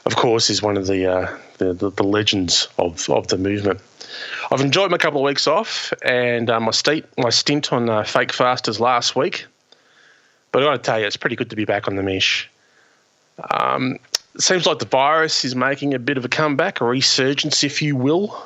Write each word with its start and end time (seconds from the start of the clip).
of 0.06 0.16
course, 0.16 0.50
is 0.50 0.62
one 0.62 0.78
of 0.78 0.88
the, 0.88 1.06
uh, 1.06 1.38
the, 1.58 1.74
the, 1.74 1.92
the 1.92 2.04
legends 2.04 2.68
of, 2.78 3.10
of 3.10 3.28
the 3.28 3.38
movement. 3.38 3.80
I've 4.52 4.62
enjoyed 4.62 4.92
my 4.92 4.98
couple 4.98 5.22
of 5.22 5.26
weeks 5.26 5.48
off, 5.48 5.94
and 6.04 6.50
uh, 6.50 6.60
my, 6.60 6.72
stint, 6.72 7.06
my 7.18 7.30
stint 7.30 7.72
on 7.72 7.90
uh, 7.90 8.04
Fake 8.04 8.34
Fasters 8.34 8.80
last 8.80 9.16
week. 9.16 9.46
But 10.52 10.64
I 10.64 10.66
got 10.66 10.72
to 10.72 10.80
tell 10.80 11.00
you, 11.00 11.06
it's 11.06 11.18
pretty 11.18 11.36
good 11.36 11.52
to 11.52 11.56
be 11.56 11.66
back 11.66 11.88
on 11.88 11.96
the 11.96 12.04
mesh. 12.04 12.50
Um, 13.52 14.00
seems 14.40 14.66
like 14.66 14.80
the 14.80 14.86
virus 14.86 15.46
is 15.46 15.56
making 15.56 15.94
a 15.94 16.00
bit 16.00 16.18
of 16.18 16.26
a 16.26 16.30
comeback, 16.30 16.82
a 16.82 16.86
resurgence, 16.86 17.64
if 17.64 17.82
you 17.82 17.96
will. 17.96 18.44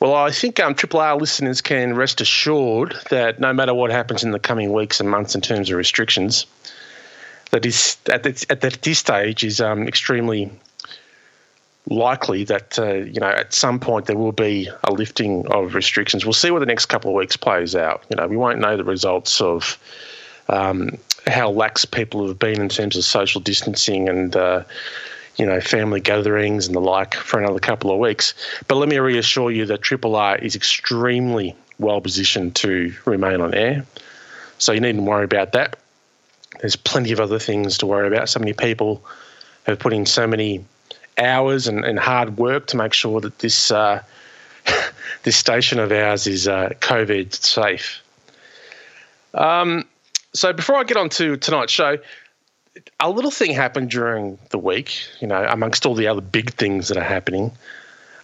Well, 0.00 0.14
I 0.14 0.30
think 0.30 0.60
um, 0.60 0.74
Triple 0.74 1.00
R 1.00 1.16
listeners 1.16 1.60
can 1.60 1.94
rest 1.94 2.20
assured 2.20 2.94
that 3.10 3.40
no 3.40 3.52
matter 3.52 3.74
what 3.74 3.90
happens 3.90 4.22
in 4.22 4.30
the 4.30 4.38
coming 4.38 4.72
weeks 4.72 5.00
and 5.00 5.10
months 5.10 5.34
in 5.34 5.40
terms 5.40 5.70
of 5.70 5.76
restrictions, 5.76 6.46
that 7.50 7.66
is 7.66 7.96
at 8.10 8.22
this, 8.22 8.46
at 8.48 8.60
this 8.60 8.98
stage 8.98 9.42
is 9.42 9.60
um, 9.60 9.88
extremely 9.88 10.52
likely 11.90 12.44
that 12.44 12.78
uh, 12.78 12.92
you 12.92 13.18
know 13.18 13.28
at 13.28 13.54
some 13.54 13.80
point 13.80 14.06
there 14.06 14.16
will 14.16 14.32
be 14.32 14.68
a 14.84 14.92
lifting 14.92 15.46
of 15.48 15.74
restrictions. 15.74 16.24
We'll 16.24 16.32
see 16.32 16.50
what 16.50 16.60
the 16.60 16.66
next 16.66 16.86
couple 16.86 17.10
of 17.10 17.16
weeks 17.16 17.36
plays 17.36 17.74
out. 17.74 18.04
You 18.10 18.16
know, 18.16 18.26
we 18.28 18.36
won't 18.36 18.58
know 18.58 18.76
the 18.76 18.84
results 18.84 19.40
of 19.40 19.78
um, 20.48 20.98
how 21.26 21.50
lax 21.50 21.84
people 21.84 22.26
have 22.28 22.38
been 22.38 22.60
in 22.60 22.68
terms 22.68 22.96
of 22.96 23.04
social 23.04 23.40
distancing 23.40 24.08
and 24.08 24.36
uh, 24.36 24.64
you 25.38 25.46
know, 25.46 25.60
family 25.60 26.00
gatherings 26.00 26.66
and 26.66 26.74
the 26.74 26.80
like 26.80 27.14
for 27.14 27.38
another 27.38 27.60
couple 27.60 27.90
of 27.92 27.98
weeks. 27.98 28.34
But 28.66 28.74
let 28.76 28.88
me 28.88 28.98
reassure 28.98 29.50
you 29.50 29.66
that 29.66 29.82
Triple 29.82 30.16
R 30.16 30.36
is 30.36 30.56
extremely 30.56 31.54
well 31.78 32.00
positioned 32.00 32.56
to 32.56 32.92
remain 33.04 33.40
on 33.40 33.54
air. 33.54 33.86
So 34.58 34.72
you 34.72 34.80
needn't 34.80 35.04
worry 35.04 35.24
about 35.24 35.52
that. 35.52 35.78
There's 36.60 36.74
plenty 36.74 37.12
of 37.12 37.20
other 37.20 37.38
things 37.38 37.78
to 37.78 37.86
worry 37.86 38.08
about. 38.08 38.28
So 38.28 38.40
many 38.40 38.52
people 38.52 39.04
have 39.64 39.78
put 39.78 39.92
in 39.92 40.06
so 40.06 40.26
many 40.26 40.64
hours 41.16 41.68
and, 41.68 41.84
and 41.84 41.98
hard 41.98 42.36
work 42.36 42.66
to 42.68 42.76
make 42.76 42.92
sure 42.92 43.20
that 43.20 43.38
this 43.38 43.70
uh, 43.70 44.02
this 45.22 45.36
station 45.36 45.78
of 45.78 45.92
ours 45.92 46.26
is 46.26 46.48
uh, 46.48 46.70
COVID 46.80 47.32
safe. 47.34 48.02
Um, 49.34 49.86
so 50.32 50.52
before 50.52 50.76
I 50.76 50.84
get 50.84 50.96
on 50.96 51.10
to 51.10 51.36
tonight's 51.36 51.72
show, 51.72 51.98
a 53.00 53.10
little 53.10 53.30
thing 53.30 53.52
happened 53.52 53.90
during 53.90 54.38
the 54.50 54.58
week, 54.58 55.06
you 55.20 55.26
know, 55.26 55.44
amongst 55.48 55.86
all 55.86 55.94
the 55.94 56.06
other 56.06 56.20
big 56.20 56.52
things 56.52 56.88
that 56.88 56.96
are 56.96 57.04
happening. 57.04 57.52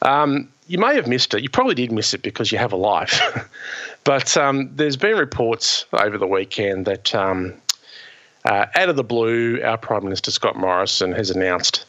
Um, 0.03 0.49
you 0.67 0.79
may 0.79 0.95
have 0.95 1.07
missed 1.07 1.35
it. 1.35 1.43
You 1.43 1.51
probably 1.51 1.75
did 1.75 1.93
miss 1.93 2.15
it 2.15 2.23
because 2.23 2.51
you 2.51 2.59
have 2.59 2.73
a 2.73 2.77
life. 2.77 3.21
but 4.05 4.37
um, 4.37 4.71
there's 4.75 4.97
been 4.97 5.17
reports 5.17 5.85
over 5.93 6.19
the 6.19 6.27
weekend 6.27 6.87
that 6.87 7.15
um, 7.15 7.55
uh, 8.45 8.67
out 8.75 8.89
of 8.89 8.97
the 8.97 9.05
blue, 9.05 9.63
our 9.63 9.79
Prime 9.79 10.05
Minister 10.05 10.31
Scott 10.31 10.57
Morrison 10.57 11.13
has 11.13 11.31
announced 11.31 11.85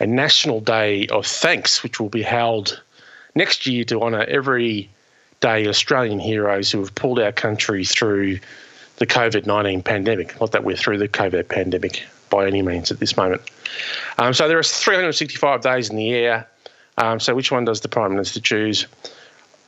a 0.00 0.06
National 0.06 0.60
Day 0.60 1.06
of 1.08 1.26
Thanks, 1.26 1.82
which 1.82 2.00
will 2.00 2.08
be 2.08 2.22
held 2.22 2.80
next 3.34 3.66
year 3.66 3.84
to 3.84 4.02
honour 4.02 4.24
every 4.24 4.88
day 5.40 5.66
Australian 5.66 6.18
heroes 6.18 6.70
who 6.70 6.78
have 6.78 6.94
pulled 6.94 7.18
our 7.18 7.32
country 7.32 7.84
through 7.84 8.38
the 8.96 9.06
COVID 9.06 9.46
19 9.46 9.82
pandemic. 9.82 10.40
Not 10.40 10.52
that 10.52 10.64
we're 10.64 10.76
through 10.76 10.98
the 10.98 11.08
COVID 11.08 11.48
pandemic 11.48 12.04
by 12.30 12.46
any 12.46 12.62
means 12.62 12.90
at 12.90 12.98
this 12.98 13.16
moment. 13.16 13.42
Um, 14.18 14.34
so 14.34 14.48
there 14.48 14.58
are 14.58 14.62
365 14.62 15.60
days 15.60 15.90
in 15.90 15.96
the 15.96 16.04
year. 16.04 16.46
Um, 16.98 17.20
so 17.20 17.34
which 17.34 17.50
one 17.50 17.64
does 17.64 17.80
the 17.80 17.88
Prime 17.88 18.10
Minister 18.10 18.40
choose? 18.40 18.86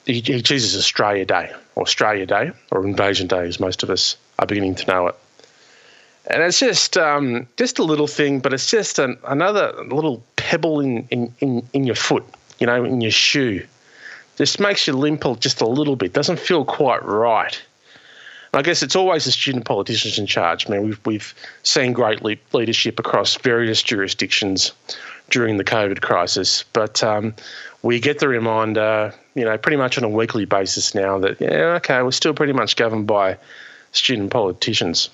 He, 0.07 0.21
he, 0.21 0.43
chooses 0.43 0.77
Australia 0.77 1.25
Day, 1.25 1.51
or 1.75 1.83
Australia 1.83 2.27
Day, 2.27 2.53
or 2.71 2.87
Invasion 2.87 3.27
Day, 3.27 3.47
as 3.47 3.59
most 3.59 3.83
of 3.83 3.91
us 3.91 4.17
are 4.39 4.47
beginning 4.47 4.75
to 4.77 4.87
know 4.87 5.07
it. 5.07 5.15
And 6.27 6.43
it's 6.43 6.59
just 6.59 6.97
um, 6.97 7.47
just 7.57 7.79
a 7.79 7.83
little 7.83 8.07
thing, 8.07 8.41
but 8.41 8.53
it's 8.53 8.71
just 8.71 8.99
an, 8.99 9.17
another 9.27 9.73
little 9.85 10.23
pebble 10.37 10.81
in, 10.81 11.07
in, 11.11 11.35
in, 11.41 11.69
in 11.73 11.85
your 11.85 11.95
foot, 11.95 12.25
you 12.59 12.67
know, 12.67 12.85
in 12.85 13.01
your 13.01 13.11
shoe. 13.11 13.67
Just 14.37 14.59
makes 14.59 14.87
you 14.87 14.95
limp 14.95 15.25
just 15.39 15.61
a 15.61 15.67
little 15.67 15.97
bit. 15.97 16.13
Doesn't 16.13 16.39
feel 16.39 16.65
quite 16.65 17.03
right. 17.05 17.61
I 18.55 18.63
guess 18.63 18.83
it's 18.83 18.97
always 18.97 19.25
the 19.25 19.33
student 19.33 19.65
politicians 19.65 20.19
in 20.19 20.27
charge. 20.27 20.67
I 20.67 20.73
mean, 20.73 20.85
we've 20.85 21.01
we've 21.05 21.35
seen 21.63 21.93
great 21.93 22.23
le- 22.23 22.37
leadership 22.53 22.99
across 22.99 23.37
various 23.37 23.83
jurisdictions 23.83 24.73
during 25.31 25.57
the 25.57 25.65
COVID 25.65 26.01
crisis, 26.03 26.65
but 26.73 27.03
um, 27.03 27.35
we 27.83 27.99
get 27.99 28.21
the 28.21 28.29
reminder, 28.29 29.13
you 29.35 29.45
know, 29.45 29.59
pretty 29.59 29.77
much 29.77 29.99
on 29.99 30.05
a 30.05 30.09
weekly 30.09 30.45
basis 30.45 30.95
now 30.95 31.19
that 31.19 31.41
yeah, 31.41 31.75
okay, 31.77 32.03
we're 32.03 32.13
still 32.13 32.35
pretty 32.35 32.53
much 32.53 32.77
governed 32.77 33.07
by 33.07 33.37
student 33.93 34.31
politicians. 34.31 35.11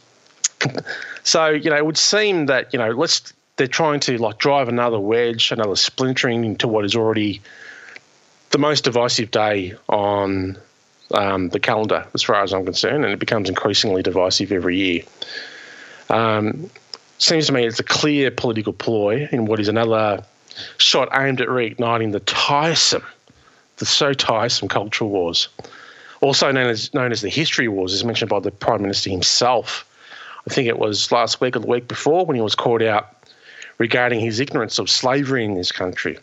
so 1.22 1.49
you 1.49 1.71
know, 1.71 1.77
it 1.77 1.87
would 1.87 1.99
seem 1.99 2.47
that 2.47 2.72
you 2.72 2.78
know, 2.78 2.91
let's 2.91 3.33
they're 3.57 3.67
trying 3.67 4.01
to 4.01 4.19
like 4.19 4.39
drive 4.39 4.69
another 4.69 5.01
wedge, 5.01 5.51
another 5.51 5.77
splintering 5.77 6.45
into 6.45 6.69
what 6.69 6.84
is 6.84 6.95
already 6.95 7.41
the 8.51 8.59
most 8.59 8.84
divisive 8.84 9.31
day 9.31 9.75
on 9.89 10.59
um, 11.12 11.48
the 11.48 11.60
calendar, 11.60 12.06
as 12.15 12.22
far 12.22 12.43
as 12.43 12.53
I'm 12.53 12.65
concerned, 12.65 13.04
and 13.04 13.12
it 13.12 13.19
becomes 13.19 13.48
increasingly 13.48 14.03
divisive 14.03 14.53
every 14.53 14.76
year. 14.76 15.03
Um, 16.09 16.71
seems 17.19 17.47
to 17.47 17.53
me 17.53 17.66
it's 17.66 17.81
a 17.81 17.84
clear 17.84 18.31
political 18.31 18.72
ploy 18.72 19.28
in 19.31 19.47
what 19.47 19.60
is 19.60 19.69
another 19.69 20.25
shot 20.78 21.09
aimed 21.12 21.41
at 21.41 21.48
reigniting 21.48 22.12
the 22.12 22.21
tiresome, 22.21 23.04
the 23.77 23.86
so 23.86 24.12
tiresome 24.12 24.68
cultural 24.68 25.10
wars, 25.10 25.48
also 26.21 26.51
known 26.51 26.66
as 26.66 26.92
known 26.95 27.13
as 27.13 27.21
the 27.21 27.28
history 27.28 27.68
wars, 27.68 27.92
as 27.92 28.04
mentioned 28.04 28.28
by 28.28 28.41
the 28.41 28.51
Prime 28.51 28.83
Minister 28.83 29.10
himself. 29.10 29.86
I 30.47 30.53
think 30.53 30.68
it 30.68 30.78
was 30.78 31.13
last 31.13 31.41
week 31.41 31.56
or 31.56 31.60
the 31.60 31.66
week 31.66 31.86
before 31.86 32.24
when 32.24 32.34
he 32.34 32.42
was 32.42 32.54
called 32.54 32.83
out 32.83 33.15
regarding 33.78 34.21
his 34.21 34.41
ignorance 34.41 34.78
of 34.78 34.89
slavery 34.91 35.45
in 35.45 35.54
this 35.54 35.72
country. 35.72 36.18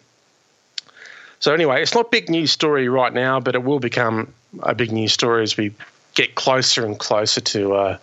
So 1.40 1.54
anyway, 1.54 1.82
it's 1.82 1.94
not 1.94 2.12
big 2.12 2.30
news 2.30 2.52
story 2.52 2.90
right 2.90 3.14
now, 3.14 3.40
but 3.40 3.54
it 3.54 3.64
will 3.64 3.80
become 3.80 4.34
a 4.60 4.76
big 4.76 4.92
news 4.92 5.14
story 5.14 5.44
as 5.44 5.58
we 5.58 5.74
get 6.16 6.36
closer 6.36 6.86
and 6.86 6.98
closer 7.00 7.42
to 7.42 7.74
uh, 7.74 7.98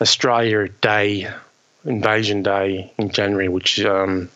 Australia 0.00 0.68
Day, 0.68 1.28
Invasion 1.84 2.42
Day 2.42 2.92
in 2.98 3.10
January, 3.10 3.48
which 3.48 3.80
um, 3.84 4.28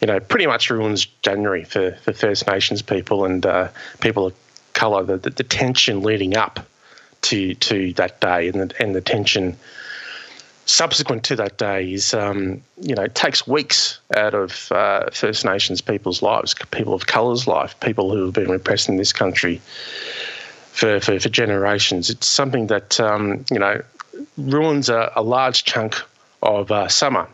you 0.00 0.06
know 0.06 0.20
pretty 0.20 0.46
much 0.46 0.70
ruins 0.70 1.06
January 1.22 1.64
for, 1.64 1.92
for 2.02 2.12
First 2.12 2.46
Nations 2.46 2.82
people 2.82 3.24
and 3.24 3.44
uh, 3.44 3.68
people 4.00 4.26
of 4.26 4.34
colour. 4.72 5.02
The, 5.02 5.16
the, 5.16 5.30
the, 5.30 5.44
tension 5.44 6.02
leading 6.02 6.36
up 6.36 6.60
to 7.22 7.54
to 7.54 7.92
that 7.94 8.20
day 8.20 8.48
and 8.48 8.70
the, 8.70 8.82
and 8.82 8.94
the 8.94 9.00
tension 9.00 9.56
subsequent 10.66 11.24
to 11.24 11.36
that 11.36 11.58
day 11.58 11.92
is, 11.92 12.14
um, 12.14 12.62
you 12.80 12.94
know, 12.94 13.06
takes 13.08 13.46
weeks 13.46 13.98
out 14.16 14.34
of 14.34 14.70
uh, 14.70 15.10
First 15.10 15.44
Nations 15.44 15.80
people's 15.80 16.22
lives, 16.22 16.54
people 16.70 16.94
of 16.94 17.06
colour's 17.06 17.46
life, 17.46 17.78
people 17.80 18.10
who 18.10 18.24
have 18.26 18.34
been 18.34 18.50
repressed 18.50 18.88
in 18.88 18.96
this 18.96 19.12
country 19.12 19.60
for, 20.72 21.00
for, 21.00 21.20
for 21.20 21.28
generations. 21.28 22.10
It's 22.10 22.26
something 22.26 22.66
that, 22.68 22.98
um, 22.98 23.44
you 23.50 23.58
know, 23.58 23.82
ruins 24.36 24.88
a, 24.88 25.12
a 25.14 25.22
large 25.22 25.64
chunk 25.64 26.02
of 26.42 26.72
uh, 26.72 26.88
summer. 26.88 27.28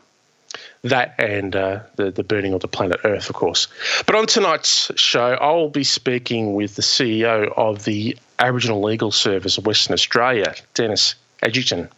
That 0.83 1.15
and 1.19 1.57
uh, 1.57 1.81
the, 1.97 2.11
the 2.11 2.23
burning 2.23 2.53
of 2.53 2.61
the 2.61 2.69
planet 2.69 3.01
Earth, 3.05 3.31
of 3.31 3.37
course. 3.37 3.67
But 4.07 4.15
on 4.15 4.27
tonight's 4.27 4.93
show, 4.97 5.33
I'll 5.41 5.71
be 5.71 5.85
speaking 5.85 6.55
with 6.55 6.77
the 6.77 6.83
CEO 6.83 7.53
of 7.57 7.85
the 7.85 8.17
Aboriginal 8.39 8.83
Legal 8.83 9.11
Service 9.11 9.59
of 9.59 9.67
Western 9.67 9.95
Australia, 9.95 10.55
Dennis 10.75 11.17
Eggington. 11.43 11.89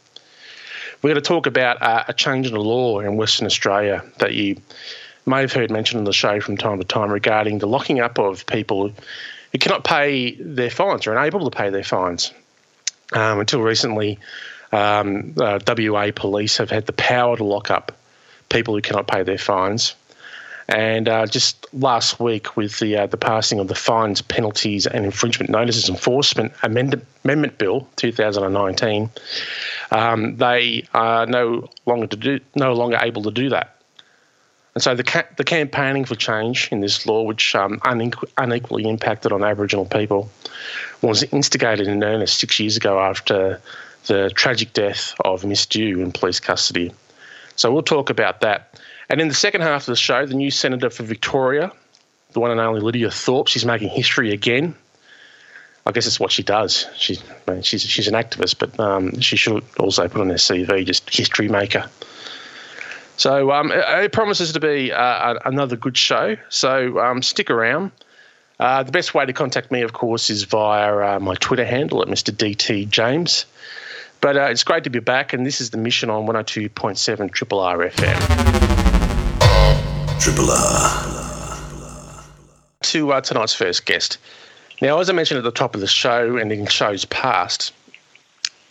We're 1.03 1.11
going 1.11 1.23
to 1.23 1.29
talk 1.29 1.47
about 1.47 1.83
uh, 1.83 2.05
a 2.09 2.15
change 2.15 2.47
in 2.47 2.55
the 2.55 2.61
law 2.61 3.01
in 3.01 3.17
Western 3.17 3.47
Australia 3.47 4.03
that 4.19 4.35
you 4.35 4.57
may 5.27 5.43
have 5.43 5.53
heard 5.53 5.71
mentioned 5.71 5.99
on 5.99 6.05
the 6.05 6.13
show 6.13 6.41
from 6.41 6.57
time 6.57 6.79
to 6.79 6.85
time 6.85 7.11
regarding 7.11 7.59
the 7.59 7.67
locking 7.67 8.01
up 8.01 8.19
of 8.19 8.47
people 8.47 8.93
who 9.53 9.59
cannot 9.59 9.85
pay 9.85 10.35
their 10.35 10.71
fines 10.71 11.07
or 11.07 11.17
unable 11.17 11.49
to 11.49 11.57
pay 11.57 11.71
their 11.71 11.85
fines. 11.85 12.33
Um, 13.13 13.41
until 13.41 13.61
recently, 13.61 14.19
um, 14.73 15.35
uh, 15.37 15.59
WA 15.67 16.11
police 16.15 16.59
have 16.59 16.71
had 16.71 16.87
the 16.87 16.93
power 16.93 17.37
to 17.37 17.45
lock 17.45 17.71
up 17.71 17.93
people 18.49 18.75
who 18.75 18.81
cannot 18.81 19.07
pay 19.07 19.23
their 19.23 19.39
fines. 19.39 19.95
And 20.69 21.09
uh, 21.09 21.27
just 21.27 21.67
last 21.75 22.21
week, 22.21 22.57
with 22.57 22.79
the 22.79 22.99
uh, 22.99 23.07
the 23.07 23.17
passing 23.17 23.59
of 23.59 23.67
the 23.67 23.75
Fines, 23.75 24.23
Penalties 24.23 24.87
and 24.87 25.05
Infringement 25.05 25.51
Notices 25.51 25.89
Enforcement 25.89 26.53
Amendment, 26.63 27.05
Amendment 27.25 27.59
Bill 27.59 27.89
2019, 27.97 29.11
um, 29.91 30.37
they 30.37 30.85
are 30.95 31.27
no 31.27 31.69
longer 31.87 32.07
to 32.07 32.17
do 32.17 32.41
no 32.55 32.75
longer 32.75 32.99
able 33.03 33.25
to 33.25 33.33
do 33.33 33.49
that. 33.49 33.80
And 34.75 34.83
so 34.83 34.95
the 34.95 35.03
ca- 35.03 35.27
the 35.37 35.45
campaigning 35.45 36.05
for 36.05 36.15
change 36.15 36.69
in 36.71 36.81
this 36.81 37.07
law, 37.07 37.23
which 37.23 37.55
um, 37.55 37.81
unequ- 37.81 38.31
unequally 38.39 38.89
impacted 38.89 39.33
on 39.33 39.43
Aboriginal 39.43 39.85
people, 39.85 40.31
was 41.03 41.23
instigated 41.25 41.89
in 41.89 42.03
earnest 42.05 42.39
six 42.39 42.61
years 42.61 42.77
ago 42.77 43.01
after 43.01 43.61
the 44.07 44.31
tragic 44.35 44.73
death 44.73 45.15
of 45.25 45.45
Miss 45.45 45.67
Dhu 45.67 46.01
in 46.01 46.13
police 46.13 46.41
custody. 46.41 46.93
So 47.57 47.73
we'll 47.73 47.83
talk 47.83 48.11
about 48.11 48.41
that. 48.41 48.81
And 49.09 49.21
in 49.21 49.29
the 49.29 49.35
second 49.35 49.63
half 49.63 49.83
of 49.83 49.87
the 49.87 49.97
show, 49.97 50.25
the 50.25 50.35
new 50.35 50.51
senator 50.51 50.89
for 50.89 51.03
Victoria, 51.03 51.73
the 52.33 52.41
one 52.41 52.53
and 52.53 52.61
only 52.61 52.81
Lidia 52.81 53.11
Thorpe, 53.11 53.49
she's 53.49 53.67
making 53.67 53.89
history 53.89 54.33
again. 54.33 54.75
I 55.85 55.91
guess 55.93 56.07
it's 56.07 56.21
what 56.21 56.31
she 56.31 56.43
does. 56.43 56.87
She's 56.97 57.23
she's 57.63 57.83
she's 57.83 58.07
an 58.07 58.15
activist, 58.15 58.59
but 58.59 58.79
um, 58.79 59.19
she 59.21 59.37
should 59.37 59.65
also 59.79 60.07
put 60.09 60.21
on 60.21 60.29
her 60.29 60.35
CV 60.35 60.87
just 60.87 61.13
history 61.13 61.49
maker. 61.49 61.91
So 63.21 63.53
um, 63.53 63.71
it, 63.71 63.85
it, 64.05 64.13
promises 64.13 64.55
to 64.55 64.61
be 64.61 64.91
uh, 64.93 65.35
another 65.45 65.77
good 65.77 65.99
show. 65.99 66.39
So 66.49 66.99
um, 67.01 67.21
stick 67.21 67.51
around. 67.51 67.93
Uh, 68.59 68.83
the 68.83 68.93
best 68.93 69.13
way 69.13 69.27
to 69.27 69.35
contact 69.35 69.71
me, 69.71 69.83
of 69.83 69.93
course, 69.93 70.31
is 70.31 70.45
via 70.45 71.17
uh, 71.17 71.21
my 71.21 71.35
Twitter 71.35 71.67
handle 71.67 72.01
at 72.01 72.09
Mr. 72.09 72.35
DT 72.35 72.89
James. 72.89 73.45
But 74.23 74.39
uh, 74.39 74.45
it's 74.45 74.65
great 74.65 74.85
to 74.85 74.91
be 74.91 75.01
back, 75.01 75.35
and 75.35 75.45
this 75.45 75.61
is 75.61 75.69
the 75.69 75.77
mission 75.77 76.09
on 76.09 76.27
102.7 76.27 77.31
Triple 77.31 77.61
R 77.61 77.77
FM. 77.91 78.19
Triple 80.19 80.51
R. 80.51 82.25
To 82.81 83.13
uh, 83.13 83.21
tonight's 83.21 83.53
first 83.53 83.85
guest. 83.85 84.17
Now, 84.81 84.99
as 84.99 85.11
I 85.11 85.13
mentioned 85.13 85.37
at 85.37 85.45
the 85.45 85.51
top 85.51 85.75
of 85.75 85.83
the 85.83 85.87
show 85.87 86.39
and 86.39 86.51
in 86.51 86.65
shows 86.65 87.05
past, 87.05 87.75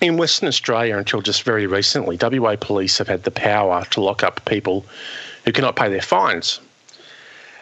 in 0.02 0.18
Western 0.18 0.48
Australia 0.48 0.98
until 0.98 1.22
just 1.22 1.44
very 1.44 1.68
recently, 1.68 2.18
WA 2.22 2.56
police 2.56 2.98
have 2.98 3.08
had 3.08 3.24
the 3.24 3.32
power 3.32 3.84
to 3.92 4.02
lock 4.02 4.24
up 4.24 4.44
people 4.46 4.86
who 5.46 5.52
cannot 5.52 5.76
pay 5.76 5.90
their 5.90 6.02
fines. 6.02 6.60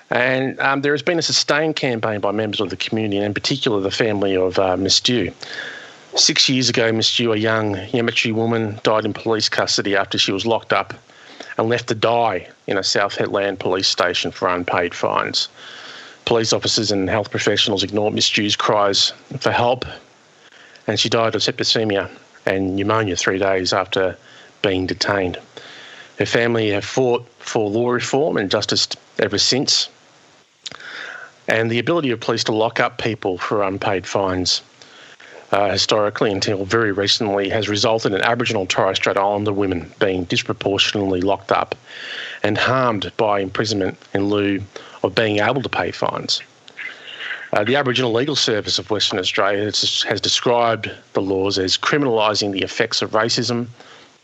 And 0.09 0.59
um, 0.59 0.81
there 0.81 0.93
has 0.93 1.01
been 1.01 1.19
a 1.19 1.23
sustained 1.23 1.75
campaign 1.75 2.19
by 2.19 2.31
members 2.31 2.61
of 2.61 2.69
the 2.69 2.77
community, 2.77 3.17
and 3.17 3.25
in 3.25 3.33
particular 3.33 3.81
the 3.81 3.91
family 3.91 4.37
of 4.37 4.57
uh, 4.59 4.77
Miss 4.77 5.01
Dhu. 5.01 5.33
Six 6.15 6.47
years 6.47 6.69
ago, 6.69 6.91
Miss 6.91 7.11
Dhu, 7.11 7.33
a 7.33 7.37
young 7.37 7.75
Yamatji 7.75 8.33
woman, 8.33 8.79
died 8.83 9.05
in 9.05 9.13
police 9.13 9.49
custody 9.49 9.95
after 9.95 10.17
she 10.17 10.31
was 10.31 10.45
locked 10.45 10.71
up 10.71 10.93
and 11.57 11.67
left 11.67 11.87
to 11.87 11.95
die 11.95 12.47
in 12.67 12.77
a 12.77 12.83
South 12.83 13.15
Hedland 13.15 13.59
police 13.59 13.87
station 13.87 14.31
for 14.31 14.47
unpaid 14.47 14.93
fines. 14.93 15.49
Police 16.25 16.53
officers 16.53 16.91
and 16.91 17.09
health 17.09 17.31
professionals 17.31 17.83
ignored 17.83 18.13
Miss 18.13 18.29
Dhu's 18.29 18.55
cries 18.55 19.11
for 19.39 19.51
help, 19.51 19.85
and 20.85 20.99
she 20.99 21.09
died 21.09 21.35
of 21.35 21.41
septicemia 21.41 22.09
and 22.47 22.75
pneumonia 22.75 23.15
three 23.15 23.37
days 23.37 23.73
after 23.73 24.17
being 24.61 24.87
detained. 24.87 25.37
Her 26.17 26.25
family 26.25 26.71
have 26.71 26.85
fought 26.85 27.27
for 27.39 27.69
law 27.69 27.89
reform 27.89 28.37
and 28.37 28.49
justice 28.49 28.87
ever 29.19 29.37
since. 29.37 29.89
And 31.47 31.69
the 31.69 31.79
ability 31.79 32.09
of 32.11 32.19
police 32.19 32.43
to 32.45 32.51
lock 32.51 32.79
up 32.79 32.97
people 32.97 33.37
for 33.37 33.63
unpaid 33.63 34.05
fines 34.05 34.61
uh, 35.51 35.69
historically 35.71 36.31
until 36.31 36.65
very 36.65 36.91
recently 36.91 37.49
has 37.49 37.69
resulted 37.69 38.13
in 38.13 38.21
Aboriginal 38.21 38.63
and 38.63 38.69
Torres 38.69 38.97
Strait 38.97 39.17
Islander 39.17 39.53
women 39.53 39.91
being 39.99 40.25
disproportionately 40.25 41.21
locked 41.21 41.51
up 41.51 41.75
and 42.43 42.57
harmed 42.57 43.11
by 43.17 43.39
imprisonment 43.39 43.97
in 44.13 44.25
lieu 44.25 44.61
of 45.03 45.15
being 45.15 45.39
able 45.39 45.61
to 45.61 45.69
pay 45.69 45.91
fines. 45.91 46.41
Uh, 47.53 47.63
the 47.63 47.75
Aboriginal 47.75 48.11
Legal 48.11 48.35
Service 48.35 48.77
of 48.77 48.91
Western 48.91 49.19
Australia 49.19 49.63
has, 49.63 50.03
has 50.03 50.19
described 50.19 50.91
the 51.13 51.21
laws 51.21 51.57
as 51.57 51.77
criminalising 51.77 52.51
the 52.51 52.61
effects 52.61 53.01
of 53.01 53.11
racism, 53.11 53.67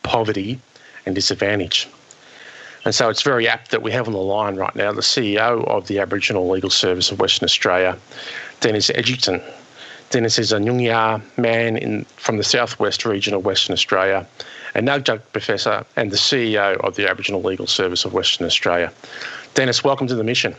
poverty, 0.03 0.59
and 1.05 1.15
disadvantage. 1.15 1.87
And 2.85 2.93
so 2.93 3.07
it's 3.07 3.21
very 3.21 3.47
apt 3.47 3.71
that 3.71 3.81
we 3.81 3.91
have 3.91 4.07
on 4.07 4.13
the 4.13 4.19
line 4.19 4.57
right 4.57 4.75
now 4.75 4.91
the 4.91 5.01
CEO 5.01 5.65
of 5.69 5.87
the 5.87 5.99
Aboriginal 5.99 6.49
Legal 6.49 6.69
Service 6.69 7.11
of 7.11 7.19
Western 7.19 7.45
Australia, 7.45 7.97
Dennis 8.59 8.89
Eggington. 8.89 9.41
Dennis 10.09 10.37
is 10.37 10.51
a 10.51 10.57
Noongar 10.57 11.21
man 11.37 11.77
in, 11.77 12.03
from 12.17 12.37
the 12.37 12.43
southwest 12.43 13.05
region 13.05 13.33
of 13.33 13.45
Western 13.45 13.73
Australia, 13.73 14.27
a 14.75 14.81
Nudjug 14.81 15.21
professor, 15.31 15.85
and 15.95 16.11
the 16.11 16.17
CEO 16.17 16.75
of 16.81 16.95
the 16.95 17.09
Aboriginal 17.09 17.41
Legal 17.41 17.67
Service 17.67 18.03
of 18.03 18.13
Western 18.13 18.45
Australia. 18.45 18.91
Dennis, 19.53 19.83
welcome 19.83 20.07
to 20.07 20.15
the 20.15 20.23
mission. 20.23 20.53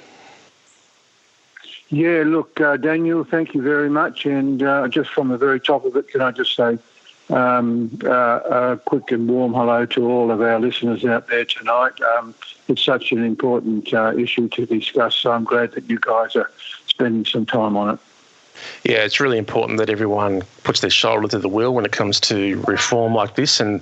Yeah, 1.91 2.25
look, 2.27 2.61
uh, 2.61 2.77
Daniel, 2.77 3.25
thank 3.25 3.55
you 3.55 3.63
very 3.63 3.91
much. 3.91 4.27
And 4.27 4.63
uh, 4.63 4.89
just 4.89 5.11
from 5.11 5.29
the 5.29 5.39
very 5.39 5.61
top 5.61 5.85
of 5.85 5.97
it, 5.97 6.09
can 6.09 6.21
I 6.21 6.31
just 6.31 6.57
say 6.57 6.79
um, 7.31 7.99
uh, 8.05 8.09
a 8.09 8.81
quick 8.85 9.11
and 9.11 9.29
warm 9.29 9.55
hello 9.55 9.87
to 9.87 10.11
all 10.11 10.31
of 10.31 10.41
our 10.41 10.59
listeners 10.61 11.05
out 11.05 11.29
there 11.29 11.45
tonight. 11.45 11.93
Um, 12.17 12.35
it's 12.69 12.85
such 12.85 13.13
an 13.13 13.25
important 13.25 13.93
uh, 13.93 14.13
issue 14.17 14.49
to 14.49 14.67
discuss, 14.67 15.15
so 15.17 15.33
I'm 15.33 15.45
glad 15.45 15.73
that 15.73 15.89
you 15.89 15.99
guys 16.01 16.37
are 16.37 16.51
spending 16.87 17.25
some 17.25 17.47
time 17.47 17.77
on 17.77 17.95
it. 17.95 18.01
Yeah, 18.85 18.99
it's 18.99 19.21
really 19.21 19.39
important 19.39 19.79
that 19.79 19.91
everyone 19.91 20.43
puts 20.63 20.81
their 20.81 20.91
shoulder 20.91 21.29
to 21.29 21.39
the 21.39 21.49
wheel 21.49 21.75
when 21.75 21.85
it 21.85 21.93
comes 21.93 22.21
to 22.21 22.61
reform 22.67 23.15
like 23.15 23.35
this. 23.35 23.61
And 23.61 23.81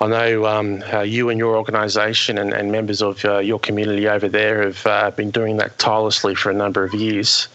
I 0.00 0.06
know 0.06 0.46
um, 0.46 0.82
uh, 0.92 1.00
you 1.00 1.30
and 1.30 1.38
your 1.38 1.56
organisation 1.56 2.38
and, 2.38 2.52
and, 2.52 2.70
members 2.70 3.02
of 3.02 3.24
uh, 3.24 3.38
your 3.38 3.58
community 3.58 4.08
over 4.08 4.28
there 4.28 4.62
have 4.62 4.86
uh, 4.86 5.10
been 5.10 5.30
doing 5.30 5.56
that 5.56 5.78
tirelessly 5.78 6.34
for 6.34 6.50
a 6.50 6.54
number 6.54 6.84
of 6.84 6.92
years. 6.94 7.48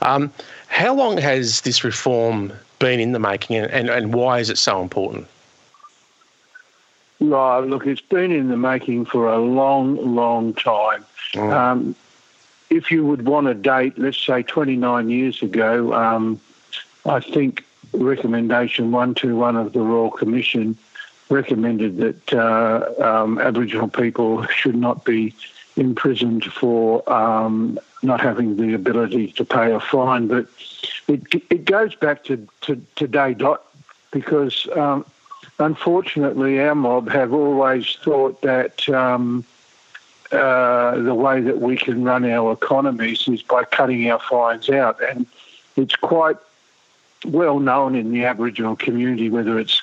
Um, 0.00 0.32
how 0.68 0.94
long 0.94 1.18
has 1.18 1.62
this 1.62 1.84
reform 1.84 2.52
been 2.78 3.00
in 3.00 3.12
the 3.12 3.18
making 3.18 3.56
and, 3.56 3.70
and, 3.70 3.90
and 3.90 4.14
why 4.14 4.38
is 4.38 4.48
it 4.48 4.58
so 4.58 4.80
important? 4.80 5.26
Right, 7.20 7.60
look, 7.60 7.86
it's 7.86 8.00
been 8.00 8.32
in 8.32 8.48
the 8.48 8.56
making 8.56 9.04
for 9.04 9.32
a 9.32 9.38
long, 9.38 10.14
long 10.14 10.54
time. 10.54 11.04
Mm. 11.34 11.52
Um, 11.52 11.96
if 12.72 12.90
you 12.90 13.04
would 13.04 13.26
want 13.26 13.48
a 13.48 13.54
date, 13.54 13.98
let's 13.98 14.18
say 14.18 14.42
29 14.42 15.10
years 15.10 15.42
ago, 15.42 15.92
um, 15.92 16.40
I 17.04 17.20
think 17.20 17.64
recommendation 17.92 18.90
121 18.90 19.56
of 19.56 19.72
the 19.74 19.80
Royal 19.80 20.10
Commission 20.10 20.78
recommended 21.28 21.98
that 21.98 22.32
uh, 22.32 23.02
um, 23.02 23.38
Aboriginal 23.38 23.88
people 23.88 24.46
should 24.46 24.74
not 24.74 25.04
be 25.04 25.34
imprisoned 25.76 26.44
for 26.44 27.10
um, 27.12 27.78
not 28.02 28.20
having 28.20 28.56
the 28.56 28.74
ability 28.74 29.32
to 29.32 29.44
pay 29.44 29.72
a 29.72 29.80
fine. 29.80 30.26
But 30.26 30.46
it, 31.08 31.22
it 31.50 31.66
goes 31.66 31.94
back 31.94 32.24
to, 32.24 32.48
to 32.62 32.80
today, 32.96 33.34
Dot, 33.34 33.62
because 34.10 34.66
um, 34.74 35.04
unfortunately 35.58 36.58
our 36.58 36.74
mob 36.74 37.10
have 37.10 37.34
always 37.34 37.96
thought 37.96 38.40
that 38.42 38.88
um, 38.88 39.44
uh, 40.32 40.98
the 40.98 41.14
way 41.14 41.40
that 41.40 41.60
we 41.60 41.76
can 41.76 42.04
run 42.04 42.24
our 42.24 42.52
economies 42.52 43.28
is 43.28 43.42
by 43.42 43.64
cutting 43.64 44.10
our 44.10 44.18
fines 44.18 44.70
out. 44.70 45.02
And 45.02 45.26
it's 45.76 45.96
quite 45.96 46.36
well 47.24 47.60
known 47.60 47.94
in 47.94 48.12
the 48.12 48.24
Aboriginal 48.24 48.76
community, 48.76 49.28
whether 49.28 49.58
it's 49.58 49.82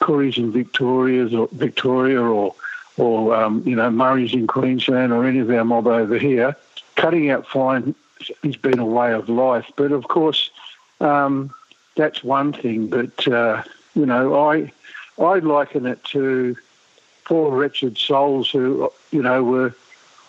Kooris 0.00 0.36
in 0.36 0.52
Victoria's 0.52 1.34
or 1.34 1.48
Victoria 1.52 2.20
or 2.20 2.54
or 2.98 3.34
um, 3.34 3.62
you 3.66 3.76
know 3.76 3.90
Murris 3.90 4.32
in 4.32 4.46
Queensland 4.46 5.12
or 5.12 5.24
any 5.24 5.38
of 5.40 5.50
our 5.50 5.64
mob 5.64 5.86
over 5.86 6.18
here, 6.18 6.56
cutting 6.94 7.30
out 7.30 7.46
fines 7.46 7.94
has 8.42 8.56
been 8.56 8.78
a 8.78 8.86
way 8.86 9.12
of 9.12 9.28
life. 9.28 9.70
But 9.76 9.92
of 9.92 10.08
course, 10.08 10.50
um, 11.00 11.54
that's 11.94 12.24
one 12.24 12.52
thing. 12.52 12.88
But 12.88 13.26
uh, 13.28 13.62
you 13.94 14.06
know, 14.06 14.48
I 14.48 14.72
I 15.18 15.38
liken 15.38 15.86
it 15.86 16.02
to 16.04 16.56
poor 17.24 17.50
wretched 17.56 17.98
souls 17.98 18.50
who, 18.50 18.90
you 19.10 19.22
know, 19.22 19.42
were 19.42 19.74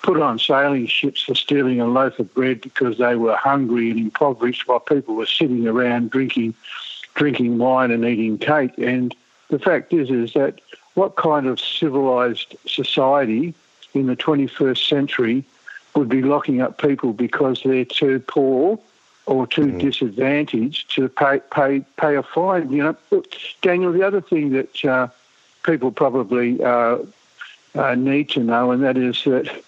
put 0.08 0.22
on 0.22 0.40
sailing 0.40 0.88
ships 0.88 1.24
for 1.24 1.36
stealing 1.36 1.82
a 1.82 1.86
loaf 1.86 2.18
of 2.18 2.34
bread 2.34 2.62
because 2.62 2.98
they 2.98 3.18
were 3.18 3.36
hungry 3.36 3.92
and 3.92 4.00
impoverished 4.00 4.66
while 4.66 4.80
people 4.80 5.16
were 5.16 5.26
sitting 5.26 5.68
around 5.68 6.10
drinking 6.12 6.54
drinking 7.16 7.58
wine 7.58 7.92
and 7.92 8.06
eating 8.06 8.38
cake. 8.38 8.72
And 8.78 9.14
the 9.50 9.60
fact 9.60 9.92
is 9.92 10.10
is 10.10 10.32
that 10.32 10.62
what 10.94 11.18
kind 11.18 11.46
of 11.46 11.60
civilized 11.60 12.56
society 12.66 13.54
in 13.94 14.06
the 14.06 14.16
21st 14.16 14.88
century 14.88 15.44
would 15.94 16.08
be 16.08 16.22
locking 16.22 16.62
up 16.62 16.82
people 16.82 17.12
because 17.12 17.62
they're 17.66 17.84
too 17.84 18.20
poor 18.20 18.80
or 19.26 19.46
too 19.46 19.66
mm. 19.66 19.82
disadvantaged 19.82 20.96
to 20.96 21.10
pay 21.10 21.42
pay 21.52 21.82
pay 21.98 22.16
a 22.16 22.24
fine. 22.24 22.72
You 22.72 22.96
know, 23.12 23.24
Daniel. 23.62 23.92
The 23.92 24.04
other 24.04 24.22
thing 24.22 24.52
that 24.52 24.86
uh, 24.86 25.10
people 25.64 25.92
probably 25.92 26.64
uh, 26.64 27.00
uh, 27.76 27.96
need 27.96 28.30
to 28.30 28.40
know, 28.40 28.72
and 28.72 28.82
that 28.86 28.96
is 28.96 29.22
that 29.26 29.64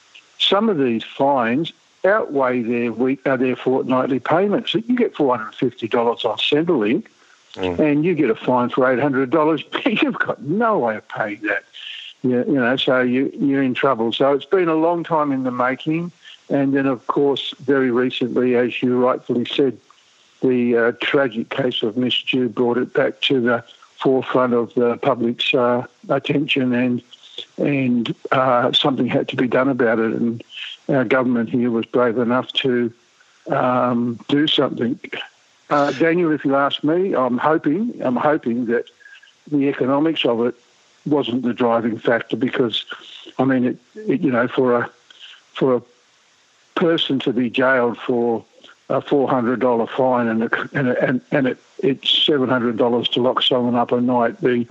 some 0.50 0.68
of 0.68 0.78
these 0.78 1.04
fines 1.04 1.72
outweigh 2.04 2.62
their 2.62 2.92
week, 2.92 3.26
uh, 3.26 3.38
their 3.38 3.56
fortnightly 3.56 4.20
payments. 4.20 4.74
You 4.74 4.96
get 4.96 5.16
four 5.16 5.36
hundred 5.36 5.48
and 5.48 5.56
fifty 5.56 5.88
dollars 5.88 6.26
on 6.26 6.38
Centrelink, 6.38 7.08
mm. 7.54 7.80
and 7.80 8.04
you 8.04 8.16
get 8.16 8.30
a 8.30 8.36
fine 8.36 8.70
for 8.70 8.92
eight 8.92 9.00
hundred 9.00 9.30
dollars. 9.30 9.64
You've 9.86 10.20
got 10.20 10.42
no 10.42 10.80
way 10.80 10.96
of 10.96 11.08
paying 11.08 11.42
that. 11.44 11.64
You, 12.22 12.40
you 12.40 12.56
know, 12.56 12.76
so 12.76 13.00
you, 13.02 13.32
you're 13.40 13.64
in 13.64 13.74
trouble. 13.74 14.12
So 14.12 14.34
it's 14.34 14.46
been 14.46 14.68
a 14.68 14.76
long 14.76 15.04
time 15.04 15.32
in 15.32 15.44
the 15.44 15.52
making, 15.52 16.12
and 16.50 16.74
then 16.74 16.86
of 16.86 17.06
course, 17.08 17.54
very 17.60 17.92
recently, 17.92 18.56
as 18.56 18.82
you 18.82 18.98
rightfully 18.98 19.46
said, 19.46 19.78
the 20.42 20.78
uh, 20.78 20.92
tragic 21.02 21.50
case 21.50 21.84
of 21.84 21.96
Miss 21.96 22.14
Dhu 22.14 22.54
brought 22.54 22.78
it 22.78 22.94
back 22.94 23.22
to 23.22 23.40
the 23.40 23.64
forefront 23.98 24.54
of 24.54 24.74
the 24.74 24.98
public's 24.98 25.54
uh, 25.54 25.86
attention 26.08 26.74
and 26.74 27.04
and 27.58 28.14
uh, 28.32 28.72
something 28.74 29.08
had 29.08 29.28
to 29.30 29.36
be 29.36 29.48
done 29.48 29.70
about 29.70 30.00
it. 30.00 30.14
And 30.14 30.44
our 30.88 31.06
government 31.06 31.50
here 31.50 31.72
was 31.72 31.86
brave 31.86 32.18
enough 32.18 32.52
to 32.54 32.92
um, 33.48 34.20
do 34.28 34.48
something. 34.48 35.00
Uh, 35.70 35.92
Daniel, 35.92 36.32
if 36.32 36.44
you 36.46 36.56
ask 36.56 36.84
me, 36.84 37.16
I'm 37.16 37.38
hoping 37.38 38.02
I'm 38.02 38.16
hoping 38.16 38.66
that 38.66 38.86
the 39.52 39.68
economics 39.70 40.26
of 40.26 40.46
it 40.46 40.56
wasn't 41.06 41.44
the 41.44 41.54
driving 41.54 41.98
factor 41.98 42.36
because, 42.36 42.86
I 43.38 43.46
mean, 43.46 43.66
it, 43.66 43.78
it 43.96 44.22
you 44.22 44.32
know 44.32 44.48
for 44.48 44.76
a 44.76 44.90
for 45.54 45.76
a 45.76 45.82
person 46.76 47.20
to 47.20 47.34
be 47.34 47.50
jailed 47.50 47.98
for 47.98 48.44
a 48.90 49.02
four 49.02 49.30
hundred 49.30 49.60
dollar 49.60 49.86
fine 49.86 50.28
and 50.28 50.44
a, 50.44 50.70
and 50.74 50.88
a, 50.90 51.04
and, 51.04 51.22
and 51.32 51.48
it, 51.48 51.58
it's 51.80 52.10
seven 52.10 52.50
hundred 52.50 52.78
dollars 52.78 53.08
to 53.10 53.22
lock 53.22 53.44
someone 53.44 53.76
up 53.76 53.92
a 53.92 54.02
night. 54.02 54.42
The 54.42 54.68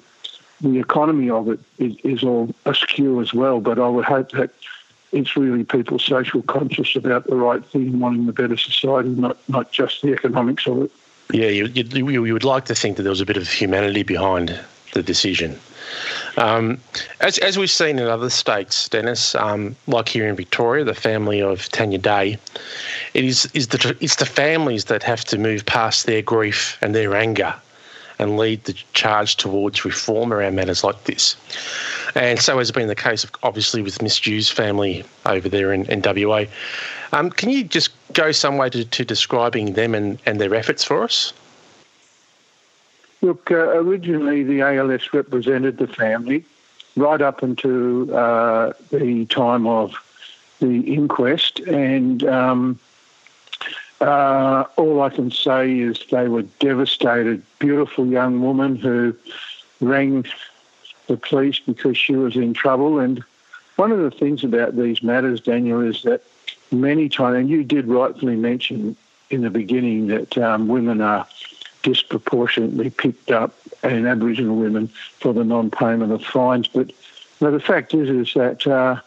the 0.61 0.79
economy 0.79 1.31
of 1.31 1.49
it 1.49 1.61
is, 1.79 1.97
is 2.05 2.25
all 2.25 2.55
askew 2.65 3.21
as 3.21 3.33
well. 3.33 3.61
But 3.61 3.79
I 3.79 3.89
would 3.89 4.05
hope 4.05 4.31
that 4.33 4.51
it's 5.13 5.37
really 5.37 5.65
people 5.65 5.99
social 5.99 6.43
conscious 6.43 6.97
about 6.97 7.27
the 7.27 7.37
right 7.37 7.65
thing, 7.65 7.99
wanting 7.99 8.27
the 8.27 8.33
better 8.33 8.57
society, 8.57 9.09
not 9.11 9.39
not 9.49 9.73
just 9.73 10.03
the 10.03 10.13
economics 10.13 10.67
of 10.67 10.83
it. 10.83 10.93
Yeah, 11.33 11.49
you, 11.49 11.67
you, 11.67 12.25
you 12.25 12.33
would 12.33 12.45
like 12.45 12.65
to 12.67 12.75
think 12.75 12.97
that 12.97 13.03
there 13.03 13.11
was 13.11 13.21
a 13.21 13.27
bit 13.27 13.37
of 13.37 13.49
humanity 13.49 14.03
behind 14.03 14.59
the 14.95 15.03
decision. 15.03 15.59
Um, 16.39 16.81
as, 17.21 17.39
as 17.39 17.59
we've 17.59 17.71
seen 17.71 17.99
in 17.99 18.07
other 18.07 18.31
states, 18.31 18.89
Dennis, 18.89 19.35
um, 19.35 19.77
like 19.87 20.09
here 20.09 20.27
in 20.27 20.37
Victoria, 20.37 20.85
the 20.85 20.95
family 20.95 21.43
of 21.43 21.69
Tanya 21.69 21.99
Day, 21.99 22.39
it 23.13 23.25
is, 23.25 23.47
is 23.53 23.69
the, 23.69 23.97
it's 24.01 24.17
the 24.17 24.27
families 24.27 24.87
that 24.87 25.03
have 25.03 25.25
to 25.27 25.39
move 25.39 25.67
past 25.67 26.07
their 26.07 26.23
grief 26.23 26.79
and 26.81 26.95
their 26.95 27.15
anger 27.15 27.55
and 28.19 28.37
lead 28.37 28.65
the 28.65 28.73
charge 28.93 29.37
towards 29.37 29.85
reform 29.85 30.33
around 30.33 30.57
matters 30.57 30.83
like 30.83 31.05
this. 31.05 31.37
And 32.15 32.39
so 32.39 32.59
has 32.59 32.71
been 32.71 32.89
the 32.89 32.95
case, 32.95 33.27
obviously, 33.43 33.83
with 33.83 34.03
Miss 34.03 34.19
Dhu's 34.19 34.51
family 34.51 35.05
over 35.27 35.49
there 35.49 35.73
in, 35.73 35.85
in 35.87 36.03
WA. 36.03 36.45
Um, 37.13 37.31
can 37.31 37.49
you 37.49 37.65
just 37.65 37.91
go 38.13 38.33
some 38.33 38.57
way 38.57 38.71
to, 38.71 38.85
to 38.85 39.05
describing 39.05 39.75
them 39.75 39.95
and, 39.95 40.19
and 40.27 40.41
their 40.41 40.55
efforts 40.55 40.85
for 40.85 41.05
us? 41.05 41.33
Look, 43.21 43.51
uh, 43.51 43.55
originally 43.55 44.43
the 44.43 44.63
ALS 44.63 45.13
represented 45.13 45.79
the 45.79 45.89
family 45.89 46.45
right 46.97 47.21
up 47.21 47.43
into 47.43 48.15
uh, 48.15 48.73
the 48.91 49.27
time 49.27 49.67
of 49.67 49.95
the 50.61 50.81
inquest, 50.93 51.61
and 51.61 52.25
um, 52.25 52.79
uh, 54.01 54.65
all 54.77 55.03
I 55.03 55.11
can 55.11 55.31
say 55.31 55.79
is 55.79 56.05
they 56.11 56.29
were 56.29 56.43
devastated. 56.43 57.43
Beautiful 57.59 58.07
young 58.07 58.41
woman 58.41 58.77
who 58.77 59.15
rang 59.81 60.25
the 61.07 61.17
police 61.17 61.61
because 61.61 61.97
she 61.97 62.15
was 62.15 62.37
in 62.37 62.55
trouble. 62.55 62.99
And 62.99 63.25
one 63.77 63.93
of 63.93 63.99
the 63.99 64.11
things 64.11 64.45
about 64.45 64.77
these 64.77 65.03
matters, 65.03 65.41
Daniel, 65.41 65.81
is 65.81 66.03
that 66.03 66.23
many 66.71 67.09
times, 67.09 67.37
and 67.39 67.51
you 67.51 67.65
did 67.65 67.87
rightfully 67.87 68.37
mention 68.37 68.97
in 69.31 69.43
the 69.43 69.51
beginning 69.51 70.07
that 70.09 70.39
um, 70.39 70.69
women 70.69 71.01
are 71.01 71.27
disproportionately 71.83 72.91
picked 72.91 73.31
up, 73.31 73.55
and 73.83 74.07
Aboriginal 74.07 74.57
women 74.57 74.89
for 75.21 75.33
the 75.33 75.45
non-payment 75.45 76.13
of 76.13 76.25
fines. 76.25 76.69
But 76.69 76.93
the 77.41 77.61
fact 77.61 77.95
is, 77.95 78.09
is 78.09 78.35
that 78.35 78.67
uh, 78.67 79.01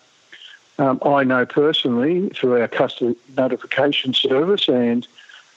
um, 0.78 1.00
I 1.06 1.24
know 1.24 1.46
personally 1.46 2.30
through 2.30 2.60
our 2.60 2.68
custody 2.68 3.16
notification 3.38 4.14
service 4.14 4.68
and 4.68 5.08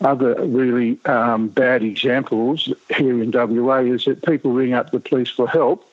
other 0.00 0.34
really 0.44 0.98
um, 1.06 1.48
bad 1.48 1.82
examples 1.82 2.72
here 2.94 3.22
in 3.22 3.30
WA 3.30 3.78
is 3.78 4.04
that 4.04 4.24
people 4.24 4.52
ring 4.52 4.74
up 4.74 4.90
the 4.90 5.00
police 5.00 5.30
for 5.30 5.48
help. 5.48 5.88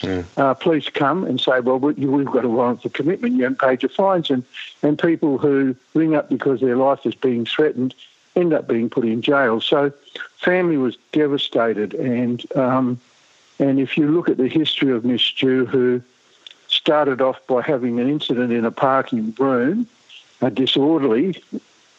Mm. 0.00 0.24
Uh, 0.36 0.54
police 0.54 0.88
come 0.90 1.24
and 1.24 1.40
say, 1.40 1.58
"Well, 1.58 1.78
we've 1.80 2.26
got 2.26 2.44
a 2.44 2.48
warrant 2.48 2.82
for 2.82 2.88
commitment. 2.88 3.34
You 3.34 3.44
haven't 3.44 3.58
paid 3.58 3.82
your 3.82 3.88
fines," 3.88 4.30
and 4.30 4.44
and 4.82 4.96
people 4.96 5.38
who 5.38 5.74
ring 5.94 6.14
up 6.14 6.28
because 6.28 6.60
their 6.60 6.76
life 6.76 7.04
is 7.04 7.16
being 7.16 7.44
threatened 7.44 7.94
end 8.36 8.52
up 8.52 8.68
being 8.68 8.88
put 8.88 9.04
in 9.04 9.22
jail. 9.22 9.60
So, 9.60 9.92
family 10.36 10.76
was 10.76 10.96
devastated, 11.12 11.94
and 11.94 12.44
um, 12.56 13.00
and 13.58 13.80
if 13.80 13.96
you 13.98 14.08
look 14.08 14.28
at 14.28 14.36
the 14.36 14.48
history 14.48 14.92
of 14.92 15.04
Miss 15.04 15.22
Dhu, 15.22 15.66
who 15.66 16.00
started 16.78 17.20
off 17.20 17.44
by 17.46 17.60
having 17.60 18.00
an 18.00 18.08
incident 18.08 18.52
in 18.52 18.64
a 18.64 18.70
parking 18.70 19.34
room, 19.38 19.86
a 20.40 20.50
disorderly, 20.50 21.42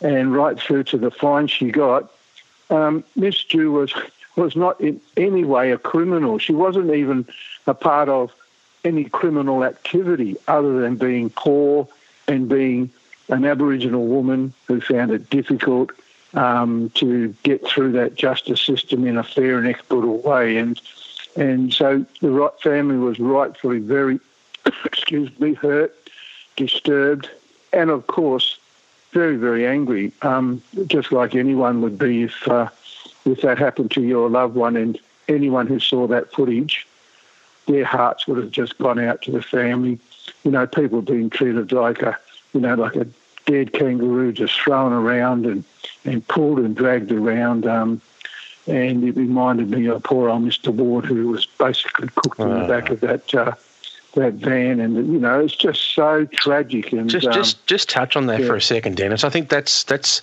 and 0.02 0.34
right 0.34 0.58
through 0.60 0.84
to 0.86 0.98
the 0.98 1.12
fine 1.12 1.48
she 1.48 1.70
got. 1.70 2.12
Um, 2.70 3.04
Miss 3.16 3.44
Dhu 3.46 3.72
was 3.72 3.94
was 4.36 4.56
not 4.56 4.80
in 4.80 5.02
any 5.18 5.44
way 5.44 5.72
a 5.72 5.78
criminal. 5.78 6.38
She 6.40 6.54
wasn't 6.54 6.94
even 6.94 7.28
a 7.68 7.74
part 7.74 8.08
of 8.08 8.32
any 8.86 9.04
criminal 9.04 9.66
activity 9.66 10.38
other 10.48 10.80
than 10.80 10.96
being 10.96 11.30
poor 11.30 11.88
and 12.28 12.48
being 12.48 12.90
an 13.28 13.44
Aboriginal 13.44 14.08
woman 14.08 14.54
who 14.68 14.80
found 14.80 15.12
it 15.12 15.30
difficult 15.30 15.92
um, 16.34 16.90
to 16.92 17.36
get 17.44 17.68
through 17.68 17.92
that 17.94 18.16
justice 18.16 18.62
system 18.62 19.06
in 19.06 19.18
a 19.18 19.24
fair 19.24 19.58
and 19.58 19.68
equitable 19.68 20.20
way. 20.20 20.58
And 20.58 20.80
and 21.36 21.74
so 21.74 22.06
the 22.22 22.32
right 22.32 22.58
family 22.62 22.98
was 22.98 23.20
rightfully 23.20 23.80
very 23.80 24.20
excuse 24.86 25.38
me, 25.40 25.54
hurt, 25.54 25.96
disturbed, 26.56 27.30
and 27.74 27.90
of 27.90 28.08
course, 28.08 28.60
very, 29.12 29.38
very 29.38 29.66
angry, 29.66 30.12
um, 30.22 30.62
just 30.88 31.12
like 31.12 31.36
anyone 31.36 31.82
would 31.82 31.98
be 31.98 32.24
if 32.24 32.48
uh, 32.48 32.70
if 33.26 33.42
that 33.42 33.58
happened 33.58 33.92
to 33.92 34.02
your 34.02 34.30
loved 34.30 34.56
one. 34.56 34.76
And 34.76 35.00
anyone 35.28 35.68
who 35.68 35.80
saw 35.80 36.08
that 36.08 36.32
footage, 36.32 36.88
their 37.68 37.86
hearts 37.86 38.28
would 38.28 38.38
have 38.38 38.52
just 38.52 38.78
gone 38.78 39.00
out 39.00 39.22
to 39.24 39.32
the 39.32 39.42
family. 39.42 40.00
You 40.44 40.52
know, 40.52 40.68
people 40.68 41.02
being 41.02 41.30
treated 41.30 41.72
like 41.72 42.02
a, 42.02 42.18
you 42.54 42.62
know, 42.62 42.76
like 42.76 42.96
a 42.96 43.08
dead 43.46 43.74
kangaroo, 43.74 44.32
just 44.32 44.60
thrown 44.60 44.94
around 44.94 45.46
and 45.46 45.64
and 46.06 46.28
pulled 46.28 46.60
and 46.60 46.76
dragged 46.76 47.12
around. 47.12 47.66
Um, 47.66 48.02
and 48.68 49.04
it 49.04 49.16
reminded 49.16 49.72
me 49.72 49.88
of 49.88 50.04
poor 50.04 50.30
old 50.30 50.44
Mr. 50.44 50.70
Ward, 50.70 51.06
who 51.06 51.30
was 51.30 51.46
basically 51.46 52.10
cooked 52.10 52.40
in 52.40 52.50
the 52.50 52.68
back 52.68 52.92
of 52.92 53.00
that 53.00 53.34
uh, 53.34 53.54
that 54.16 54.34
van, 54.34 54.80
and 54.80 54.96
you 54.96 55.20
know, 55.20 55.40
it's 55.40 55.56
just 55.56 55.94
so 55.94 56.26
tragic. 56.26 56.92
And 56.92 57.10
just, 57.10 57.28
um, 57.28 57.34
just, 57.34 57.66
just 57.68 57.90
touch 57.90 58.16
on 58.16 58.26
that 58.28 58.42
yeah. 58.42 58.48
for 58.48 58.56
a 58.56 58.62
second, 58.62 58.98
Dennis. 58.98 59.24
I 59.24 59.30
think 59.30 59.50
that's 59.50 59.84
that's. 59.84 60.22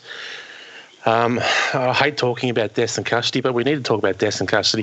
Um, 1.05 1.39
I 1.73 1.93
hate 1.93 2.17
talking 2.17 2.51
about 2.51 2.75
death 2.75 2.99
in 2.99 3.05
custody, 3.05 3.41
but 3.41 3.55
we 3.55 3.63
need 3.63 3.77
to 3.77 3.83
talk 3.83 3.99
about 4.01 4.19
death 4.19 4.41
in 4.41 4.49
custody. 4.49 4.83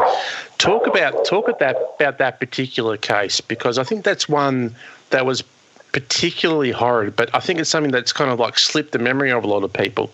Talk 0.57 0.87
about 0.87 1.25
talk 1.25 1.49
about 1.49 1.75
about 1.99 2.17
that 2.19 2.39
particular 2.39 2.95
case 2.95 3.41
because 3.41 3.77
I 3.77 3.83
think 3.83 4.05
that's 4.05 4.29
one 4.29 4.73
that 5.09 5.25
was 5.25 5.43
particularly 5.91 6.71
horrid. 6.71 7.15
But 7.15 7.33
I 7.35 7.39
think 7.39 7.59
it's 7.59 7.69
something 7.69 7.91
that's 7.91 8.13
kind 8.13 8.31
of 8.31 8.39
like 8.39 8.57
slipped 8.57 8.93
the 8.93 8.99
memory 8.99 9.31
of 9.31 9.43
a 9.43 9.47
lot 9.47 9.63
of 9.63 9.73
people. 9.73 10.11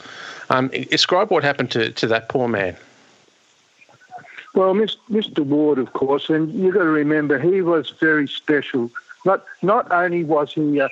Um, 0.49 0.69
describe 0.69 1.29
what 1.29 1.43
happened 1.43 1.69
to, 1.71 1.91
to 1.91 2.07
that 2.07 2.27
poor 2.27 2.47
man. 2.47 2.75
Well, 4.55 4.73
Mr. 4.73 5.39
Ward, 5.39 5.77
of 5.77 5.93
course, 5.93 6.29
and 6.29 6.51
you've 6.53 6.73
got 6.73 6.83
to 6.83 6.89
remember 6.89 7.39
he 7.39 7.61
was 7.61 7.91
very 7.99 8.27
special. 8.27 8.89
Not 9.25 9.45
not 9.61 9.91
only 9.91 10.23
was 10.23 10.53
he 10.53 10.81
uh, 10.81 10.89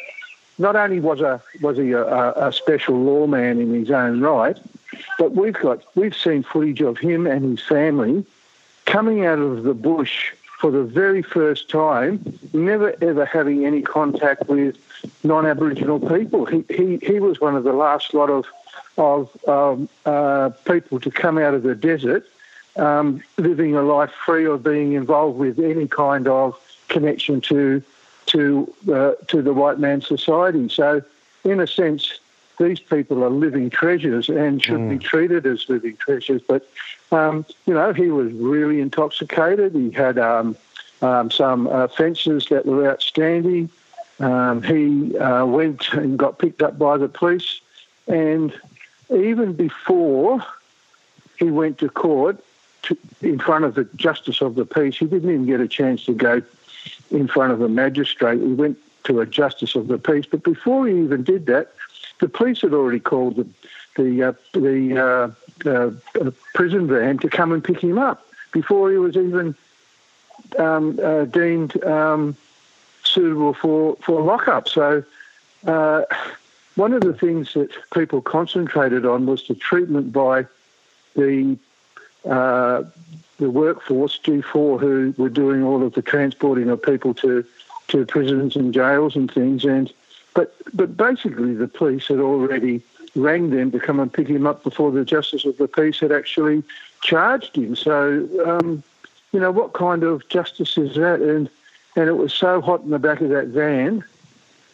not 0.58 0.76
only 0.76 1.00
was 1.00 1.22
a 1.22 1.42
was 1.62 1.78
he 1.78 1.92
a, 1.92 2.34
a, 2.34 2.52
special 2.54 2.96
lawman 2.96 3.60
in 3.60 3.74
his 3.74 3.90
own 3.90 4.22
right, 4.22 4.58
but 5.18 5.34
we've 5.34 5.56
got 5.56 5.84
we've 5.96 6.16
seen 6.16 6.44
footage 6.44 6.82
of 6.82 6.98
him 6.98 7.26
and 7.26 7.58
his 7.58 7.66
family 7.66 8.26
coming 8.86 9.26
out 9.26 9.40
of 9.40 9.64
the 9.64 9.74
bush 9.74 10.34
for 10.60 10.72
the 10.72 10.84
very 10.84 11.22
first 11.22 11.70
time, 11.70 12.40
never 12.54 12.96
ever 13.02 13.26
having 13.26 13.66
any 13.66 13.82
contact 13.82 14.48
with 14.48 14.76
non-Aboriginal 15.24 16.00
people. 16.00 16.46
He, 16.46 16.64
he, 16.70 16.98
he 16.98 17.20
was 17.20 17.40
one 17.40 17.56
of 17.56 17.64
the 17.64 17.74
last 17.74 18.14
lot 18.16 18.32
of, 18.32 18.46
of 18.98 19.48
um, 19.48 19.88
uh, 20.06 20.50
people 20.66 21.00
to 21.00 21.12
come 21.12 21.38
out 21.38 21.54
of 21.54 21.62
the 21.62 21.76
desert 21.76 22.28
um, 22.78 23.22
living 23.38 23.76
a 23.76 23.82
life 23.82 24.12
free 24.26 24.46
of 24.46 24.64
being 24.64 24.94
involved 24.94 25.38
with 25.38 25.60
any 25.60 25.88
kind 25.88 26.28
of 26.28 26.60
connection 26.88 27.42
to 27.42 27.84
to 28.28 28.74
uh, 28.94 29.14
to 29.28 29.42
the 29.42 29.54
white 29.54 29.80
man 29.80 30.02
society. 30.02 30.70
So, 30.70 31.02
in 31.44 31.60
a 31.60 31.68
sense, 31.68 32.20
these 32.60 32.80
people 32.80 33.24
are 33.24 33.30
living 33.30 33.70
treasures 33.70 34.30
and 34.30 34.64
should 34.64 34.80
mm. 34.80 34.90
be 34.90 35.00
treated 35.00 35.46
as 35.46 35.68
living 35.70 35.98
treasures. 35.98 36.42
But 36.42 36.68
um, 37.12 37.46
you 37.66 37.74
know, 37.74 37.94
he 37.94 38.10
was 38.10 38.32
really 38.34 38.82
intoxicated. 38.82 39.74
He 39.74 39.92
had 39.92 40.18
um, 40.18 40.56
um, 41.02 41.32
some 41.32 41.68
offences 41.68 42.48
that 42.48 42.66
were 42.66 42.90
outstanding. 42.90 43.70
Um, 44.20 44.64
he 44.64 45.18
uh, 45.18 45.46
went 45.46 45.94
and 45.94 46.18
got 46.18 46.40
picked 46.40 46.62
up 46.62 46.80
by 46.80 46.98
the 46.98 47.08
police, 47.08 47.62
and 48.08 48.54
even 49.10 49.54
before 49.54 50.44
he 51.38 51.52
went 51.52 51.78
to 51.78 51.90
court 51.90 52.44
in 53.22 53.40
front 53.40 53.66
of 53.66 53.76
the 53.76 53.86
justice 53.96 54.42
of 54.42 54.56
the 54.56 54.66
peace, 54.66 54.98
he 54.98 55.06
didn't 55.06 55.30
even 55.30 55.46
get 55.46 55.60
a 55.60 55.68
chance 55.68 56.06
to 56.06 56.14
go 56.14 56.42
in 57.12 57.28
front 57.28 57.54
of 57.54 57.62
a 57.62 57.70
magistrate. 57.70 58.40
He 58.40 58.54
went 58.54 58.78
to 59.06 59.22
a 59.22 59.26
justice 59.26 59.76
of 59.76 59.88
the 59.88 59.98
peace, 59.98 60.26
but 60.30 60.44
before 60.44 60.88
he 60.88 61.00
even 61.00 61.24
did 61.24 61.46
that, 61.48 61.74
the 62.20 62.28
police 62.28 62.62
had 62.62 62.74
already 62.74 63.00
called 63.00 63.38
the 63.38 63.48
the 63.96 64.24
uh, 64.24 64.34
the 64.54 65.34
uh, 65.66 65.70
uh, 65.70 65.92
uh, 66.22 66.32
prison 66.54 66.88
van 66.88 67.18
to 67.20 67.30
come 67.30 67.52
and 67.52 67.64
pick 67.64 67.80
him 67.80 67.98
up 67.98 68.28
before 68.52 68.92
he 68.92 68.98
was 68.98 69.18
even 69.18 69.56
um, 70.60 71.00
uh, 71.04 71.26
deemed 71.26 71.84
um, 71.84 72.36
suitable 73.04 73.54
for 73.54 73.96
for 74.02 74.22
lockup. 74.22 74.68
So. 74.68 75.04
Uh, 75.66 76.04
one 76.76 76.94
of 76.94 77.02
the 77.02 77.14
things 77.14 77.56
that 77.56 77.72
people 77.92 78.22
concentrated 78.22 79.04
on 79.04 79.26
was 79.26 79.48
the 79.48 79.56
treatment 79.56 80.14
by 80.14 80.46
the 81.16 81.58
uh, 82.26 82.84
the 83.38 83.50
workforce, 83.50 84.20
G4, 84.24 84.80
who 84.80 85.14
were 85.18 85.30
doing 85.30 85.64
all 85.64 85.84
of 85.84 85.94
the 85.94 86.02
transporting 86.02 86.70
of 86.70 86.82
people 86.82 87.14
to, 87.16 87.46
to 87.90 88.06
prisons 88.06 88.56
and 88.56 88.74
jails 88.74 89.16
and 89.16 89.32
things. 89.32 89.64
And 89.64 89.92
but 90.34 90.56
but 90.74 90.98
basically, 90.98 91.54
the 91.54 91.68
police 91.68 92.08
had 92.08 92.20
already 92.20 92.82
rang 93.16 93.50
them 93.50 93.72
to 93.72 93.80
come 93.80 94.00
and 94.00 94.12
pick 94.12 94.28
him 94.28 94.46
up 94.46 94.64
before 94.64 94.92
the 94.92 95.04
justice 95.04 95.46
of 95.46 95.58
the 95.58 95.68
peace 95.68 96.00
had 96.00 96.12
actually 96.12 96.64
charged 97.02 97.56
him. 97.56 97.76
So 97.76 98.28
um, 98.46 98.84
you 99.32 99.40
know 99.40 99.52
what 99.52 99.74
kind 99.74 100.04
of 100.04 100.28
justice 100.30 100.78
is 100.78 100.96
that? 100.96 101.22
And 101.22 101.50
and 101.96 102.08
it 102.08 102.14
was 102.18 102.34
so 102.34 102.62
hot 102.62 102.82
in 102.82 102.92
the 102.92 103.00
back 103.00 103.22
of 103.22 103.30
that 103.30 103.48
van. 103.48 104.04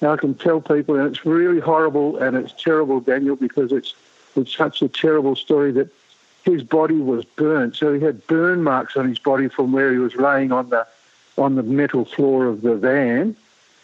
I 0.01 0.17
can 0.17 0.35
tell 0.35 0.59
people, 0.59 0.97
and 0.97 1.07
it's 1.07 1.25
really 1.25 1.61
horrible 1.61 2.17
and 2.17 2.35
it's 2.35 2.51
terrible, 2.61 2.99
Daniel, 2.99 3.37
because 3.37 3.71
it's 3.71 3.95
it's 4.35 4.55
such 4.55 4.81
a 4.81 4.87
terrible 4.87 5.35
story 5.35 5.71
that 5.73 5.89
his 6.43 6.63
body 6.63 6.95
was 6.95 7.25
burnt. 7.25 7.75
So 7.75 7.93
he 7.93 8.01
had 8.01 8.25
burn 8.27 8.63
marks 8.63 8.95
on 8.95 9.07
his 9.07 9.19
body 9.19 9.47
from 9.47 9.71
where 9.71 9.91
he 9.91 9.97
was 9.97 10.15
laying 10.15 10.51
on 10.51 10.69
the 10.69 10.85
on 11.37 11.55
the 11.55 11.63
metal 11.63 12.05
floor 12.05 12.45
of 12.45 12.61
the 12.61 12.75
van, 12.75 13.35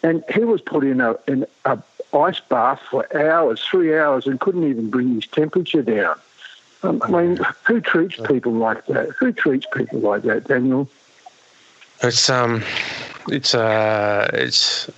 and 0.03 0.23
he 0.31 0.41
was 0.41 0.61
put 0.61 0.83
in 0.83 1.01
a 1.01 1.15
in 1.27 1.45
a 1.65 1.79
ice 2.13 2.39
bath 2.39 2.81
for 2.89 3.05
hours, 3.15 3.63
three 3.63 3.97
hours, 3.97 4.27
and 4.27 4.39
couldn't 4.39 4.69
even 4.69 4.89
bring 4.89 5.15
his 5.15 5.27
temperature 5.27 5.81
down. 5.81 6.15
Um, 6.83 7.01
I 7.03 7.09
mean, 7.09 7.39
who 7.65 7.81
treats 7.81 8.19
people 8.27 8.53
like 8.53 8.85
that? 8.87 9.09
Who 9.19 9.31
treats 9.31 9.65
people 9.73 9.99
like 9.99 10.23
that, 10.23 10.47
Daniel? 10.47 10.89
It's 12.01 12.29
um, 12.29 12.63
it's 13.27 13.55
uh, 13.55 14.29
it's. 14.33 14.89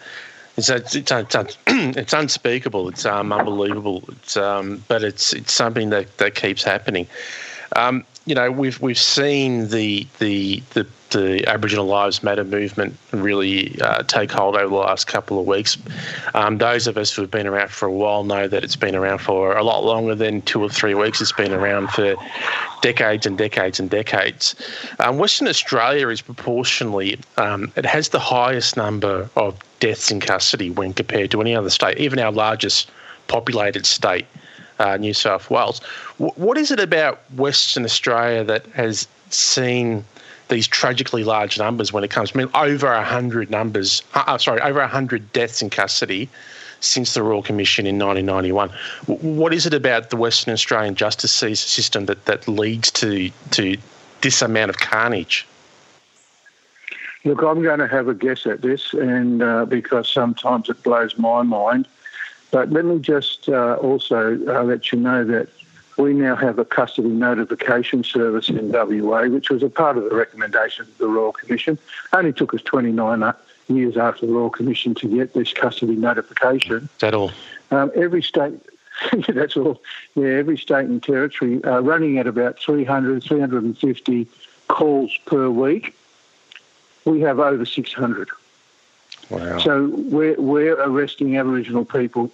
It's, 0.57 0.69
it's, 0.69 0.95
it's, 0.95 1.57
it's 1.67 2.13
unspeakable. 2.13 2.89
It's 2.89 3.05
um, 3.05 3.31
unbelievable. 3.31 4.03
It's 4.09 4.35
um, 4.35 4.83
but 4.89 5.01
it's 5.01 5.31
it's 5.31 5.53
something 5.53 5.91
that, 5.91 6.17
that 6.17 6.35
keeps 6.35 6.61
happening. 6.61 7.07
Um, 7.75 8.05
you 8.25 8.35
know, 8.35 8.51
we've 8.51 8.79
we've 8.81 8.99
seen 8.99 9.69
the 9.69 10.05
the 10.19 10.61
the, 10.73 10.85
the 11.09 11.47
Aboriginal 11.47 11.85
Lives 11.85 12.21
Matter 12.21 12.43
movement 12.43 12.95
really 13.11 13.79
uh, 13.81 14.03
take 14.03 14.31
hold 14.31 14.55
over 14.55 14.67
the 14.67 14.75
last 14.75 15.07
couple 15.07 15.39
of 15.39 15.47
weeks. 15.47 15.77
Um, 16.35 16.59
those 16.59 16.85
of 16.85 16.97
us 16.97 17.11
who 17.11 17.23
have 17.23 17.31
been 17.31 17.47
around 17.47 17.71
for 17.71 17.87
a 17.87 17.91
while 17.91 18.23
know 18.23 18.47
that 18.47 18.63
it's 18.63 18.75
been 18.75 18.95
around 18.95 19.19
for 19.19 19.57
a 19.57 19.63
lot 19.63 19.83
longer 19.83 20.13
than 20.13 20.43
two 20.43 20.61
or 20.61 20.69
three 20.69 20.93
weeks. 20.93 21.19
It's 21.19 21.31
been 21.31 21.51
around 21.51 21.89
for 21.89 22.15
decades 22.81 23.25
and 23.25 23.37
decades 23.37 23.79
and 23.79 23.89
decades. 23.89 24.55
Um, 24.99 25.17
Western 25.17 25.47
Australia 25.47 26.09
is 26.09 26.21
proportionally 26.21 27.19
um, 27.37 27.71
it 27.75 27.85
has 27.85 28.09
the 28.09 28.19
highest 28.19 28.77
number 28.77 29.29
of 29.35 29.57
deaths 29.79 30.11
in 30.11 30.19
custody 30.19 30.69
when 30.69 30.93
compared 30.93 31.31
to 31.31 31.41
any 31.41 31.55
other 31.55 31.71
state, 31.71 31.97
even 31.97 32.19
our 32.19 32.31
largest 32.31 32.91
populated 33.27 33.85
state 33.85 34.27
uh, 34.81 34.97
New 34.97 35.13
South 35.13 35.49
Wales. 35.49 35.81
W- 36.19 36.33
what 36.35 36.57
is 36.57 36.71
it 36.71 36.79
about 36.79 37.19
Western 37.35 37.85
Australia 37.85 38.43
that 38.43 38.65
has 38.67 39.07
seen 39.29 40.03
these 40.49 40.67
tragically 40.67 41.23
large 41.23 41.57
numbers 41.57 41.93
when 41.93 42.03
it 42.03 42.09
comes? 42.09 42.31
I 42.33 42.39
mean, 42.39 42.49
over 42.55 43.01
hundred 43.01 43.49
numbers. 43.49 44.01
Uh, 44.13 44.23
uh 44.27 44.37
sorry, 44.37 44.61
over 44.61 44.85
hundred 44.87 45.31
deaths 45.33 45.61
in 45.61 45.69
custody 45.69 46.29
since 46.79 47.13
the 47.13 47.21
Royal 47.21 47.43
Commission 47.43 47.85
in 47.85 47.99
1991. 47.99 48.71
W- 49.07 49.39
what 49.39 49.53
is 49.53 49.65
it 49.65 49.73
about 49.73 50.09
the 50.09 50.17
Western 50.17 50.51
Australian 50.53 50.95
justice 50.95 51.31
system 51.31 52.07
that, 52.07 52.25
that 52.25 52.47
leads 52.47 52.91
to 52.91 53.29
to 53.51 53.77
this 54.21 54.41
amount 54.41 54.69
of 54.69 54.77
carnage? 54.77 55.47
Look, 57.23 57.43
I'm 57.43 57.61
going 57.61 57.79
to 57.79 57.87
have 57.87 58.07
a 58.07 58.15
guess 58.15 58.47
at 58.47 58.63
this, 58.63 58.93
and 58.93 59.43
uh, 59.43 59.65
because 59.65 60.09
sometimes 60.09 60.69
it 60.69 60.81
blows 60.81 61.15
my 61.19 61.43
mind. 61.43 61.87
But 62.51 62.69
let 62.69 62.85
me 62.85 62.99
just 62.99 63.47
uh, 63.49 63.75
also 63.75 64.37
uh, 64.47 64.63
let 64.63 64.91
you 64.91 64.99
know 64.99 65.23
that 65.23 65.47
we 65.97 66.13
now 66.13 66.35
have 66.35 66.59
a 66.59 66.65
custody 66.65 67.09
notification 67.09 68.03
service 68.03 68.49
in 68.49 68.71
WA, 68.71 69.27
which 69.27 69.49
was 69.49 69.63
a 69.63 69.69
part 69.69 69.97
of 69.97 70.03
the 70.03 70.15
recommendation 70.15 70.85
of 70.85 70.97
the 70.97 71.07
Royal 71.07 71.31
Commission. 71.31 71.75
It 71.75 72.15
only 72.15 72.33
took 72.33 72.53
us 72.53 72.61
29 72.61 73.23
uh, 73.23 73.33
years 73.67 73.97
after 73.97 74.25
the 74.25 74.33
Royal 74.33 74.49
Commission 74.49 74.93
to 74.95 75.07
get 75.07 75.33
this 75.33 75.53
custody 75.53 75.95
notification. 75.95 76.89
That 76.99 77.13
all? 77.13 77.31
Um, 77.71 77.91
every 77.95 78.21
state, 78.21 78.59
that's 79.29 79.55
all. 79.55 79.81
Yeah, 80.15 80.27
every 80.27 80.57
state 80.57 80.85
and 80.85 81.01
territory 81.01 81.63
are 81.63 81.81
running 81.81 82.17
at 82.17 82.27
about 82.27 82.59
300, 82.59 83.23
350 83.23 84.27
calls 84.67 85.17
per 85.25 85.49
week. 85.49 85.95
We 87.05 87.21
have 87.21 87.39
over 87.39 87.65
600. 87.65 88.29
Wow. 89.29 89.59
So 89.59 89.87
we're, 89.95 90.39
we're 90.39 90.79
arresting 90.81 91.37
Aboriginal 91.37 91.85
people 91.85 92.31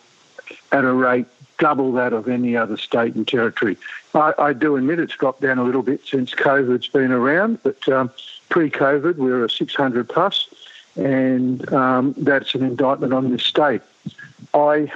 at 0.71 0.83
a 0.83 0.93
rate 0.93 1.27
double 1.57 1.91
that 1.93 2.13
of 2.13 2.27
any 2.27 2.55
other 2.55 2.77
state 2.77 3.15
and 3.15 3.27
territory. 3.27 3.77
I, 4.13 4.33
I 4.37 4.53
do 4.53 4.75
admit 4.75 4.99
it's 4.99 5.15
dropped 5.15 5.41
down 5.41 5.57
a 5.57 5.63
little 5.63 5.81
bit 5.81 6.05
since 6.05 6.33
COVID's 6.33 6.87
been 6.87 7.11
around, 7.11 7.59
but 7.63 7.87
um, 7.89 8.11
pre-COVID 8.49 9.15
we 9.15 9.31
were 9.31 9.45
a 9.45 9.49
600 9.49 10.07
plus, 10.07 10.47
and 10.95 11.71
um, 11.73 12.13
that's 12.17 12.53
an 12.55 12.63
indictment 12.63 13.13
on 13.13 13.31
this 13.31 13.43
state. 13.43 13.81
I, 14.53 14.91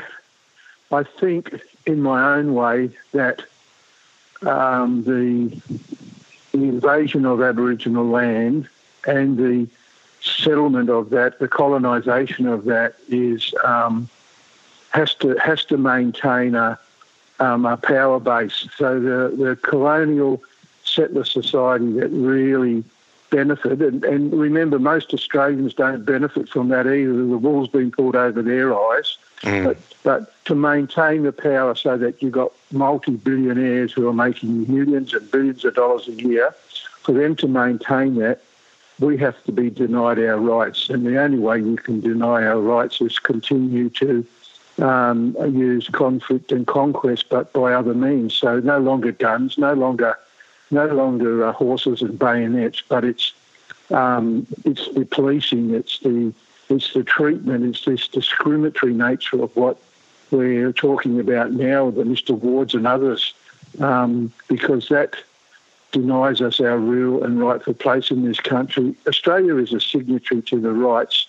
I 0.91 1.03
think 1.03 1.59
in 1.85 2.01
my 2.01 2.35
own 2.35 2.53
way 2.53 2.91
that 3.13 3.43
um, 4.43 5.03
the, 5.03 5.49
the 6.51 6.63
invasion 6.63 7.25
of 7.25 7.41
Aboriginal 7.41 8.05
land 8.05 8.67
and 9.05 9.37
the 9.37 9.67
settlement 10.21 10.89
of 10.89 11.09
that, 11.09 11.39
the 11.39 11.47
colonisation 11.47 12.47
of 12.47 12.65
that, 12.65 12.95
is 13.09 13.53
um, 13.63 14.09
has 14.91 15.13
to 15.15 15.35
has 15.37 15.65
to 15.65 15.77
maintain 15.77 16.55
a, 16.55 16.77
um, 17.39 17.65
a 17.65 17.77
power 17.77 18.19
base. 18.19 18.67
So 18.77 18.99
the, 18.99 19.35
the 19.35 19.55
colonial 19.55 20.41
settler 20.83 21.23
society 21.23 21.93
that 21.93 22.09
really 22.09 22.83
benefited, 23.29 23.81
and, 23.81 24.03
and, 24.03 24.33
remember, 24.33 24.77
most 24.77 25.13
Australians 25.13 25.73
don't 25.73 26.03
benefit 26.05 26.49
from 26.49 26.67
that 26.69 26.85
either. 26.85 27.13
The 27.13 27.37
wool's 27.37 27.69
been 27.69 27.89
pulled 27.89 28.15
over 28.15 28.41
their 28.41 28.77
eyes. 28.77 29.17
Mm. 29.43 29.63
But, 29.63 29.77
but 30.03 30.45
to 30.45 30.55
maintain 30.55 31.23
the 31.23 31.31
power 31.31 31.73
so 31.73 31.97
that 31.97 32.21
you've 32.21 32.33
got 32.33 32.51
multi 32.71 33.15
billionaires 33.15 33.93
who 33.93 34.07
are 34.07 34.13
making 34.13 34.71
millions 34.71 35.13
and 35.13 35.31
billions 35.31 35.65
of 35.65 35.75
dollars 35.75 36.07
a 36.09 36.11
year, 36.11 36.53
for 37.01 37.13
them 37.13 37.35
to 37.37 37.47
maintain 37.47 38.15
that, 38.15 38.41
we 38.99 39.17
have 39.17 39.41
to 39.45 39.51
be 39.51 39.69
denied 39.69 40.19
our 40.19 40.37
rights. 40.37 40.89
And 40.89 41.05
the 41.05 41.19
only 41.19 41.39
way 41.39 41.59
you 41.59 41.77
can 41.77 42.01
deny 42.01 42.43
our 42.43 42.59
rights 42.59 43.01
is 43.01 43.17
continue 43.17 43.89
to 43.91 44.25
um, 44.79 45.35
use 45.53 45.87
conflict 45.89 46.51
and 46.51 46.65
conquest, 46.67 47.29
but 47.29 47.51
by 47.53 47.73
other 47.73 47.93
means. 47.93 48.33
So 48.33 48.59
no 48.59 48.79
longer 48.79 49.11
guns, 49.11 49.57
no 49.57 49.73
longer, 49.73 50.17
no 50.69 50.87
longer 50.87 51.45
uh, 51.45 51.51
horses 51.53 52.01
and 52.01 52.17
bayonets, 52.17 52.81
but 52.87 53.03
it's 53.03 53.33
um, 53.91 54.47
it's 54.63 54.87
the 54.93 55.05
policing, 55.05 55.73
it's 55.73 55.99
the 55.99 56.33
it's 56.69 56.93
the 56.93 57.03
treatment, 57.03 57.65
it's 57.65 57.85
this 57.85 58.07
discriminatory 58.07 58.93
nature 58.93 59.43
of 59.43 59.53
what 59.55 59.77
we're 60.31 60.71
talking 60.71 61.19
about 61.19 61.51
now, 61.51 61.91
the 61.91 62.03
Mr. 62.03 62.31
Wards 62.31 62.73
and 62.73 62.87
others, 62.87 63.33
um, 63.79 64.31
because 64.47 64.87
that 64.87 65.15
denies 65.91 66.39
us 66.39 66.61
our 66.61 66.77
real 66.77 67.23
and 67.23 67.41
rightful 67.41 67.73
place 67.73 68.11
in 68.11 68.23
this 68.23 68.39
country. 68.39 68.95
Australia 69.07 69.57
is 69.57 69.73
a 69.73 69.81
signatory 69.81 70.41
to 70.43 70.59
the 70.59 70.71
rights, 70.71 71.27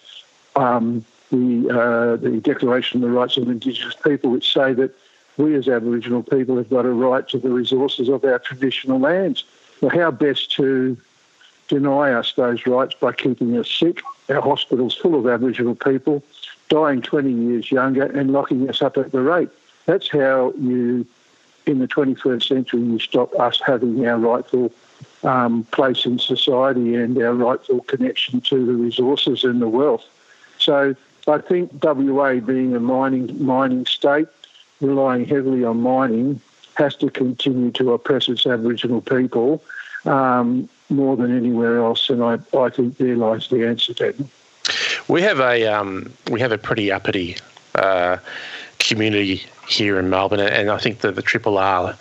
um, 0.54 1.04
the, 1.32 1.68
uh, 1.68 2.16
the 2.16 2.40
Declaration 2.40 3.02
of 3.02 3.10
the 3.10 3.16
Rights 3.16 3.36
of 3.36 3.48
Indigenous 3.48 3.96
People, 3.96 4.30
which 4.30 4.52
say 4.52 4.72
that 4.74 4.94
we 5.38 5.54
as 5.54 5.66
Aboriginal 5.66 6.22
people 6.22 6.56
have 6.58 6.70
got 6.70 6.84
a 6.84 6.90
right 6.90 7.26
to 7.28 7.38
the 7.38 7.50
resources 7.50 8.08
of 8.08 8.24
our 8.24 8.38
traditional 8.38 9.00
lands. 9.00 9.44
Well, 9.80 9.90
how 9.90 10.10
best 10.10 10.52
to 10.52 10.96
deny 11.68 12.12
us 12.12 12.34
those 12.34 12.66
rights 12.66 12.94
by 12.94 13.12
keeping 13.12 13.58
us 13.58 13.70
sick, 13.70 14.02
our 14.28 14.42
hospitals 14.42 14.94
full 14.94 15.18
of 15.18 15.26
Aboriginal 15.26 15.74
people, 15.74 16.22
dying 16.68 17.02
20 17.02 17.32
years 17.32 17.72
younger, 17.72 18.04
and 18.04 18.32
locking 18.32 18.68
us 18.68 18.82
up 18.82 18.98
at 18.98 19.10
the 19.10 19.22
rate? 19.22 19.48
That's 19.86 20.08
how 20.08 20.52
you 20.58 21.06
in 21.66 21.78
the 21.78 21.88
21st 21.88 22.48
century, 22.48 22.80
you 22.80 22.98
stop 22.98 23.32
us 23.38 23.60
having 23.64 24.06
our 24.06 24.18
rightful 24.18 24.72
um, 25.22 25.64
place 25.70 26.04
in 26.04 26.18
society 26.18 26.94
and 26.94 27.16
our 27.18 27.34
rightful 27.34 27.80
connection 27.82 28.40
to 28.42 28.66
the 28.66 28.72
resources 28.72 29.44
and 29.44 29.62
the 29.62 29.68
wealth. 29.68 30.04
So 30.58 30.96
I 31.28 31.38
think 31.38 31.72
WA 31.82 32.34
being 32.34 32.74
a 32.74 32.80
mining 32.80 33.44
mining 33.44 33.86
state, 33.86 34.28
relying 34.80 35.24
heavily 35.24 35.64
on 35.64 35.80
mining, 35.80 36.40
has 36.74 36.96
to 36.96 37.10
continue 37.10 37.70
to 37.72 37.92
oppress 37.92 38.28
its 38.28 38.46
Aboriginal 38.46 39.00
people 39.00 39.62
um, 40.04 40.68
more 40.90 41.16
than 41.16 41.36
anywhere 41.36 41.78
else, 41.78 42.10
and 42.10 42.22
I, 42.22 42.38
I 42.56 42.68
think 42.70 42.98
there 42.98 43.16
lies 43.16 43.48
the 43.48 43.66
answer, 43.66 43.94
Daniel. 43.94 44.28
We 45.08 45.22
have 45.22 45.40
a 45.40 45.66
um, 45.66 46.12
we 46.30 46.40
have 46.40 46.52
a 46.52 46.58
pretty 46.58 46.90
uppity 46.90 47.36
uh, 47.74 48.18
community 48.78 49.42
here 49.68 49.98
in 49.98 50.10
Melbourne, 50.10 50.40
and 50.40 50.70
I 50.70 50.78
think 50.78 51.00
that 51.00 51.14
the 51.14 51.22
Triple 51.22 51.58
R 51.58 51.92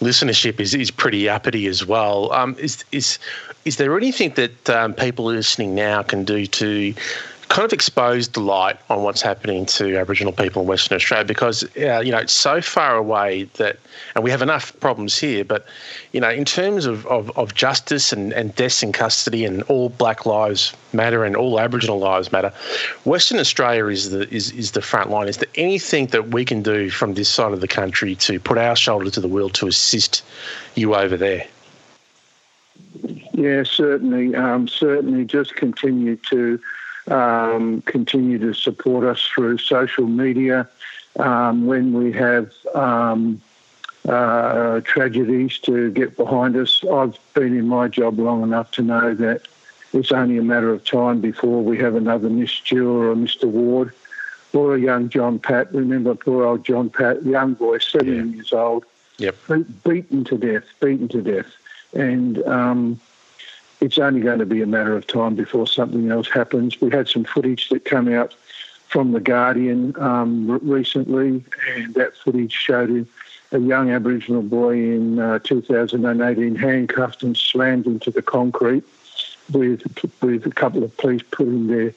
listenership 0.00 0.60
is, 0.60 0.74
is 0.74 0.90
pretty 0.90 1.28
uppity 1.28 1.66
as 1.66 1.84
well. 1.84 2.32
Um, 2.32 2.56
is 2.58 2.84
is 2.92 3.18
is 3.64 3.76
there 3.76 3.96
anything 3.96 4.30
that 4.34 4.70
um, 4.70 4.94
people 4.94 5.26
listening 5.26 5.74
now 5.74 6.02
can 6.02 6.24
do 6.24 6.46
to 6.46 6.94
kind 7.48 7.64
of 7.64 7.72
exposed 7.72 8.34
the 8.34 8.40
light 8.40 8.78
on 8.90 9.02
what's 9.02 9.22
happening 9.22 9.64
to 9.64 9.96
Aboriginal 9.96 10.32
people 10.32 10.62
in 10.62 10.68
Western 10.68 10.96
Australia 10.96 11.24
because 11.24 11.64
uh, 11.78 12.00
you 12.00 12.12
know 12.12 12.18
it's 12.18 12.32
so 12.32 12.60
far 12.60 12.96
away 12.96 13.44
that, 13.54 13.78
and 14.14 14.22
we 14.22 14.30
have 14.30 14.42
enough 14.42 14.78
problems 14.80 15.18
here. 15.18 15.44
But 15.44 15.66
you 16.12 16.20
know, 16.20 16.30
in 16.30 16.44
terms 16.44 16.84
of, 16.84 17.06
of, 17.06 17.36
of 17.38 17.54
justice 17.54 18.12
and, 18.12 18.32
and 18.32 18.54
deaths 18.54 18.82
in 18.82 18.92
custody 18.92 19.44
and 19.44 19.62
all 19.64 19.88
Black 19.88 20.26
lives 20.26 20.74
matter 20.92 21.24
and 21.24 21.36
all 21.36 21.58
Aboriginal 21.58 21.98
lives 21.98 22.30
matter, 22.30 22.52
Western 23.04 23.38
Australia 23.38 23.86
is 23.86 24.10
the 24.10 24.28
is, 24.32 24.50
is 24.52 24.72
the 24.72 24.82
front 24.82 25.10
line. 25.10 25.26
Is 25.28 25.38
there 25.38 25.50
anything 25.54 26.08
that 26.08 26.28
we 26.28 26.44
can 26.44 26.62
do 26.62 26.90
from 26.90 27.14
this 27.14 27.28
side 27.28 27.52
of 27.52 27.60
the 27.60 27.68
country 27.68 28.14
to 28.16 28.38
put 28.38 28.58
our 28.58 28.76
shoulder 28.76 29.10
to 29.10 29.20
the 29.20 29.28
wheel 29.28 29.48
to 29.50 29.66
assist 29.66 30.22
you 30.74 30.94
over 30.94 31.16
there? 31.16 31.46
Yeah, 33.32 33.62
certainly. 33.62 34.34
Um, 34.34 34.68
certainly, 34.68 35.24
just 35.24 35.54
continue 35.54 36.16
to 36.28 36.60
um, 37.10 37.82
continue 37.82 38.38
to 38.38 38.52
support 38.54 39.04
us 39.04 39.26
through 39.26 39.58
social 39.58 40.06
media. 40.06 40.68
Um, 41.18 41.66
when 41.66 41.92
we 41.92 42.12
have 42.12 42.52
um, 42.74 43.40
uh, 44.08 44.80
tragedies 44.80 45.58
to 45.60 45.90
get 45.90 46.16
behind 46.16 46.56
us, 46.56 46.82
I've 46.84 47.18
been 47.34 47.56
in 47.56 47.66
my 47.66 47.88
job 47.88 48.18
long 48.18 48.42
enough 48.42 48.70
to 48.72 48.82
know 48.82 49.14
that 49.14 49.42
it's 49.92 50.12
only 50.12 50.38
a 50.38 50.42
matter 50.42 50.72
of 50.72 50.84
time 50.84 51.20
before 51.20 51.62
we 51.62 51.78
have 51.78 51.94
another 51.94 52.28
Miss 52.28 52.50
Stewart 52.50 53.16
or 53.16 53.20
Mr. 53.20 53.44
Ward 53.44 53.92
or 54.52 54.74
a 54.74 54.80
young 54.80 55.08
John 55.08 55.38
Pat. 55.38 55.72
Remember 55.74 56.14
poor 56.14 56.44
old 56.44 56.64
John 56.64 56.90
Pat, 56.90 57.24
young 57.24 57.54
boy, 57.54 57.78
17 57.78 58.14
yeah. 58.14 58.34
years 58.34 58.52
old, 58.52 58.84
yep. 59.18 59.36
beaten 59.84 60.24
to 60.24 60.36
death, 60.36 60.64
beaten 60.80 61.08
to 61.08 61.22
death. 61.22 61.46
And 61.94 62.42
um, 62.44 63.00
it's 63.80 63.98
only 63.98 64.20
going 64.20 64.38
to 64.38 64.46
be 64.46 64.62
a 64.62 64.66
matter 64.66 64.96
of 64.96 65.06
time 65.06 65.34
before 65.34 65.66
something 65.66 66.10
else 66.10 66.28
happens. 66.28 66.80
We 66.80 66.90
had 66.90 67.08
some 67.08 67.24
footage 67.24 67.68
that 67.68 67.84
came 67.84 68.12
out 68.12 68.34
from 68.88 69.12
The 69.12 69.20
Guardian 69.20 69.94
um, 69.98 70.58
recently, 70.62 71.44
and 71.74 71.94
that 71.94 72.16
footage 72.16 72.52
showed 72.52 73.06
a 73.52 73.58
young 73.58 73.90
Aboriginal 73.90 74.42
boy 74.42 74.74
in 74.74 75.18
uh, 75.18 75.38
2018 75.40 76.54
handcuffed 76.54 77.22
and 77.22 77.36
slammed 77.36 77.86
into 77.86 78.10
the 78.10 78.22
concrete 78.22 78.84
with, 79.52 79.82
with 80.22 80.46
a 80.46 80.50
couple 80.50 80.82
of 80.82 80.96
police 80.96 81.22
putting 81.30 81.66
their 81.66 81.94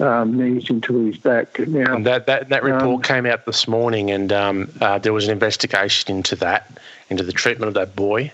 um, 0.00 0.36
knees 0.36 0.68
into 0.70 1.06
his 1.06 1.18
back. 1.18 1.58
Now, 1.58 1.94
and 1.94 2.06
that, 2.06 2.26
that, 2.26 2.48
that 2.48 2.62
report 2.62 2.96
um, 2.96 3.02
came 3.02 3.26
out 3.26 3.46
this 3.46 3.68
morning, 3.68 4.10
and 4.10 4.32
um, 4.32 4.70
uh, 4.80 4.98
there 4.98 5.12
was 5.12 5.26
an 5.26 5.32
investigation 5.32 6.16
into 6.16 6.36
that, 6.36 6.78
into 7.10 7.22
the 7.22 7.32
treatment 7.32 7.68
of 7.68 7.74
that 7.74 7.94
boy 7.94 8.32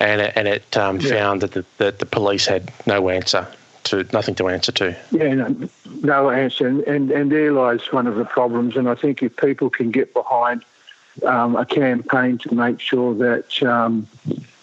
and 0.00 0.20
it, 0.20 0.32
and 0.34 0.48
it 0.48 0.76
um, 0.76 0.98
yeah. 1.00 1.10
found 1.10 1.42
that 1.42 1.52
the, 1.52 1.64
that 1.78 1.98
the 1.98 2.06
police 2.06 2.46
had 2.46 2.72
no 2.86 3.08
answer 3.08 3.46
to 3.84 4.06
nothing 4.12 4.34
to 4.36 4.48
answer 4.48 4.72
to. 4.72 4.96
Yeah, 5.10 5.34
no, 5.34 5.68
no 6.02 6.30
answer, 6.30 6.66
and, 6.66 6.80
and 6.82 7.10
and 7.10 7.30
there 7.30 7.52
lies 7.52 7.92
one 7.92 8.06
of 8.06 8.16
the 8.16 8.24
problems. 8.24 8.76
And 8.76 8.88
I 8.88 8.94
think 8.94 9.22
if 9.22 9.36
people 9.36 9.70
can 9.70 9.90
get 9.90 10.12
behind 10.14 10.64
um, 11.24 11.56
a 11.56 11.66
campaign 11.66 12.38
to 12.38 12.54
make 12.54 12.80
sure 12.80 13.14
that 13.14 13.62
um, 13.62 14.08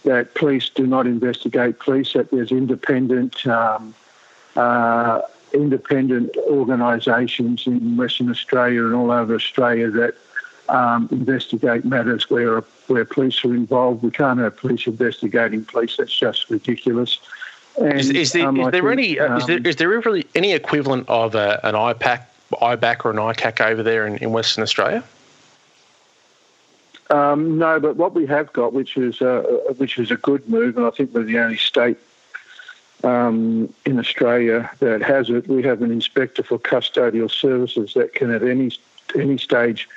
that 0.04 0.34
police 0.36 0.69
do 0.69 0.88
not 0.88 1.06
investigate 1.06 1.80
police, 1.80 2.13
that 2.13 2.32
there's 2.32 2.52
independent. 2.52 3.45
Um, 3.47 3.93
uh, 4.56 5.21
independent 5.54 6.36
organisations 6.50 7.67
in 7.67 7.95
Western 7.95 8.30
Australia 8.30 8.84
and 8.86 8.93
all 8.93 9.12
over 9.12 9.36
Australia 9.36 9.89
that 9.89 10.15
um, 10.69 11.08
investigate 11.12 11.86
matters 11.86 12.30
where 12.30 12.62
where 12.88 13.06
police 13.06 13.43
are 13.45 13.53
involved. 13.53 14.03
We 14.03 14.12
can't 14.12 14.39
have 14.39 14.58
police 14.58 14.88
investigating 14.88 15.65
police. 15.65 15.97
That's 15.97 16.17
just 16.17 16.49
ridiculous. 16.49 17.19
And, 17.80 17.99
is, 17.99 18.10
is, 18.10 18.32
there, 18.32 18.47
um, 18.47 18.60
is 18.60 18.71
there 18.71 18.82
think, 18.82 18.91
any 18.91 19.19
uh, 19.19 19.38
is, 19.38 19.45
there, 19.45 19.60
is 19.60 19.75
there 19.75 19.89
really 19.89 20.25
any 20.34 20.53
equivalent 20.53 21.08
of 21.10 21.36
a, 21.36 21.60
an 21.63 21.75
IPAC, 21.75 22.23
IBAC 22.53 23.06
or 23.06 23.12
an 23.12 23.17
ICAC 23.17 23.62
over 23.62 23.84
there 23.84 24.08
in, 24.08 24.17
in 24.17 24.32
Western 24.32 24.63
Australia? 24.63 25.03
Um, 27.10 27.58
no, 27.58 27.80
but 27.80 27.95
what 27.95 28.13
we 28.13 28.25
have 28.25 28.51
got, 28.51 28.73
which 28.73 28.97
is 28.97 29.21
uh, 29.21 29.43
which 29.77 29.97
is 29.97 30.12
a 30.12 30.17
good 30.17 30.47
move, 30.49 30.75
and 30.77 30.86
I 30.86 30.89
think 30.89 31.13
we're 31.13 31.23
the 31.23 31.39
only 31.39 31.58
state 31.58 31.97
um, 33.03 33.73
in 33.86 33.99
Australia 33.99 34.69
that 34.80 35.01
has 35.03 35.30
it. 35.30 35.47
We 35.47 35.63
have 35.63 35.82
an 35.82 35.91
inspector 35.91 36.43
for 36.43 36.60
custodial 36.60 37.32
services 37.32 37.93
that 37.93 38.13
can, 38.13 38.32
at 38.32 38.43
any 38.43 38.71
any 39.15 39.38
stage, 39.38 39.88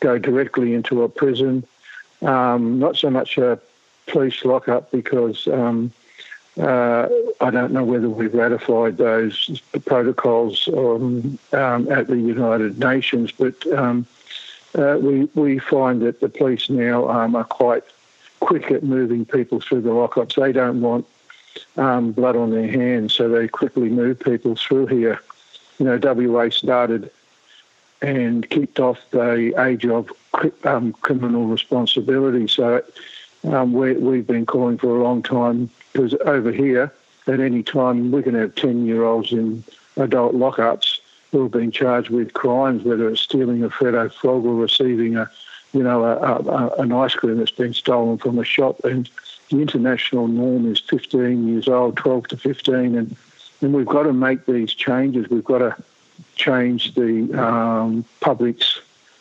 go 0.00 0.18
directly 0.18 0.74
into 0.74 1.02
a 1.02 1.08
prison. 1.08 1.64
Um, 2.22 2.78
not 2.78 2.96
so 2.96 3.10
much 3.10 3.38
a 3.38 3.58
police 4.06 4.44
lockup 4.44 4.90
because 4.90 5.46
um, 5.48 5.92
uh, 6.60 7.08
I 7.40 7.50
don't 7.50 7.72
know 7.72 7.84
whether 7.84 8.08
we've 8.08 8.34
ratified 8.34 8.96
those 8.96 9.60
protocols 9.84 10.68
um, 10.68 11.38
um 11.52 11.90
at 11.90 12.06
the 12.06 12.16
United 12.16 12.78
Nations, 12.78 13.32
but 13.32 13.66
um, 13.72 14.06
uh, 14.76 14.98
we 15.00 15.24
we 15.34 15.58
find 15.58 16.02
that 16.02 16.20
the 16.20 16.28
police 16.28 16.70
now 16.70 17.08
um, 17.08 17.34
are 17.34 17.44
quite 17.44 17.84
quick 18.40 18.70
at 18.70 18.84
moving 18.84 19.24
people 19.24 19.60
through 19.60 19.80
the 19.80 19.90
lockups. 19.90 20.34
They 20.34 20.52
don't 20.52 20.80
want 20.80 21.06
blood 21.74 22.36
on 22.36 22.50
their 22.50 22.70
hands, 22.70 23.14
so 23.14 23.28
they 23.28 23.48
quickly 23.48 23.88
move 23.88 24.20
people 24.20 24.54
through 24.54 24.86
here. 24.86 25.20
You 25.78 25.86
know, 25.86 25.98
WA 26.00 26.50
started 26.50 27.10
and 28.02 28.48
kicked 28.50 28.80
off 28.80 28.98
the 29.10 29.54
age 29.62 29.86
of 29.86 30.10
um, 30.64 30.92
criminal 30.94 31.46
responsibility. 31.46 32.48
So 32.48 32.82
um, 33.44 33.72
we, 33.72 34.16
have 34.16 34.26
been 34.26 34.46
calling 34.46 34.78
for 34.78 34.96
a 34.96 35.02
long 35.02 35.22
time 35.22 35.70
because 35.92 36.14
over 36.26 36.52
here, 36.52 36.92
at 37.26 37.40
any 37.40 37.62
time, 37.62 38.12
we 38.12 38.22
can 38.22 38.34
have 38.34 38.54
10 38.54 38.86
year 38.86 39.04
olds 39.04 39.32
in 39.32 39.64
adult 39.96 40.34
lockups 40.34 40.98
who 41.32 41.44
have 41.44 41.52
been 41.52 41.70
charged 41.70 42.10
with 42.10 42.34
crimes, 42.34 42.84
whether 42.84 43.08
it's 43.08 43.20
stealing 43.20 43.64
a 43.64 43.70
Freddo 43.70 44.12
frog 44.12 44.44
or 44.44 44.54
receiving 44.54 45.16
a 45.16 45.30
you 45.74 45.82
know, 45.82 46.04
a, 46.04 46.16
a, 46.16 46.68
an 46.80 46.92
ice 46.92 47.14
cream 47.14 47.36
that's 47.36 47.50
been 47.50 47.74
stolen 47.74 48.16
from 48.16 48.38
a 48.38 48.44
shop. 48.44 48.82
And 48.84 49.10
the 49.50 49.60
international 49.60 50.28
norm 50.28 50.70
is 50.70 50.80
15 50.80 51.48
years 51.48 51.68
old, 51.68 51.96
12 51.96 52.28
to 52.28 52.36
15. 52.36 52.96
And, 52.96 53.16
and 53.60 53.74
we've 53.74 53.84
got 53.84 54.04
to 54.04 54.12
make 54.12 54.46
these 54.46 54.72
changes. 54.72 55.28
We've 55.28 55.44
got 55.44 55.58
to 55.58 55.76
change 56.34 56.94
the 56.94 57.32
um, 57.40 58.04
public's 58.20 58.80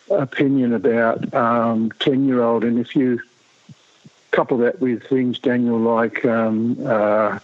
opinion 0.10 0.74
about 0.74 1.34
um, 1.34 1.92
10 2.00 2.28
year 2.28 2.44
old. 2.44 2.64
And 2.64 2.80
if 2.80 2.96
you 2.96 3.20
couple 4.32 4.58
that 4.58 4.80
with 4.80 5.04
things, 5.08 5.40
Daniel, 5.40 5.78
like 5.78 6.26
um, 6.26 6.78
uh, 6.86 7.40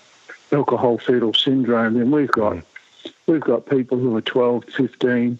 alcohol 0.51 0.97
fetal 0.97 1.33
syndrome, 1.33 1.93
then 1.93 2.11
we've 2.11 2.31
got 2.31 2.57
we've 3.27 3.41
got 3.41 3.69
people 3.69 3.97
who 3.97 4.15
are 4.17 4.21
12, 4.21 4.65
15, 4.65 5.39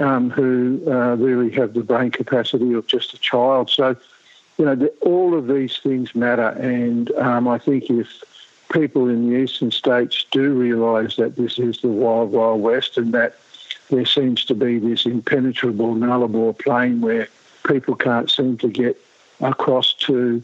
um, 0.00 0.30
who 0.30 0.82
uh, 0.86 1.14
really 1.16 1.50
have 1.50 1.74
the 1.74 1.82
brain 1.82 2.10
capacity 2.10 2.72
of 2.72 2.86
just 2.86 3.14
a 3.14 3.18
child. 3.18 3.70
So, 3.70 3.94
you 4.58 4.64
know, 4.64 4.74
the, 4.74 4.88
all 5.02 5.36
of 5.36 5.46
these 5.46 5.78
things 5.78 6.14
matter. 6.14 6.48
And 6.48 7.12
um, 7.12 7.46
I 7.46 7.58
think 7.58 7.90
if 7.90 8.08
people 8.72 9.08
in 9.08 9.28
the 9.28 9.36
eastern 9.36 9.70
states 9.70 10.24
do 10.30 10.52
realise 10.54 11.16
that 11.16 11.36
this 11.36 11.58
is 11.58 11.80
the 11.82 11.88
wild, 11.88 12.32
wild 12.32 12.62
west 12.62 12.96
and 12.96 13.12
that 13.12 13.36
there 13.90 14.06
seems 14.06 14.44
to 14.46 14.54
be 14.54 14.78
this 14.78 15.06
impenetrable 15.06 15.94
Nullarbor 15.94 16.58
plain 16.58 17.00
where 17.00 17.28
people 17.66 17.94
can't 17.94 18.30
seem 18.30 18.56
to 18.58 18.68
get 18.68 19.00
across 19.40 19.92
to 19.94 20.42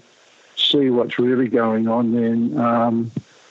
see 0.57 0.91
what's 0.91 1.19
really 1.19 1.49
going 1.49 1.89
on, 1.89 2.13
then 2.13 2.59
um, 2.59 3.11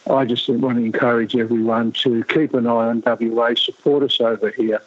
I 0.09 0.25
just 0.25 0.47
want 0.49 0.77
to 0.77 0.83
encourage 0.83 1.35
everyone 1.35 1.91
to 1.93 2.23
keep 2.25 2.53
an 2.53 2.67
eye 2.67 2.87
on 2.87 3.03
WA, 3.05 3.53
support 3.55 4.03
us 4.03 4.19
over 4.21 4.49
here. 4.51 4.81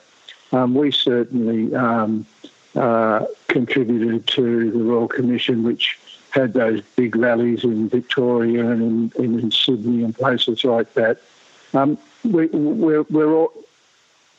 Um, 0.52 0.74
we 0.74 0.90
certainly 0.90 1.74
um, 1.74 2.26
uh, 2.74 3.26
contributed 3.48 4.26
to 4.28 4.70
the 4.70 4.78
Royal 4.78 5.08
Commission, 5.08 5.62
which 5.62 5.98
had 6.30 6.52
those 6.52 6.80
big 6.96 7.16
rallies 7.16 7.64
in 7.64 7.88
Victoria 7.88 8.68
and 8.68 9.12
in, 9.14 9.24
in, 9.24 9.38
in 9.40 9.50
Sydney 9.50 10.02
and 10.02 10.14
places 10.14 10.64
like 10.64 10.92
that. 10.94 11.18
Um, 11.74 11.98
we, 12.24 12.46
we're, 12.46 13.02
we're 13.02 13.32
all, 13.32 13.52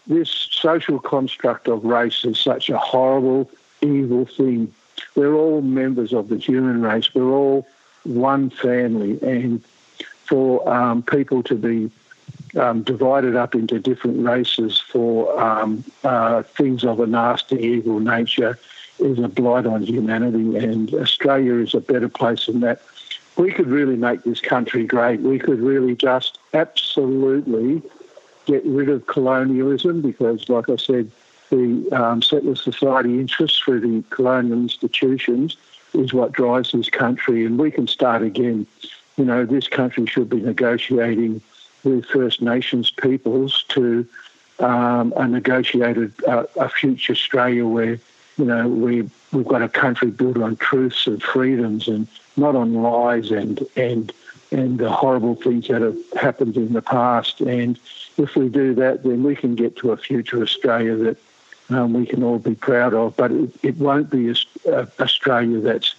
this 0.08 0.30
social 0.52 1.00
construct 1.00 1.68
of 1.68 1.84
race 1.84 2.24
is 2.26 2.40
such 2.40 2.70
a 2.70 2.78
horrible, 2.78 3.50
evil 3.82 4.26
thing. 4.26 4.74
We're 5.16 5.34
all 5.34 5.62
members 5.62 6.14
of 6.14 6.30
the 6.30 6.38
human 6.38 6.82
race. 6.82 7.14
We're 7.14 7.32
all 7.32 7.68
one 8.04 8.50
family, 8.50 9.20
and 9.22 9.64
for 10.26 10.68
um, 10.70 11.04
people 11.04 11.44
to 11.44 11.56
be 11.56 11.92
um, 12.60 12.84
divided 12.84 13.36
up 13.36 13.56
into 13.56 13.80
different 13.80 14.26
races 14.26 14.80
for 14.80 15.40
um, 15.40 15.84
uh, 16.04 16.44
things 16.44 16.84
of 16.84 17.00
a 17.00 17.08
nasty, 17.08 17.58
evil 17.58 18.00
nature 18.00 18.58
is 19.00 19.20
a 19.20 19.28
blight 19.28 19.66
on 19.66 19.84
humanity. 19.84 20.56
And 20.58 20.94
Australia 20.94 21.56
is 21.56 21.74
a 21.74 21.82
better 21.82 22.10
place 22.10 22.46
than 22.46 22.62
that. 22.62 22.82
We 23.38 23.52
could 23.52 23.68
really 23.68 23.98
make 23.98 24.24
this 24.24 24.40
country 24.40 24.86
great. 24.86 25.20
We 25.20 25.40
could 25.40 25.60
really 25.60 25.96
just 25.96 26.40
absolutely 26.54 27.82
get 28.46 28.66
rid 28.66 28.90
of 28.90 29.08
colonialism 29.08 30.02
because, 30.02 30.48
like 30.50 30.70
I 30.70 30.76
said, 30.76 31.12
the 31.50 31.90
um, 31.92 32.22
settler 32.22 32.56
society 32.56 33.20
interest 33.20 33.64
through 33.64 33.82
the 33.82 34.04
colonial 34.10 34.58
institutions 34.58 35.58
is 35.94 36.14
what 36.14 36.32
drives 36.32 36.72
this 36.72 36.90
country, 36.90 37.46
and 37.46 37.60
we 37.60 37.72
can 37.72 37.88
start 37.88 38.22
again. 38.22 38.68
You 39.18 39.26
know, 39.26 39.46
this 39.46 39.68
country 39.68 40.06
should 40.08 40.30
be 40.30 40.42
negotiating 40.42 41.42
with 41.84 42.06
First 42.06 42.42
Nations 42.42 42.92
peoples 42.92 43.64
to 43.70 44.06
um, 44.60 45.14
a 45.16 45.28
negotiated 45.28 46.14
uh, 46.26 46.44
a 46.58 46.70
future 46.70 47.14
Australia 47.14 47.66
where 47.66 48.00
you 48.38 48.46
know 48.46 48.68
we 48.68 49.10
we've 49.32 49.48
got 49.48 49.62
a 49.62 49.70
country 49.70 50.10
built 50.10 50.38
on 50.38 50.56
truths 50.58 51.08
and 51.08 51.22
freedoms 51.22 51.88
and 51.88 52.08
not 52.38 52.56
on 52.56 52.74
lies 52.74 53.32
and 53.32 53.66
and 53.76 54.12
and 54.56 54.80
the 54.80 54.90
horrible 54.90 55.36
things 55.36 55.68
that 55.68 55.82
have 55.82 55.98
happened 56.14 56.56
in 56.56 56.72
the 56.74 56.82
past. 56.82 57.42
And 57.42 57.78
if 58.18 58.36
we 58.36 58.48
do 58.48 58.74
that, 58.76 59.04
then 59.04 59.24
we 59.24 59.36
can 59.36 59.56
get 59.56 59.76
to 59.78 59.92
a 59.92 59.98
future 59.98 60.42
Australia 60.42 60.96
that 60.96 61.18
um, 61.70 61.94
we 61.94 62.06
can 62.06 62.24
all 62.24 62.40
be 62.40 62.56
proud 62.56 62.94
of. 62.94 63.18
But 63.18 63.32
it, 63.32 63.50
it 63.64 63.78
won't 63.78 64.10
be 64.10 64.30
a, 64.30 64.88
Australia 65.00 65.60
that's 65.60 65.96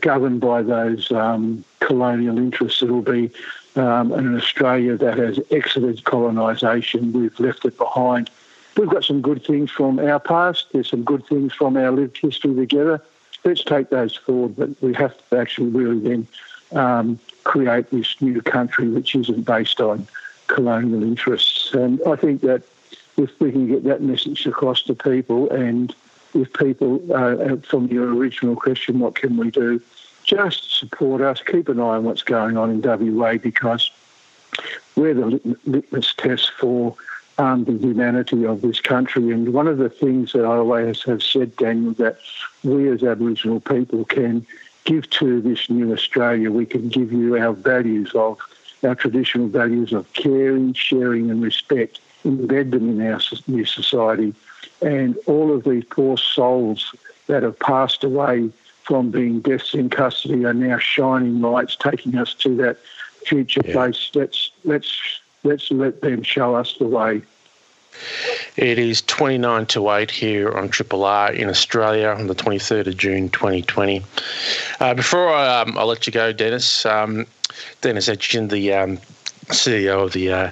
governed 0.00 0.40
by 0.40 0.62
those 0.62 1.12
um, 1.12 1.64
colonial 1.80 2.38
interests. 2.38 2.82
It'll 2.82 3.02
be 3.02 3.30
um, 3.76 4.12
an 4.12 4.36
Australia 4.36 4.96
that 4.96 5.18
has 5.18 5.38
exited 5.50 6.04
colonisation. 6.04 7.12
We've 7.12 7.38
left 7.38 7.64
it 7.64 7.76
behind. 7.76 8.30
We've 8.76 8.88
got 8.88 9.04
some 9.04 9.20
good 9.20 9.44
things 9.44 9.70
from 9.70 9.98
our 9.98 10.18
past. 10.18 10.68
There's 10.72 10.88
some 10.88 11.04
good 11.04 11.26
things 11.26 11.52
from 11.52 11.76
our 11.76 11.90
lived 11.90 12.16
history 12.16 12.54
together. 12.54 13.02
Let's 13.44 13.64
take 13.64 13.90
those 13.90 14.16
forward, 14.16 14.56
but 14.56 14.70
we 14.80 14.94
have 14.94 15.14
to 15.28 15.38
actually 15.38 15.70
really 15.70 15.98
then 15.98 16.26
um, 16.74 17.18
create 17.44 17.90
this 17.90 18.20
new 18.20 18.40
country 18.42 18.88
which 18.88 19.14
isn't 19.14 19.42
based 19.42 19.80
on 19.80 20.06
colonial 20.46 21.02
interests. 21.02 21.72
And 21.72 22.00
I 22.06 22.16
think 22.16 22.42
that 22.42 22.62
if 23.16 23.30
we 23.40 23.52
can 23.52 23.68
get 23.68 23.84
that 23.84 24.02
message 24.02 24.46
across 24.46 24.82
to 24.82 24.94
people 24.94 25.50
and 25.50 25.94
if 26.34 26.52
people, 26.54 27.00
uh, 27.14 27.56
from 27.68 27.86
your 27.88 28.14
original 28.14 28.56
question, 28.56 28.98
what 29.00 29.14
can 29.14 29.36
we 29.36 29.50
do? 29.50 29.80
Just 30.24 30.78
support 30.78 31.20
us, 31.20 31.42
keep 31.42 31.68
an 31.68 31.80
eye 31.80 31.96
on 31.96 32.04
what's 32.04 32.22
going 32.22 32.56
on 32.56 32.70
in 32.70 32.80
WA 32.80 33.36
because 33.36 33.90
we're 34.96 35.14
the 35.14 35.58
litmus 35.66 36.14
test 36.14 36.52
for 36.58 36.96
um, 37.38 37.64
the 37.64 37.72
humanity 37.72 38.46
of 38.46 38.62
this 38.62 38.80
country. 38.80 39.30
And 39.30 39.52
one 39.52 39.66
of 39.66 39.78
the 39.78 39.88
things 39.88 40.32
that 40.32 40.44
I 40.44 40.56
always 40.56 41.02
have 41.04 41.22
said, 41.22 41.56
Daniel, 41.56 41.92
that 41.94 42.18
we 42.62 42.88
as 42.88 43.02
Aboriginal 43.02 43.60
people 43.60 44.04
can 44.04 44.46
give 44.84 45.08
to 45.10 45.40
this 45.40 45.70
new 45.70 45.92
Australia, 45.92 46.50
we 46.50 46.66
can 46.66 46.88
give 46.88 47.12
you 47.12 47.36
our 47.36 47.52
values 47.52 48.12
of 48.14 48.38
our 48.84 48.94
traditional 48.94 49.48
values 49.48 49.92
of 49.92 50.12
caring, 50.12 50.72
sharing, 50.74 51.30
and 51.30 51.42
respect, 51.42 52.00
embed 52.24 52.72
them 52.72 52.88
in 52.88 53.06
our 53.06 53.20
new 53.46 53.64
society. 53.64 54.34
And 54.80 55.16
all 55.26 55.52
of 55.54 55.64
these 55.64 55.84
poor 55.84 56.16
souls 56.16 56.94
that 57.28 57.42
have 57.42 57.58
passed 57.60 58.02
away 58.02 58.50
from 58.82 59.10
being 59.10 59.40
deaths 59.40 59.74
in 59.74 59.88
custody 59.88 60.44
are 60.44 60.54
now 60.54 60.78
shining 60.78 61.40
lights, 61.40 61.76
taking 61.76 62.16
us 62.16 62.34
to 62.34 62.56
that 62.56 62.78
future 63.24 63.62
yeah. 63.64 63.72
place. 63.72 64.10
Let's 64.14 64.50
let's 64.64 65.20
let's 65.44 65.70
let 65.70 66.00
them 66.00 66.22
show 66.22 66.56
us 66.56 66.76
the 66.78 66.86
way. 66.86 67.22
It 68.56 68.78
is 68.78 69.02
29 69.02 69.66
to 69.66 69.90
8 69.90 70.10
here 70.10 70.52
on 70.52 70.68
Triple 70.68 71.04
R 71.04 71.32
in 71.32 71.48
Australia 71.48 72.08
on 72.08 72.26
the 72.26 72.34
23rd 72.34 72.88
of 72.88 72.96
June 72.96 73.28
2020. 73.30 74.02
Uh, 74.80 74.94
before 74.94 75.32
I, 75.32 75.60
um, 75.60 75.78
I 75.78 75.84
let 75.84 76.06
you 76.06 76.12
go, 76.12 76.32
Dennis, 76.32 76.84
um, 76.84 77.26
Dennis 77.80 78.08
Etchin, 78.08 78.50
the 78.50 78.72
um, 78.72 78.98
CEO 79.46 80.04
of 80.04 80.12
the 80.12 80.32
uh, 80.32 80.50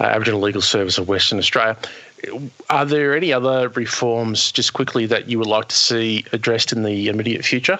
uh, 0.00 0.04
Aboriginal 0.04 0.40
Legal 0.40 0.62
Service 0.62 0.98
of 0.98 1.08
Western 1.08 1.38
Australia. 1.38 1.76
Are 2.70 2.84
there 2.84 3.16
any 3.16 3.32
other 3.32 3.68
reforms, 3.70 4.52
just 4.52 4.72
quickly, 4.72 5.06
that 5.06 5.28
you 5.28 5.38
would 5.38 5.48
like 5.48 5.68
to 5.68 5.76
see 5.76 6.24
addressed 6.32 6.72
in 6.72 6.84
the 6.84 7.08
immediate 7.08 7.44
future? 7.44 7.78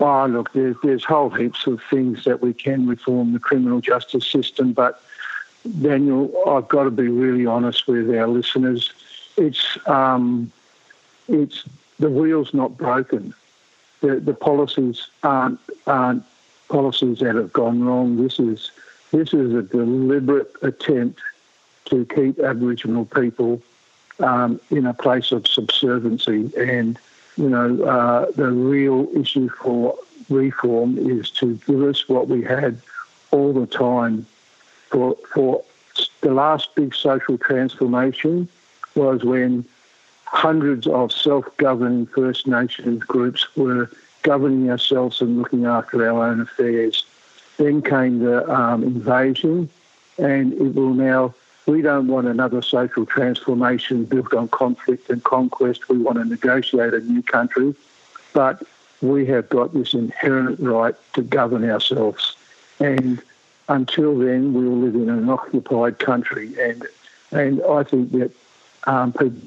Oh, 0.00 0.26
look, 0.26 0.52
there's, 0.52 0.76
there's 0.84 1.04
whole 1.04 1.30
heaps 1.30 1.66
of 1.66 1.80
things 1.90 2.24
that 2.24 2.40
we 2.40 2.54
can 2.54 2.86
reform 2.86 3.32
the 3.32 3.40
criminal 3.40 3.80
justice 3.80 4.24
system, 4.24 4.72
but 4.72 5.02
Daniel, 5.82 6.32
I've 6.48 6.68
got 6.68 6.84
to 6.84 6.90
be 6.90 7.08
really 7.08 7.46
honest 7.46 7.86
with 7.86 8.10
our 8.14 8.26
listeners. 8.26 8.92
It's 9.36 9.78
um, 9.86 10.50
it's 11.28 11.64
the 11.98 12.10
wheel's 12.10 12.54
not 12.54 12.76
broken. 12.76 13.34
The, 14.00 14.20
the 14.20 14.34
policies 14.34 15.08
aren't 15.22 15.60
aren't 15.86 16.24
policies 16.68 17.18
that 17.18 17.34
have 17.34 17.52
gone 17.52 17.84
wrong. 17.84 18.22
This 18.22 18.38
is 18.38 18.70
this 19.10 19.32
is 19.32 19.54
a 19.54 19.62
deliberate 19.62 20.52
attempt 20.62 21.20
to 21.86 22.04
keep 22.06 22.38
Aboriginal 22.38 23.04
people 23.06 23.62
um, 24.20 24.60
in 24.70 24.86
a 24.86 24.94
place 24.94 25.32
of 25.32 25.46
subserviency. 25.46 26.50
And, 26.56 26.98
you 27.36 27.48
know, 27.48 27.82
uh, 27.84 28.30
the 28.32 28.50
real 28.50 29.08
issue 29.14 29.48
for 29.48 29.96
reform 30.28 30.98
is 30.98 31.30
to 31.30 31.54
give 31.66 31.82
us 31.82 32.08
what 32.08 32.28
we 32.28 32.42
had 32.42 32.80
all 33.30 33.52
the 33.52 33.66
time. 33.66 34.26
For, 34.90 35.16
for 35.32 35.62
the 36.20 36.32
last 36.32 36.74
big 36.74 36.94
social 36.94 37.38
transformation 37.38 38.48
was 38.94 39.24
when 39.24 39.64
hundreds 40.24 40.86
of 40.86 41.12
self-governing 41.12 42.06
First 42.06 42.46
Nations 42.46 43.02
groups 43.02 43.46
were 43.56 43.90
governing 44.22 44.70
ourselves 44.70 45.20
and 45.20 45.38
looking 45.38 45.64
after 45.64 46.08
our 46.08 46.28
own 46.28 46.40
affairs. 46.40 47.04
Then 47.56 47.82
came 47.82 48.20
the 48.20 48.48
um, 48.52 48.82
invasion, 48.82 49.68
and 50.18 50.52
it 50.52 50.74
will 50.74 50.94
now. 50.94 51.34
We 51.66 51.82
don't 51.82 52.08
want 52.08 52.26
another 52.26 52.62
social 52.62 53.04
transformation 53.04 54.04
built 54.04 54.32
on 54.32 54.48
conflict 54.48 55.10
and 55.10 55.22
conquest. 55.22 55.88
We 55.88 55.98
want 55.98 56.18
to 56.18 56.24
negotiate 56.24 56.94
a 56.94 57.00
new 57.00 57.22
country, 57.22 57.74
but 58.32 58.62
we 59.02 59.26
have 59.26 59.48
got 59.48 59.74
this 59.74 59.92
inherent 59.92 60.60
right 60.60 60.94
to 61.12 61.22
govern 61.22 61.68
ourselves. 61.68 62.36
And 62.80 63.20
until 63.68 64.18
then, 64.18 64.54
we 64.54 64.66
will 64.66 64.78
live 64.78 64.94
in 64.94 65.08
an 65.08 65.28
occupied 65.28 65.98
country. 65.98 66.58
And 66.60 66.86
and 67.30 67.62
I 67.62 67.82
think 67.82 68.12
that 68.12 68.30
um, 68.86 69.12
people 69.12 69.40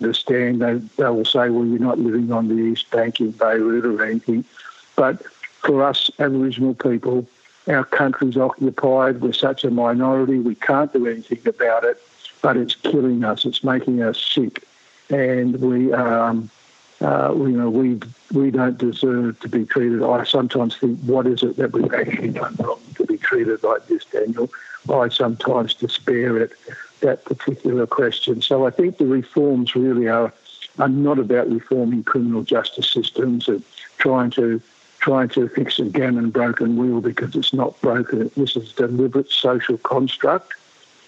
understand, 0.00 0.60
they, 0.60 0.74
they 0.96 1.08
will 1.08 1.24
say, 1.24 1.50
well, 1.50 1.64
you're 1.64 1.78
not 1.78 1.98
living 1.98 2.32
on 2.32 2.48
the 2.48 2.56
East 2.56 2.90
Bank 2.90 3.20
in 3.20 3.30
Beirut 3.30 3.86
or 3.86 4.04
anything. 4.04 4.44
But 4.96 5.24
for 5.60 5.84
us 5.84 6.10
Aboriginal 6.18 6.74
people, 6.74 7.26
our 7.66 7.84
country's 7.84 8.36
occupied. 8.36 9.20
We're 9.20 9.32
such 9.32 9.64
a 9.64 9.70
minority. 9.70 10.38
We 10.38 10.54
can't 10.54 10.92
do 10.92 11.06
anything 11.06 11.40
about 11.46 11.84
it, 11.84 12.02
but 12.42 12.56
it's 12.56 12.74
killing 12.74 13.24
us. 13.24 13.44
It's 13.44 13.64
making 13.64 14.02
us 14.02 14.20
sick, 14.20 14.64
and 15.08 15.58
we, 15.60 15.92
um, 15.92 16.50
uh, 17.00 17.34
you 17.36 17.48
know, 17.48 17.70
we 17.70 18.00
we 18.32 18.50
don't 18.50 18.78
deserve 18.78 19.38
to 19.40 19.48
be 19.48 19.64
treated. 19.64 20.02
I 20.02 20.24
sometimes 20.24 20.76
think, 20.76 21.00
what 21.00 21.26
is 21.26 21.42
it 21.42 21.56
that 21.56 21.72
we've 21.72 21.92
actually 21.92 22.30
done 22.30 22.56
wrong 22.58 22.80
to 22.96 23.04
be 23.04 23.18
treated 23.18 23.62
like 23.62 23.86
this, 23.88 24.04
Daniel? 24.04 24.50
I 24.92 25.08
sometimes 25.08 25.74
despair 25.74 26.42
at 26.42 26.50
that 27.00 27.24
particular 27.24 27.86
question. 27.86 28.42
So 28.42 28.66
I 28.66 28.70
think 28.70 28.98
the 28.98 29.06
reforms 29.06 29.74
really 29.74 30.08
are 30.08 30.32
are 30.78 30.88
not 30.88 31.18
about 31.18 31.48
reforming 31.50 32.02
criminal 32.02 32.42
justice 32.42 32.90
systems 32.90 33.48
and 33.48 33.62
trying 33.98 34.30
to 34.32 34.60
trying 35.00 35.28
to 35.28 35.48
fix 35.48 35.78
a 35.78 35.84
gammon 35.84 36.30
broken 36.30 36.76
wheel 36.76 37.00
because 37.00 37.36
it's 37.36 37.52
not 37.52 37.78
broken. 37.82 38.30
This 38.36 38.56
is 38.56 38.72
a 38.72 38.86
deliberate 38.86 39.30
social 39.30 39.76
construct 39.78 40.54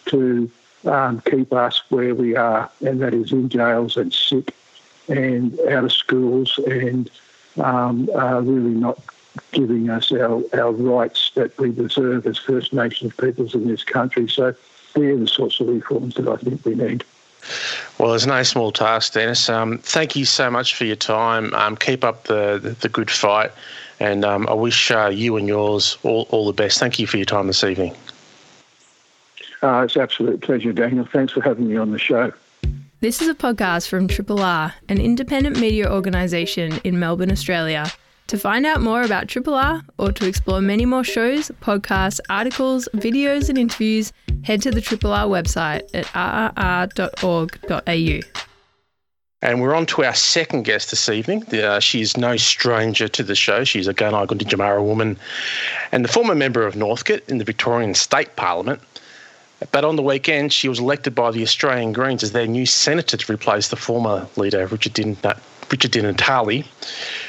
to 0.06 0.50
um, 0.84 1.22
keep 1.22 1.52
us 1.52 1.82
where 1.88 2.14
we 2.14 2.36
are, 2.36 2.70
and 2.84 3.00
that 3.00 3.14
is 3.14 3.32
in 3.32 3.48
jails 3.48 3.96
and 3.96 4.12
sick 4.12 4.54
and 5.08 5.58
out 5.68 5.84
of 5.84 5.92
schools 5.92 6.58
and 6.66 7.10
um, 7.58 8.08
are 8.14 8.42
really 8.42 8.74
not 8.74 8.98
giving 9.52 9.90
us 9.90 10.12
our, 10.12 10.42
our 10.54 10.72
rights 10.72 11.30
that 11.34 11.56
we 11.58 11.70
deserve 11.70 12.26
as 12.26 12.38
First 12.38 12.72
Nations 12.72 13.14
peoples 13.14 13.54
in 13.54 13.68
this 13.68 13.84
country. 13.84 14.28
So 14.28 14.54
they're 14.94 15.16
the 15.16 15.28
sorts 15.28 15.60
of 15.60 15.68
reforms 15.68 16.14
that 16.14 16.28
I 16.28 16.36
think 16.36 16.64
we 16.64 16.74
need. 16.74 17.04
Well, 17.98 18.14
it's 18.14 18.26
no 18.26 18.42
small 18.42 18.72
task, 18.72 19.12
Dennis. 19.12 19.48
Um, 19.48 19.78
thank 19.78 20.16
you 20.16 20.24
so 20.24 20.50
much 20.50 20.74
for 20.74 20.84
your 20.84 20.96
time. 20.96 21.54
Um, 21.54 21.76
keep 21.76 22.02
up 22.02 22.24
the, 22.24 22.58
the, 22.60 22.70
the, 22.70 22.88
good 22.88 23.10
fight, 23.10 23.52
and 24.00 24.24
um, 24.24 24.48
I 24.48 24.52
wish 24.52 24.90
uh, 24.90 25.08
you 25.08 25.36
and 25.36 25.46
yours 25.46 25.96
all, 26.02 26.26
all 26.30 26.46
the 26.46 26.52
best. 26.52 26.80
Thank 26.80 26.98
you 26.98 27.06
for 27.06 27.18
your 27.18 27.26
time 27.26 27.46
this 27.46 27.62
evening. 27.62 27.94
Uh, 29.62 29.82
it's 29.84 29.96
an 29.96 30.02
absolute 30.02 30.42
pleasure, 30.42 30.72
Daniel. 30.72 31.06
Thanks 31.06 31.32
for 31.32 31.40
having 31.40 31.68
me 31.68 31.76
on 31.76 31.92
the 31.92 31.98
show. 31.98 32.32
This 33.00 33.20
is 33.20 33.28
a 33.28 33.34
podcast 33.34 33.88
from 33.88 34.08
Triple 34.08 34.40
R, 34.40 34.72
an 34.88 34.98
independent 34.98 35.60
media 35.60 35.92
organisation 35.92 36.80
in 36.82 36.98
Melbourne, 36.98 37.30
Australia. 37.30 37.92
To 38.28 38.38
find 38.38 38.64
out 38.64 38.80
more 38.80 39.02
about 39.02 39.28
Triple 39.28 39.52
R 39.52 39.82
or 39.98 40.12
to 40.12 40.26
explore 40.26 40.62
many 40.62 40.86
more 40.86 41.04
shows, 41.04 41.50
podcasts, 41.60 42.20
articles, 42.30 42.88
videos, 42.94 43.50
and 43.50 43.58
interviews, 43.58 44.14
head 44.44 44.62
to 44.62 44.70
the 44.70 44.80
Triple 44.80 45.12
R 45.12 45.26
website 45.26 45.82
at 45.92 46.06
rrr.org.au. 46.54 48.20
And 49.42 49.60
we're 49.60 49.74
on 49.74 49.84
to 49.86 50.02
our 50.02 50.14
second 50.14 50.62
guest 50.62 50.90
this 50.90 51.10
evening. 51.10 51.44
Uh, 51.54 51.78
she's 51.80 52.16
no 52.16 52.38
stranger 52.38 53.08
to 53.08 53.22
the 53.22 53.34
show. 53.34 53.62
She's 53.64 53.86
a 53.86 53.92
Gunai 53.92 54.26
Gunditjmara 54.26 54.82
woman 54.82 55.18
and 55.92 56.02
the 56.02 56.08
former 56.08 56.34
member 56.34 56.66
of 56.66 56.74
Northcote 56.74 57.28
in 57.28 57.36
the 57.36 57.44
Victorian 57.44 57.94
State 57.94 58.36
Parliament. 58.36 58.80
But 59.72 59.84
on 59.84 59.96
the 59.96 60.02
weekend, 60.02 60.52
she 60.52 60.68
was 60.68 60.78
elected 60.78 61.14
by 61.14 61.30
the 61.30 61.42
Australian 61.42 61.92
Greens 61.92 62.22
as 62.22 62.32
their 62.32 62.46
new 62.46 62.66
senator 62.66 63.16
to 63.16 63.32
replace 63.32 63.68
the 63.68 63.76
former 63.76 64.26
leader, 64.36 64.66
Richard 64.66 64.92
Di 64.92 66.00
Natale, 66.02 66.64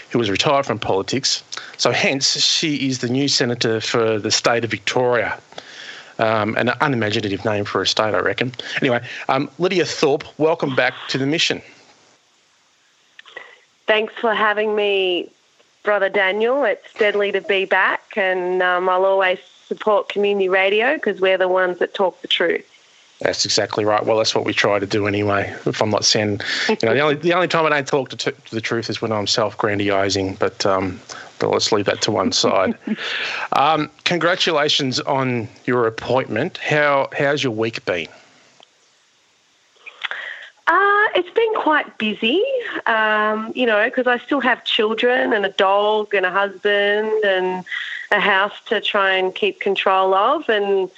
who 0.10 0.20
was 0.20 0.30
retired 0.30 0.66
from 0.66 0.78
politics. 0.78 1.42
So, 1.78 1.92
hence, 1.92 2.44
she 2.44 2.88
is 2.88 3.00
the 3.00 3.08
new 3.08 3.28
senator 3.28 3.80
for 3.80 4.20
the 4.20 4.32
state 4.32 4.66
of 4.66 4.72
Victoria. 4.72 5.40
Um, 6.20 6.58
an 6.58 6.72
unimaginative 6.82 7.46
name 7.46 7.64
for 7.64 7.82
a 7.82 7.88
state, 7.88 8.14
I 8.14 8.20
reckon. 8.20 8.52
Anyway, 8.82 9.02
um, 9.30 9.50
Lidia 9.60 9.86
Thorpe, 9.86 10.26
welcome 10.40 10.76
back 10.76 10.96
to 11.10 11.18
the 11.18 11.28
mission. 11.28 11.62
Thanks 13.86 14.14
for 14.16 14.34
having 14.34 14.76
me, 14.76 15.30
Brother 15.84 16.10
Daniel. 16.10 16.66
It's 16.66 16.92
deadly 16.94 17.32
to 17.32 17.42
be 17.42 17.66
back, 17.66 18.18
and 18.18 18.62
um, 18.62 18.90
I'll 18.90 19.06
always 19.06 19.40
support 19.68 20.10
community 20.10 20.50
radio 20.50 20.96
because 20.96 21.20
we're 21.20 21.38
the 21.38 21.48
ones 21.48 21.80
that 21.80 21.94
talk 21.94 22.22
the 22.22 22.28
truth. 22.28 22.66
That's 23.20 23.46
exactly 23.46 23.84
right. 23.84 24.06
Well, 24.06 24.18
that's 24.18 24.36
what 24.36 24.46
we 24.46 24.54
try 24.54 24.78
to 24.78 24.86
do 24.86 25.08
anyway. 25.08 25.56
If 25.66 25.82
I'm 25.82 25.90
not 25.90 26.06
saying, 26.06 26.42
you 26.70 26.78
know, 26.84 26.94
the 26.94 27.00
only 27.00 27.16
the 27.16 27.34
only 27.34 27.48
time 27.48 27.66
I 27.66 27.70
don't 27.70 27.88
talk 27.88 28.10
to, 28.10 28.18
t- 28.18 28.32
to 28.32 28.56
the 28.56 28.62
truth 28.62 28.92
is 28.92 29.02
when 29.02 29.12
I'm 29.12 29.26
self-grandizing. 29.26 30.36
But 30.36 30.66
um, 30.68 31.00
but 31.40 31.50
let's 31.50 31.72
leave 31.72 31.86
that 31.86 32.02
to 32.04 32.12
one 32.12 32.32
side. 32.32 32.78
um, 33.54 33.90
congratulations 34.04 35.00
on 35.00 35.48
your 35.66 35.88
appointment. 35.88 36.58
How 36.58 37.10
how's 37.18 37.44
your 37.44 37.54
week 37.54 37.84
been? 37.86 38.08
Uh, 40.68 41.08
it's 41.16 41.30
been 41.30 41.54
quite 41.56 41.98
busy, 41.98 42.44
um, 42.88 43.54
you 43.56 43.66
know, 43.66 43.86
because 43.86 44.06
I 44.06 44.18
still 44.20 44.42
have 44.42 44.66
children 44.66 45.32
and 45.32 45.46
a 45.46 45.50
dog 45.50 46.14
and 46.14 46.26
a 46.26 46.30
husband 46.30 47.24
and 47.24 47.64
a 48.12 48.20
house 48.20 48.54
to 48.68 48.82
try 48.82 49.14
and 49.14 49.34
keep 49.34 49.60
control 49.60 50.14
of. 50.14 50.48
And 50.50 50.90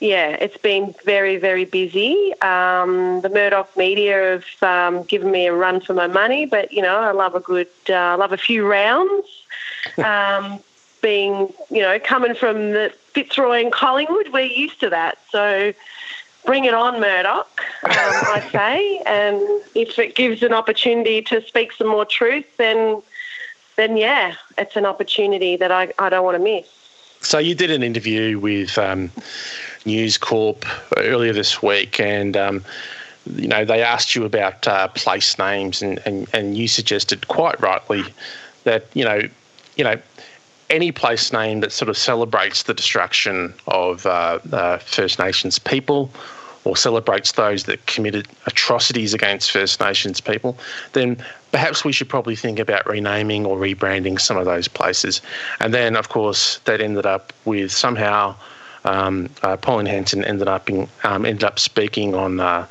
yeah, 0.00 0.30
it's 0.30 0.56
been 0.56 0.94
very, 1.04 1.36
very 1.36 1.64
busy. 1.64 2.32
Um, 2.42 3.20
the 3.20 3.28
Murdoch 3.28 3.76
media 3.76 4.40
have 4.40 4.62
um, 4.62 5.04
given 5.04 5.30
me 5.30 5.46
a 5.46 5.54
run 5.54 5.80
for 5.80 5.94
my 5.94 6.08
money, 6.08 6.46
but 6.46 6.72
you 6.72 6.82
know, 6.82 6.96
I 6.96 7.12
love 7.12 7.34
a 7.34 7.40
good, 7.40 7.68
uh, 7.88 8.16
love 8.18 8.32
a 8.32 8.38
few 8.38 8.66
rounds. 8.66 9.26
Um, 9.98 10.60
being, 11.02 11.52
you 11.70 11.82
know, 11.82 11.98
coming 11.98 12.34
from 12.34 12.70
the 12.70 12.94
Fitzroy 13.12 13.62
and 13.62 13.72
Collingwood, 13.72 14.32
we're 14.32 14.46
used 14.46 14.80
to 14.80 14.90
that. 14.90 15.18
So 15.30 15.74
bring 16.46 16.64
it 16.64 16.74
on, 16.74 17.00
Murdoch, 17.00 17.60
um, 17.82 17.90
I 17.90 18.48
say. 18.52 19.02
And 19.04 19.40
if 19.74 19.98
it 19.98 20.14
gives 20.14 20.42
an 20.42 20.52
opportunity 20.52 21.20
to 21.22 21.42
speak 21.42 21.72
some 21.72 21.88
more 21.88 22.04
truth, 22.04 22.46
then 22.56 23.02
then 23.76 23.96
yeah, 23.96 24.34
it's 24.58 24.76
an 24.76 24.86
opportunity 24.86 25.56
that 25.56 25.70
I, 25.70 25.92
I 25.98 26.08
don't 26.08 26.24
want 26.24 26.36
to 26.36 26.42
miss. 26.42 26.66
So 27.20 27.38
you 27.38 27.54
did 27.54 27.70
an 27.70 27.82
interview 27.82 28.38
with 28.38 28.76
um, 28.78 29.10
News 29.84 30.18
Corp 30.18 30.64
earlier 30.96 31.32
this 31.32 31.62
week, 31.62 32.00
and 32.00 32.36
um, 32.36 32.64
you 33.36 33.48
know 33.48 33.64
they 33.64 33.82
asked 33.82 34.14
you 34.14 34.24
about 34.24 34.66
uh, 34.66 34.88
place 34.88 35.38
names, 35.38 35.82
and, 35.82 36.00
and, 36.04 36.28
and 36.32 36.56
you 36.56 36.68
suggested 36.68 37.28
quite 37.28 37.60
rightly 37.60 38.04
that 38.64 38.86
you 38.94 39.04
know 39.04 39.22
you 39.76 39.84
know 39.84 39.96
any 40.70 40.90
place 40.90 41.32
name 41.32 41.60
that 41.60 41.70
sort 41.70 41.88
of 41.88 41.96
celebrates 41.96 42.64
the 42.64 42.74
destruction 42.74 43.54
of 43.66 44.06
uh, 44.06 44.38
uh, 44.52 44.78
First 44.78 45.18
Nations 45.18 45.58
people 45.58 46.10
or 46.64 46.76
celebrates 46.76 47.32
those 47.32 47.64
that 47.64 47.84
committed 47.86 48.28
atrocities 48.46 49.14
against 49.14 49.50
First 49.50 49.80
Nations 49.80 50.20
people, 50.20 50.56
then 50.92 51.16
perhaps 51.50 51.84
we 51.84 51.92
should 51.92 52.08
probably 52.08 52.36
think 52.36 52.58
about 52.58 52.86
renaming 52.86 53.44
or 53.44 53.56
rebranding 53.56 54.20
some 54.20 54.36
of 54.36 54.44
those 54.44 54.68
places. 54.68 55.20
And 55.60 55.74
then, 55.74 55.96
of 55.96 56.08
course, 56.08 56.58
that 56.64 56.80
ended 56.80 57.06
up 57.06 57.32
with 57.44 57.72
somehow 57.72 58.36
um, 58.84 59.30
uh, 59.42 59.56
Pauline 59.56 59.86
Hanson 59.86 60.24
ended 60.24 60.48
up 60.48 60.68
in, 60.68 60.88
um, 61.04 61.24
ended 61.24 61.44
up 61.44 61.58
speaking 61.58 62.14
on 62.14 62.40
uh, 62.40 62.66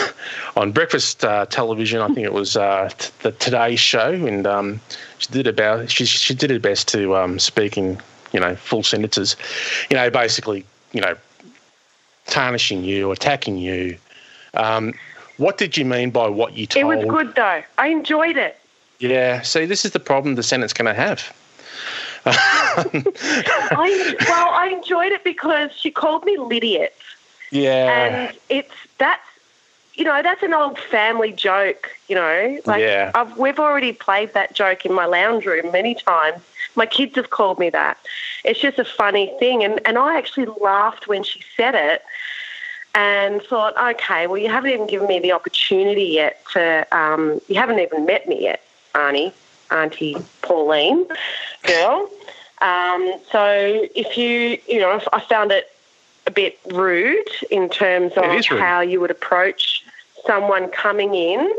on 0.56 0.72
breakfast 0.72 1.24
uh, 1.24 1.46
television. 1.46 2.00
I 2.00 2.06
think 2.06 2.18
it 2.20 2.32
was 2.32 2.56
uh, 2.56 2.90
t- 2.96 3.10
the 3.22 3.32
Today 3.32 3.74
Show, 3.76 4.12
and 4.12 4.46
um, 4.46 4.80
she 5.18 5.32
did 5.32 5.46
about 5.46 5.90
she 5.90 6.04
she 6.04 6.34
did 6.34 6.50
her 6.50 6.60
best 6.60 6.86
to 6.88 7.16
um, 7.16 7.38
speak 7.38 7.76
in 7.76 8.00
you 8.32 8.40
know 8.40 8.54
full 8.54 8.82
sentences, 8.84 9.36
you 9.90 9.96
know 9.96 10.10
basically 10.10 10.64
you 10.92 11.00
know 11.00 11.16
tarnishing 12.28 12.84
you, 12.84 13.10
attacking 13.10 13.58
you. 13.58 13.98
Um, 14.54 14.94
what 15.36 15.58
did 15.58 15.76
you 15.76 15.84
mean 15.84 16.10
by 16.10 16.28
what 16.28 16.54
you 16.54 16.66
told? 16.66 16.80
It 16.80 16.96
was 16.96 17.04
good 17.04 17.34
though. 17.34 17.62
I 17.78 17.88
enjoyed 17.88 18.36
it. 18.36 18.58
Yeah. 18.98 19.42
See, 19.42 19.66
this 19.66 19.84
is 19.84 19.92
the 19.92 20.00
problem 20.00 20.34
the 20.34 20.42
Senate's 20.42 20.72
going 20.72 20.86
to 20.86 21.00
have. 21.00 21.34
I, 22.26 24.16
well, 24.28 24.50
I 24.50 24.68
enjoyed 24.68 25.12
it 25.12 25.24
because 25.24 25.70
she 25.72 25.90
called 25.90 26.24
me 26.24 26.36
Lydiot. 26.36 26.94
Yeah. 27.50 28.28
And 28.28 28.36
it's 28.48 28.74
that's 28.98 29.22
you 29.94 30.04
know 30.04 30.22
that's 30.22 30.42
an 30.42 30.52
old 30.52 30.78
family 30.78 31.32
joke. 31.32 31.90
You 32.08 32.16
know, 32.16 32.58
like 32.66 32.80
yeah. 32.80 33.12
I've, 33.14 33.38
we've 33.38 33.58
already 33.58 33.92
played 33.92 34.34
that 34.34 34.54
joke 34.54 34.84
in 34.84 34.92
my 34.92 35.06
lounge 35.06 35.46
room 35.46 35.72
many 35.72 35.94
times. 35.94 36.42
My 36.78 36.86
kids 36.86 37.16
have 37.16 37.30
called 37.30 37.58
me 37.58 37.68
that. 37.70 37.98
It's 38.44 38.60
just 38.60 38.78
a 38.78 38.84
funny 38.84 39.32
thing, 39.38 39.64
and 39.64 39.80
and 39.84 39.98
I 39.98 40.16
actually 40.16 40.46
laughed 40.46 41.08
when 41.08 41.24
she 41.24 41.42
said 41.56 41.74
it 41.74 42.02
and 42.94 43.42
thought, 43.42 43.76
okay, 43.76 44.26
well, 44.26 44.38
you 44.38 44.48
haven't 44.48 44.70
even 44.70 44.86
given 44.86 45.06
me 45.06 45.18
the 45.20 45.32
opportunity 45.32 46.04
yet 46.04 46.42
to, 46.52 46.86
um, 46.90 47.40
you 47.46 47.54
haven't 47.54 47.78
even 47.78 48.06
met 48.06 48.26
me 48.26 48.42
yet, 48.42 48.62
Arnie, 48.94 49.32
Auntie 49.70 50.16
Pauline, 50.42 51.06
girl. 51.64 52.08
Um, 52.60 53.14
so 53.30 53.86
if 53.94 54.16
you, 54.16 54.58
you 54.66 54.80
know, 54.80 55.00
I 55.12 55.20
found 55.20 55.52
it 55.52 55.70
a 56.26 56.30
bit 56.30 56.58
rude 56.72 57.30
in 57.50 57.68
terms 57.68 58.14
of 58.16 58.24
how 58.46 58.80
you 58.80 59.00
would 59.00 59.10
approach 59.10 59.84
someone 60.26 60.68
coming 60.70 61.14
in. 61.14 61.52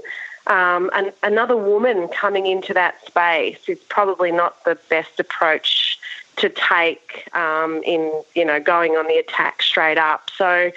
Um, 0.50 0.90
another 1.22 1.56
woman 1.56 2.08
coming 2.08 2.48
into 2.48 2.74
that 2.74 3.06
space 3.06 3.60
is 3.68 3.78
probably 3.88 4.32
not 4.32 4.64
the 4.66 4.76
best 4.90 5.20
approach 5.20 6.00
to 6.38 6.50
take 6.50 7.30
in, 7.36 8.24
you 8.36 8.46
know, 8.46 8.60
going 8.60 8.94
on 8.94 9.08
the 9.08 9.18
attack 9.18 9.62
straight 9.62 10.00
up. 10.00 10.32
So, 10.36 10.72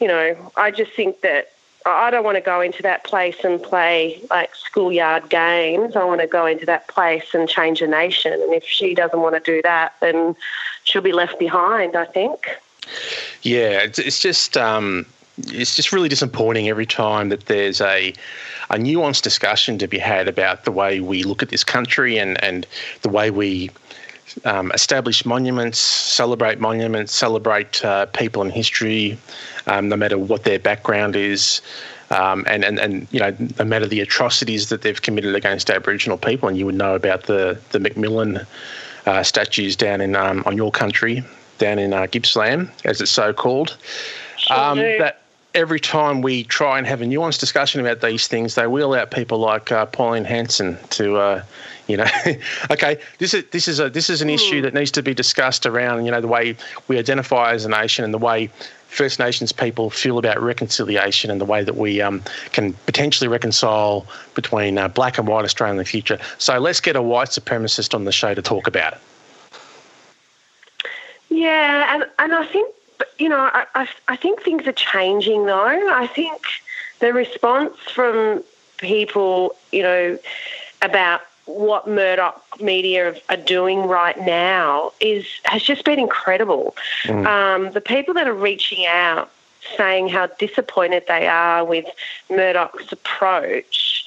you 0.00 0.06
know, 0.06 0.52
I 0.56 0.70
just 0.70 0.92
think 0.92 1.22
that 1.22 1.50
I 1.84 2.12
don't 2.12 2.22
want 2.22 2.36
to 2.36 2.42
go 2.42 2.60
into 2.60 2.80
that 2.82 3.02
place 3.02 3.42
and 3.42 3.60
play 3.60 4.22
like 4.30 4.54
schoolyard 4.54 5.28
games. 5.28 5.96
I 5.96 6.04
want 6.04 6.20
to 6.20 6.28
go 6.28 6.46
into 6.46 6.64
that 6.66 6.86
place 6.86 7.34
and 7.34 7.48
change 7.48 7.82
a 7.82 7.88
nation. 7.88 8.34
And 8.34 8.54
if 8.54 8.64
she 8.64 8.94
doesn't 8.94 9.20
want 9.20 9.34
to 9.34 9.40
do 9.40 9.62
that, 9.62 9.94
then 10.00 10.36
she'll 10.84 11.02
be 11.02 11.12
left 11.12 11.40
behind, 11.40 11.96
I 11.96 12.04
think. 12.04 12.46
Yeah, 13.42 13.80
it's, 13.82 13.98
it's 13.98 14.20
just. 14.20 14.56
Um 14.56 15.06
it's 15.38 15.74
just 15.74 15.92
really 15.92 16.08
disappointing 16.08 16.68
every 16.68 16.86
time 16.86 17.28
that 17.30 17.46
there's 17.46 17.80
a 17.80 18.12
a 18.70 18.76
nuanced 18.76 19.22
discussion 19.22 19.78
to 19.78 19.86
be 19.86 19.98
had 19.98 20.28
about 20.28 20.64
the 20.64 20.72
way 20.72 21.00
we 21.00 21.24
look 21.24 21.42
at 21.42 21.50
this 21.50 21.64
country 21.64 22.18
and, 22.18 22.42
and 22.42 22.66
the 23.02 23.08
way 23.08 23.30
we 23.30 23.70
um, 24.44 24.72
establish 24.72 25.26
monuments, 25.26 25.78
celebrate 25.78 26.58
monuments, 26.58 27.14
celebrate 27.14 27.84
uh, 27.84 28.06
people 28.06 28.40
in 28.40 28.50
history, 28.50 29.18
um, 29.66 29.88
no 29.90 29.96
matter 29.96 30.16
what 30.16 30.44
their 30.44 30.58
background 30.58 31.16
is. 31.16 31.60
Um, 32.10 32.44
and, 32.46 32.64
and, 32.64 32.78
and, 32.78 33.06
you 33.10 33.20
know, 33.20 33.34
no 33.58 33.64
matter 33.64 33.86
the 33.86 34.00
atrocities 34.00 34.68
that 34.68 34.82
they've 34.82 35.00
committed 35.00 35.34
against 35.34 35.70
Aboriginal 35.70 36.18
people, 36.18 36.48
and 36.48 36.58
you 36.58 36.66
would 36.66 36.74
know 36.74 36.94
about 36.94 37.24
the, 37.24 37.58
the 37.70 37.78
McMillan 37.78 38.46
uh, 39.06 39.22
statues 39.22 39.76
down 39.76 40.00
in 40.00 40.14
um, 40.14 40.42
on 40.44 40.56
your 40.56 40.70
country, 40.70 41.24
down 41.58 41.78
in 41.78 41.92
uh, 41.92 42.06
Gippsland, 42.06 42.70
as 42.84 43.00
it's 43.00 43.10
so 43.10 43.32
called. 43.32 43.76
Um, 44.56 44.78
that 44.78 45.22
every 45.54 45.80
time 45.80 46.22
we 46.22 46.44
try 46.44 46.78
and 46.78 46.86
have 46.86 47.02
a 47.02 47.04
nuanced 47.04 47.40
discussion 47.40 47.80
about 47.80 48.00
these 48.00 48.26
things, 48.28 48.54
they 48.54 48.66
wheel 48.66 48.94
out 48.94 49.10
people 49.10 49.38
like 49.38 49.70
uh, 49.70 49.86
Pauline 49.86 50.24
Hanson 50.24 50.78
to, 50.90 51.16
uh, 51.16 51.42
you 51.88 51.96
know, 51.96 52.06
okay, 52.70 52.98
this 53.18 53.34
is 53.34 53.44
this 53.50 53.68
is 53.68 53.80
a 53.80 53.90
this 53.90 54.08
is 54.08 54.22
an 54.22 54.30
issue 54.30 54.62
that 54.62 54.74
needs 54.74 54.90
to 54.92 55.02
be 55.02 55.14
discussed 55.14 55.66
around, 55.66 56.04
you 56.04 56.10
know, 56.10 56.20
the 56.20 56.28
way 56.28 56.56
we 56.88 56.98
identify 56.98 57.52
as 57.52 57.64
a 57.64 57.68
nation 57.68 58.04
and 58.04 58.14
the 58.14 58.18
way 58.18 58.50
First 58.88 59.18
Nations 59.18 59.52
people 59.52 59.88
feel 59.88 60.18
about 60.18 60.40
reconciliation 60.42 61.30
and 61.30 61.40
the 61.40 61.46
way 61.46 61.64
that 61.64 61.76
we 61.76 62.02
um, 62.02 62.22
can 62.52 62.74
potentially 62.84 63.26
reconcile 63.26 64.06
between 64.34 64.76
uh, 64.76 64.88
black 64.88 65.16
and 65.16 65.26
white 65.26 65.44
Australia 65.44 65.72
in 65.72 65.78
the 65.78 65.84
future. 65.84 66.18
So 66.36 66.58
let's 66.58 66.80
get 66.80 66.94
a 66.94 67.00
white 67.00 67.28
supremacist 67.28 67.94
on 67.94 68.04
the 68.04 68.12
show 68.12 68.34
to 68.34 68.42
talk 68.42 68.66
about 68.66 68.92
it. 68.92 69.00
Yeah, 71.30 71.94
and, 71.94 72.04
and 72.18 72.34
I 72.34 72.46
think 72.46 72.74
you 73.18 73.28
know, 73.28 73.38
I, 73.38 73.66
I, 73.74 73.88
I 74.08 74.16
think 74.16 74.42
things 74.42 74.66
are 74.66 74.72
changing 74.72 75.46
though. 75.46 75.90
I 75.92 76.06
think 76.06 76.42
the 77.00 77.12
response 77.12 77.76
from 77.92 78.42
people, 78.78 79.56
you 79.70 79.82
know, 79.82 80.18
about 80.82 81.22
what 81.46 81.88
Murdoch 81.88 82.42
media 82.60 83.14
are 83.28 83.36
doing 83.36 83.80
right 83.80 84.18
now 84.20 84.92
is 85.00 85.26
has 85.44 85.62
just 85.62 85.84
been 85.84 85.98
incredible. 85.98 86.76
Mm. 87.04 87.26
Um, 87.26 87.72
the 87.72 87.80
people 87.80 88.14
that 88.14 88.28
are 88.28 88.34
reaching 88.34 88.86
out 88.86 89.30
saying 89.76 90.08
how 90.08 90.26
disappointed 90.38 91.04
they 91.08 91.26
are 91.26 91.64
with 91.64 91.86
Murdoch's 92.30 92.92
approach, 92.92 94.04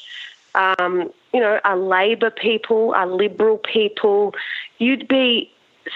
um, 0.54 1.12
you 1.34 1.40
know, 1.40 1.60
are 1.64 1.78
Labor 1.78 2.30
people, 2.30 2.94
are 2.94 3.08
Liberal 3.08 3.58
people. 3.58 4.34
You'd 4.78 5.08
be 5.08 5.52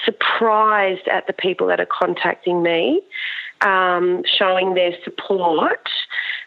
surprised 0.06 1.08
at 1.08 1.28
the 1.28 1.34
people 1.34 1.68
that 1.68 1.80
are 1.80 1.88
contacting 1.88 2.62
me, 2.64 3.02
um, 3.62 4.24
showing 4.38 4.74
their 4.74 4.92
support 5.04 5.90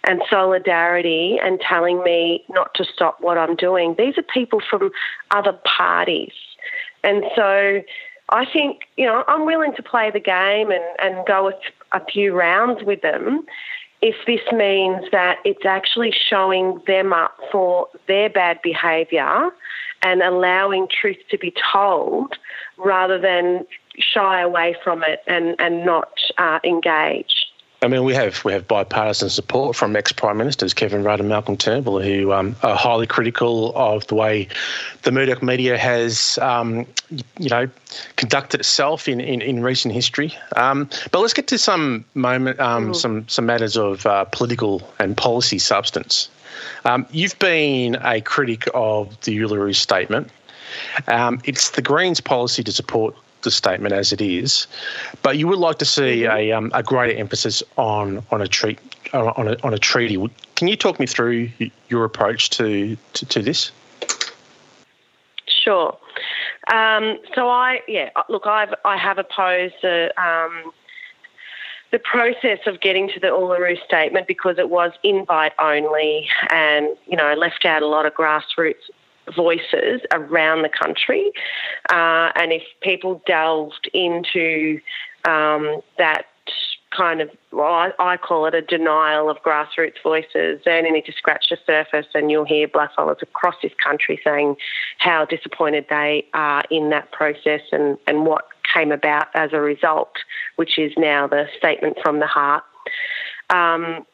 and 0.04 0.22
solidarity 0.28 1.38
and 1.42 1.60
telling 1.60 2.02
me 2.02 2.44
not 2.48 2.74
to 2.74 2.84
stop 2.84 3.20
what 3.20 3.38
I'm 3.38 3.56
doing. 3.56 3.94
These 3.98 4.18
are 4.18 4.22
people 4.22 4.60
from 4.68 4.90
other 5.30 5.58
parties. 5.64 6.32
And 7.04 7.24
so 7.36 7.82
I 8.30 8.44
think, 8.52 8.82
you 8.96 9.06
know, 9.06 9.24
I'm 9.28 9.44
willing 9.44 9.74
to 9.76 9.82
play 9.82 10.10
the 10.10 10.20
game 10.20 10.70
and, 10.70 10.84
and 10.98 11.26
go 11.26 11.48
a, 11.48 11.96
a 11.96 12.04
few 12.04 12.34
rounds 12.34 12.82
with 12.84 13.02
them 13.02 13.44
if 14.02 14.16
this 14.26 14.40
means 14.52 15.04
that 15.12 15.38
it's 15.44 15.64
actually 15.64 16.12
showing 16.12 16.80
them 16.88 17.12
up 17.12 17.36
for 17.52 17.86
their 18.08 18.28
bad 18.28 18.60
behaviour 18.62 19.50
and 20.02 20.22
allowing 20.22 20.88
truth 20.88 21.18
to 21.30 21.38
be 21.38 21.54
told 21.72 22.34
rather 22.84 23.18
than 23.18 23.66
shy 23.98 24.40
away 24.40 24.74
from 24.82 25.02
it 25.02 25.22
and, 25.26 25.54
and 25.58 25.84
not 25.84 26.12
uh, 26.38 26.58
engage. 26.64 27.46
I 27.82 27.88
mean, 27.88 28.04
we 28.04 28.14
have 28.14 28.44
we 28.44 28.52
have 28.52 28.68
bipartisan 28.68 29.28
support 29.28 29.74
from 29.74 29.96
ex 29.96 30.12
prime 30.12 30.36
ministers 30.36 30.72
Kevin 30.72 31.02
Rudd 31.02 31.18
and 31.18 31.28
Malcolm 31.28 31.56
Turnbull, 31.56 32.00
who 32.00 32.32
um, 32.32 32.54
are 32.62 32.76
highly 32.76 33.08
critical 33.08 33.72
of 33.74 34.06
the 34.06 34.14
way 34.14 34.46
the 35.02 35.10
Murdoch 35.10 35.42
media 35.42 35.76
has, 35.76 36.38
um, 36.40 36.86
you 37.40 37.48
know, 37.50 37.68
conducted 38.14 38.60
itself 38.60 39.08
in, 39.08 39.20
in, 39.20 39.42
in 39.42 39.64
recent 39.64 39.92
history. 39.92 40.32
Um, 40.54 40.88
but 41.10 41.20
let's 41.20 41.34
get 41.34 41.48
to 41.48 41.58
some 41.58 42.04
moment, 42.14 42.58
mm. 42.58 42.94
some 42.94 43.28
some 43.28 43.46
matters 43.46 43.76
of 43.76 44.06
uh, 44.06 44.26
political 44.26 44.88
and 45.00 45.16
policy 45.16 45.58
substance. 45.58 46.30
Um, 46.84 47.04
you've 47.10 47.38
been 47.40 47.96
a 48.02 48.20
critic 48.20 48.68
of 48.74 49.20
the 49.22 49.36
Uluru 49.38 49.74
Statement. 49.74 50.30
Um, 51.08 51.40
it's 51.44 51.70
the 51.70 51.82
Greens' 51.82 52.20
policy 52.20 52.62
to 52.62 52.72
support 52.72 53.14
the 53.42 53.50
statement 53.50 53.92
as 53.92 54.12
it 54.12 54.20
is, 54.20 54.66
but 55.22 55.36
you 55.36 55.48
would 55.48 55.58
like 55.58 55.78
to 55.78 55.84
see 55.84 56.24
a, 56.24 56.52
um, 56.52 56.70
a 56.74 56.82
greater 56.82 57.18
emphasis 57.18 57.62
on 57.76 58.24
on 58.30 58.40
a 58.40 58.46
treat 58.46 58.78
on 59.12 59.48
a, 59.48 59.56
on 59.62 59.74
a 59.74 59.78
treaty. 59.78 60.16
Can 60.54 60.68
you 60.68 60.76
talk 60.76 60.98
me 61.00 61.06
through 61.06 61.50
your 61.88 62.04
approach 62.04 62.50
to 62.50 62.96
to, 63.14 63.26
to 63.26 63.42
this? 63.42 63.72
Sure. 65.46 65.96
Um, 66.72 67.18
so 67.34 67.48
I 67.48 67.80
yeah 67.88 68.10
look 68.28 68.46
I've 68.46 68.74
I 68.84 68.96
have 68.96 69.18
opposed 69.18 69.74
the 69.82 70.12
um, 70.22 70.72
the 71.90 71.98
process 71.98 72.60
of 72.66 72.80
getting 72.80 73.08
to 73.10 73.20
the 73.20 73.26
Uluru 73.28 73.82
Statement 73.84 74.26
because 74.26 74.58
it 74.58 74.70
was 74.70 74.92
invite 75.02 75.52
only 75.58 76.28
and 76.50 76.88
you 77.06 77.16
know 77.16 77.34
left 77.34 77.64
out 77.64 77.82
a 77.82 77.86
lot 77.86 78.06
of 78.06 78.14
grassroots 78.14 78.90
voices 79.34 80.00
around 80.12 80.62
the 80.62 80.68
country. 80.68 81.30
Uh, 81.90 82.30
and 82.34 82.52
if 82.52 82.62
people 82.80 83.22
delved 83.26 83.88
into 83.92 84.80
um, 85.24 85.80
that 85.98 86.26
kind 86.90 87.20
of, 87.20 87.30
well, 87.52 87.66
I, 87.66 87.90
I, 87.98 88.16
call 88.16 88.46
it 88.46 88.54
a 88.54 88.60
denial 88.60 89.30
of 89.30 89.38
grassroots 89.42 90.02
voices. 90.02 90.60
They 90.64 90.72
only 90.72 90.90
need 90.90 91.06
to 91.06 91.12
scratch 91.12 91.46
the 91.50 91.56
surface, 91.64 92.06
and 92.14 92.30
you'll 92.30 92.44
hear 92.44 92.68
blackfellas 92.68 93.22
across 93.22 93.54
this 93.62 93.72
country 93.82 94.20
saying 94.22 94.56
how 94.98 95.24
disappointed 95.24 95.86
they 95.88 96.26
are 96.34 96.62
in 96.70 96.90
that 96.90 97.10
process 97.12 97.62
and, 97.70 97.96
and 98.06 98.26
what 98.26 98.44
came 98.74 98.92
about 98.92 99.28
as 99.34 99.52
a 99.52 99.60
result, 99.60 100.12
which 100.56 100.78
is 100.78 100.92
now 100.96 101.26
the 101.26 101.46
statement 101.56 101.98
from 102.02 102.20
the 102.20 102.26
heart. 102.26 102.64
Um, 103.50 104.06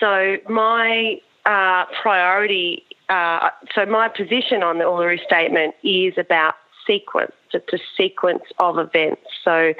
so, 0.00 0.36
my 0.48 1.20
uh, 1.48 1.84
priority 2.02 2.84
uh, 3.08 3.50
so 3.74 3.86
my 3.86 4.08
position 4.08 4.62
on 4.62 4.78
the 4.78 4.84
Uluru 4.84 5.22
Statement 5.24 5.74
is 5.82 6.14
about 6.18 6.54
sequence. 6.86 7.32
It's 7.52 7.72
a 7.72 7.78
sequence 7.96 8.42
of 8.58 8.78
events. 8.78 9.22
So 9.42 9.72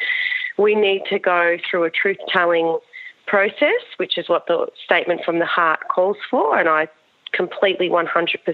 we 0.56 0.74
need 0.74 1.02
to 1.10 1.18
go 1.18 1.58
through 1.68 1.84
a 1.84 1.90
truth-telling 1.90 2.78
process, 3.26 3.82
which 3.98 4.16
is 4.16 4.28
what 4.28 4.46
the 4.46 4.66
statement 4.82 5.22
from 5.24 5.38
the 5.38 5.46
heart 5.46 5.80
calls 5.88 6.16
for, 6.30 6.58
and 6.58 6.68
I 6.68 6.88
completely 7.32 7.90
100% 7.90 8.46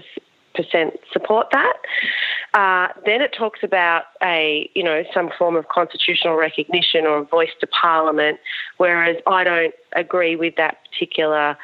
support 1.11 1.47
that. 1.51 1.73
Uh, 2.53 2.87
then 3.05 3.21
it 3.21 3.33
talks 3.37 3.59
about 3.63 4.03
a, 4.21 4.69
you 4.75 4.83
know, 4.83 5.03
some 5.13 5.29
form 5.37 5.55
of 5.55 5.69
constitutional 5.69 6.35
recognition 6.35 7.05
or 7.05 7.17
a 7.19 7.23
voice 7.23 7.49
to 7.61 7.67
Parliament, 7.67 8.39
whereas 8.77 9.17
I 9.27 9.45
don't 9.45 9.73
agree 9.93 10.35
with 10.35 10.55
that 10.57 10.77
particular 10.89 11.57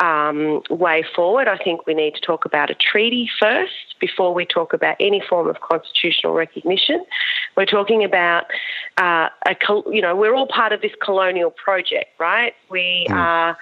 um, 0.00 0.62
way 0.68 1.04
forward. 1.14 1.48
I 1.48 1.56
think 1.56 1.86
we 1.86 1.94
need 1.94 2.14
to 2.14 2.20
talk 2.20 2.44
about 2.44 2.70
a 2.70 2.74
treaty 2.74 3.30
first 3.38 3.96
before 4.00 4.34
we 4.34 4.44
talk 4.44 4.72
about 4.72 4.96
any 5.00 5.22
form 5.28 5.48
of 5.48 5.60
constitutional 5.60 6.34
recognition. 6.34 7.04
We're 7.56 7.66
talking 7.66 8.04
about 8.04 8.44
uh, 8.98 9.28
a, 9.46 9.56
you 9.90 10.02
know, 10.02 10.14
we're 10.14 10.34
all 10.34 10.48
part 10.48 10.72
of 10.72 10.80
this 10.80 10.92
colonial 11.02 11.50
project, 11.50 12.10
right? 12.18 12.54
We 12.70 13.06
mm. 13.08 13.14
are 13.14 13.56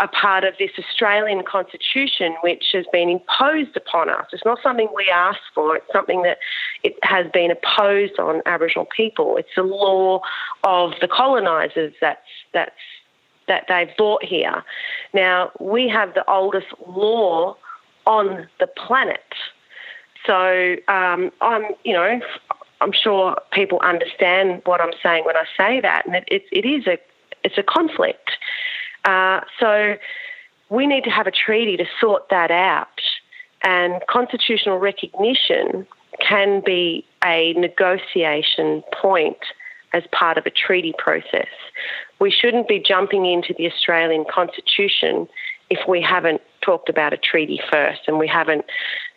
a 0.00 0.08
part 0.08 0.44
of 0.44 0.54
this 0.58 0.70
Australian 0.78 1.44
constitution, 1.44 2.34
which 2.42 2.66
has 2.72 2.84
been 2.92 3.08
imposed 3.08 3.76
upon 3.76 4.10
us. 4.10 4.26
It's 4.32 4.44
not 4.44 4.58
something 4.62 4.88
we 4.94 5.08
ask 5.08 5.38
for. 5.54 5.76
It's 5.76 5.92
something 5.92 6.22
that 6.22 6.38
it 6.82 6.98
has 7.02 7.26
been 7.32 7.52
imposed 7.52 8.18
on 8.18 8.42
Aboriginal 8.46 8.86
people. 8.86 9.36
It's 9.36 9.54
the 9.54 9.62
law 9.62 10.20
of 10.64 10.92
the 11.00 11.08
colonisers 11.08 11.94
that's 12.00 12.20
that's 12.52 12.72
that 13.48 13.64
they've 13.68 13.94
brought 13.96 14.24
here. 14.24 14.62
Now, 15.12 15.50
we 15.60 15.88
have 15.88 16.14
the 16.14 16.28
oldest 16.30 16.68
law 16.86 17.56
on 18.06 18.48
the 18.60 18.66
planet. 18.66 19.34
So 20.26 20.76
um, 20.88 21.30
I'm, 21.40 21.64
you 21.84 21.92
know, 21.92 22.20
I'm 22.80 22.92
sure 22.92 23.36
people 23.52 23.80
understand 23.82 24.62
what 24.64 24.80
I'm 24.80 24.92
saying 25.02 25.24
when 25.24 25.36
I 25.36 25.44
say 25.56 25.80
that, 25.80 26.06
and 26.06 26.16
it, 26.16 26.24
it, 26.28 26.44
it 26.52 26.66
is 26.66 26.86
a 26.86 26.98
it's 27.42 27.58
a 27.58 27.62
conflict. 27.62 28.30
Uh, 29.04 29.40
so 29.60 29.96
we 30.70 30.86
need 30.86 31.04
to 31.04 31.10
have 31.10 31.26
a 31.26 31.30
treaty 31.30 31.76
to 31.76 31.84
sort 32.00 32.28
that 32.30 32.50
out, 32.50 33.00
and 33.62 34.02
constitutional 34.08 34.78
recognition 34.78 35.86
can 36.20 36.62
be 36.64 37.04
a 37.24 37.52
negotiation 37.54 38.82
point 38.92 39.38
as 39.92 40.02
part 40.12 40.38
of 40.38 40.46
a 40.46 40.50
treaty 40.50 40.94
process. 40.98 41.48
We 42.24 42.30
shouldn't 42.30 42.68
be 42.68 42.80
jumping 42.80 43.26
into 43.26 43.52
the 43.52 43.66
Australian 43.70 44.24
Constitution 44.24 45.28
if 45.68 45.86
we 45.86 46.00
haven't 46.00 46.40
talked 46.62 46.88
about 46.88 47.12
a 47.12 47.18
treaty 47.18 47.60
first 47.70 48.00
and 48.06 48.18
we 48.18 48.26
haven't, 48.26 48.64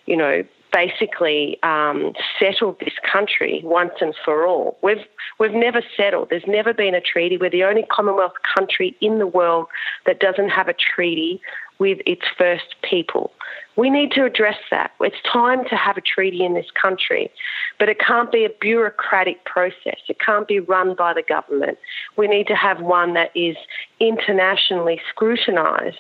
you 0.05 0.17
know, 0.17 0.43
basically 0.73 1.57
um, 1.63 2.11
settled 2.37 2.81
this 2.81 2.95
country 3.09 3.61
once 3.63 3.93
and 4.01 4.13
for 4.25 4.45
all. 4.45 4.77
We've 4.83 5.05
we've 5.39 5.53
never 5.53 5.81
settled. 5.95 6.31
There's 6.31 6.43
never 6.47 6.73
been 6.73 6.95
a 6.95 6.99
treaty. 6.99 7.37
We're 7.37 7.49
the 7.49 7.63
only 7.63 7.83
Commonwealth 7.89 8.33
country 8.57 8.93
in 8.99 9.19
the 9.19 9.27
world 9.27 9.67
that 10.05 10.19
doesn't 10.19 10.49
have 10.49 10.67
a 10.67 10.73
treaty 10.73 11.39
with 11.79 11.99
its 12.05 12.23
first 12.37 12.75
people. 12.81 13.31
We 13.75 13.89
need 13.91 14.11
to 14.13 14.25
address 14.25 14.57
that. 14.71 14.91
It's 14.99 15.21
time 15.31 15.63
to 15.69 15.75
have 15.75 15.97
a 15.97 16.01
treaty 16.01 16.43
in 16.43 16.55
this 16.55 16.71
country, 16.71 17.29
but 17.77 17.89
it 17.89 17.99
can't 17.99 18.31
be 18.31 18.43
a 18.43 18.49
bureaucratic 18.49 19.45
process. 19.45 19.99
It 20.09 20.19
can't 20.19 20.47
be 20.47 20.59
run 20.59 20.95
by 20.95 21.13
the 21.13 21.21
government. 21.21 21.77
We 22.17 22.27
need 22.27 22.47
to 22.47 22.55
have 22.55 22.81
one 22.81 23.13
that 23.13 23.31
is 23.35 23.55
internationally 23.99 24.99
scrutinised. 25.09 25.97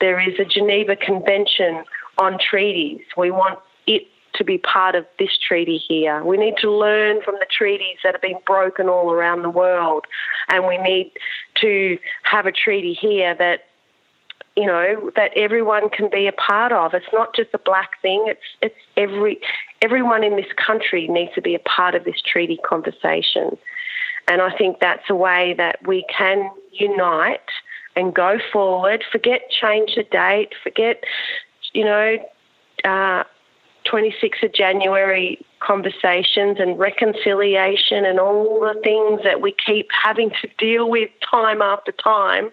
There 0.00 0.20
is 0.20 0.38
a 0.38 0.44
Geneva 0.44 0.96
Convention 0.96 1.84
on 2.18 2.38
treaties. 2.38 3.00
We 3.16 3.30
want 3.30 3.58
it 3.86 4.06
to 4.34 4.44
be 4.44 4.58
part 4.58 4.94
of 4.94 5.06
this 5.18 5.38
treaty 5.38 5.78
here. 5.78 6.22
We 6.24 6.36
need 6.36 6.56
to 6.58 6.70
learn 6.70 7.22
from 7.22 7.36
the 7.36 7.46
treaties 7.50 7.98
that 8.02 8.14
have 8.14 8.22
been 8.22 8.38
broken 8.46 8.88
all 8.88 9.12
around 9.12 9.42
the 9.42 9.50
world, 9.50 10.04
and 10.48 10.66
we 10.66 10.76
need 10.76 11.12
to 11.60 11.98
have 12.24 12.44
a 12.44 12.52
treaty 12.52 12.92
here 12.92 13.34
that 13.36 13.60
you 14.56 14.66
know 14.66 15.10
that 15.16 15.32
everyone 15.36 15.90
can 15.90 16.08
be 16.10 16.26
a 16.26 16.32
part 16.32 16.72
of. 16.72 16.94
It's 16.94 17.12
not 17.12 17.34
just 17.34 17.50
a 17.54 17.58
black 17.58 18.00
thing. 18.02 18.24
It's 18.26 18.40
it's 18.62 18.76
every 18.96 19.40
everyone 19.82 20.22
in 20.22 20.36
this 20.36 20.52
country 20.56 21.08
needs 21.08 21.32
to 21.34 21.42
be 21.42 21.54
a 21.54 21.60
part 21.60 21.94
of 21.94 22.04
this 22.04 22.20
treaty 22.24 22.58
conversation, 22.58 23.56
and 24.28 24.40
I 24.40 24.56
think 24.56 24.80
that's 24.80 25.08
a 25.10 25.14
way 25.14 25.54
that 25.58 25.86
we 25.86 26.04
can 26.14 26.50
unite 26.72 27.40
and 27.96 28.14
go 28.14 28.38
forward. 28.52 29.04
Forget 29.10 29.50
change 29.50 29.94
the 29.96 30.04
date. 30.04 30.52
Forget 30.62 31.04
you 31.72 31.84
know. 31.84 32.18
Uh, 32.84 33.24
26th 33.84 34.42
of 34.42 34.52
January 34.52 35.44
conversations 35.60 36.56
and 36.58 36.78
reconciliation 36.78 38.04
and 38.04 38.18
all 38.18 38.60
the 38.60 38.80
things 38.82 39.20
that 39.24 39.40
we 39.40 39.54
keep 39.64 39.88
having 39.90 40.30
to 40.30 40.48
deal 40.58 40.88
with 40.88 41.10
time 41.30 41.62
after 41.62 41.92
time. 41.92 42.50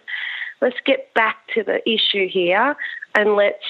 Let's 0.62 0.80
get 0.86 1.14
back 1.14 1.38
to 1.56 1.64
the 1.64 1.82
issue 1.90 2.28
here 2.28 2.76
and 3.16 3.36
let's 3.36 3.64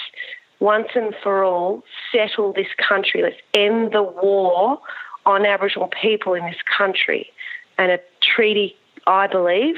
once 0.59 0.89
and 0.93 1.15
for 1.23 1.43
all 1.43 1.83
settle 2.11 2.53
this 2.53 2.67
country. 2.77 3.23
Let's 3.23 3.41
end 3.53 3.93
the 3.93 4.03
war 4.03 4.79
on 5.25 5.45
Aboriginal 5.45 5.87
people 5.87 6.33
in 6.33 6.45
this 6.45 6.61
country. 6.77 7.29
And 7.77 7.91
a 7.91 7.99
treaty, 8.21 8.75
I 9.07 9.27
believe, 9.27 9.75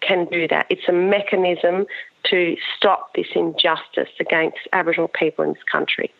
can 0.00 0.26
do 0.26 0.46
that. 0.48 0.66
It's 0.68 0.88
a 0.88 0.92
mechanism 0.92 1.86
to 2.24 2.56
stop 2.76 3.14
this 3.14 3.28
injustice 3.34 4.10
against 4.20 4.58
Aboriginal 4.72 5.08
people 5.08 5.44
in 5.44 5.52
this 5.52 5.62
country. 5.70 6.12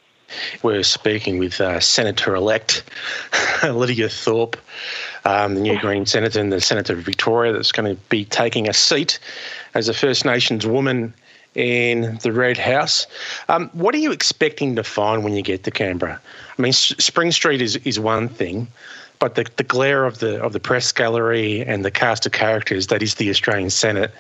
We're 0.63 0.83
speaking 0.83 1.39
with 1.39 1.61
uh, 1.61 1.81
Senator 1.81 2.35
elect 2.35 2.83
Lidia 3.65 4.09
Thorpe, 4.09 4.57
um, 5.25 5.55
the 5.55 5.61
new 5.61 5.79
Green 5.79 6.07
Senator 6.07 6.41
and 6.41 6.53
the 6.53 6.61
Senator 6.61 6.95
of 6.95 7.01
Victoria, 7.01 7.53
that's 7.53 7.73
going 7.73 7.95
to 7.95 8.01
be 8.09 8.25
taking 8.25 8.69
a 8.69 8.73
seat 8.73 9.19
as 9.75 9.89
a 9.89 9.95
First 9.95 10.25
Nations 10.25 10.67
woman 10.67 11.15
in 11.55 12.19
the 12.23 12.33
Red 12.33 12.59
House. 12.59 13.07
Um, 13.49 13.71
what 13.73 13.95
are 13.95 13.99
you 13.99 14.13
expecting 14.13 14.77
to 14.77 14.85
find 14.85 15.25
when 15.25 15.35
you 15.35 15.43
get 15.43 15.65
to 15.65 15.71
Canberra? 15.71 16.21
I 16.59 16.63
mean, 16.63 16.71
S- 16.71 16.95
Spring 16.99 17.33
Street 17.33 17.63
is, 17.63 17.77
is 17.77 17.99
one 17.99 18.29
thing, 18.29 18.69
but 19.19 19.35
the, 19.35 19.47
the 19.57 19.65
glare 19.65 20.05
of 20.05 20.19
the 20.19 20.43
of 20.43 20.53
the 20.53 20.61
press 20.61 20.93
gallery 20.93 21.65
and 21.65 21.85
the 21.85 21.91
cast 21.91 22.27
of 22.27 22.33
characters 22.33 22.89
that 22.89 23.03
is 23.03 23.15
the 23.15 23.31
Australian 23.31 23.71
Senate 23.71 24.13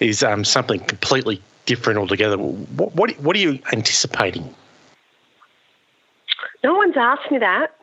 is 0.00 0.22
um, 0.22 0.44
something 0.44 0.80
completely 0.80 1.40
different 1.64 1.98
altogether. 1.98 2.36
What, 2.36 2.94
what, 2.94 3.10
what 3.20 3.36
are 3.36 3.38
you 3.38 3.58
anticipating? 3.72 4.54
No 6.64 6.74
one's 6.74 6.96
asked 6.96 7.30
me 7.30 7.38
that. 7.38 7.76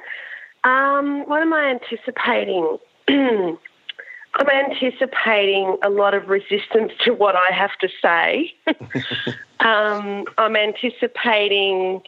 Um, 0.64 1.28
what 1.30 1.42
am 1.44 1.54
I 1.54 1.70
anticipating? 1.70 2.80
I'm 3.08 4.50
anticipating 4.50 5.78
a 5.84 5.90
lot 5.90 6.16
of 6.16 6.30
resistance 6.30 6.92
to 7.06 7.14
what 7.14 7.36
I 7.36 7.54
have 7.54 7.78
to 7.82 7.90
say. 8.02 8.56
um, 9.60 10.26
I'm 10.40 10.56
anticipating 10.56 12.02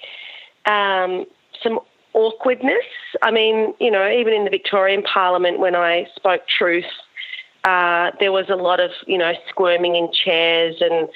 um, 0.65 1.25
some 1.61 1.79
awkwardness. 2.13 2.85
I 3.21 3.29
mean, 3.29 3.75
you 3.79 3.91
know, 3.91 4.09
even 4.09 4.33
in 4.33 4.43
the 4.43 4.49
Victorian 4.49 5.03
Parliament 5.03 5.59
when 5.59 5.75
I 5.75 6.07
spoke 6.15 6.41
truth, 6.47 6.85
uh, 7.65 8.11
there 8.19 8.31
was 8.31 8.49
a 8.49 8.55
lot 8.55 8.79
of, 8.79 8.89
you 9.05 9.17
know, 9.17 9.33
squirming 9.47 9.95
in 9.95 10.11
chairs 10.11 10.77
and, 10.81 11.07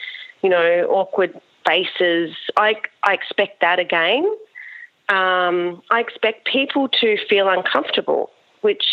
you 0.43 0.49
know, 0.49 0.87
awkward 0.89 1.39
faces. 1.65 2.35
I, 2.57 2.75
I 3.03 3.13
expect 3.13 3.61
that 3.61 3.79
again 3.79 4.23
um, 5.09 5.81
I 5.89 6.01
expect 6.01 6.45
people 6.45 6.89
to 6.89 7.17
feel 7.29 7.47
uncomfortable, 7.49 8.29
which 8.61 8.83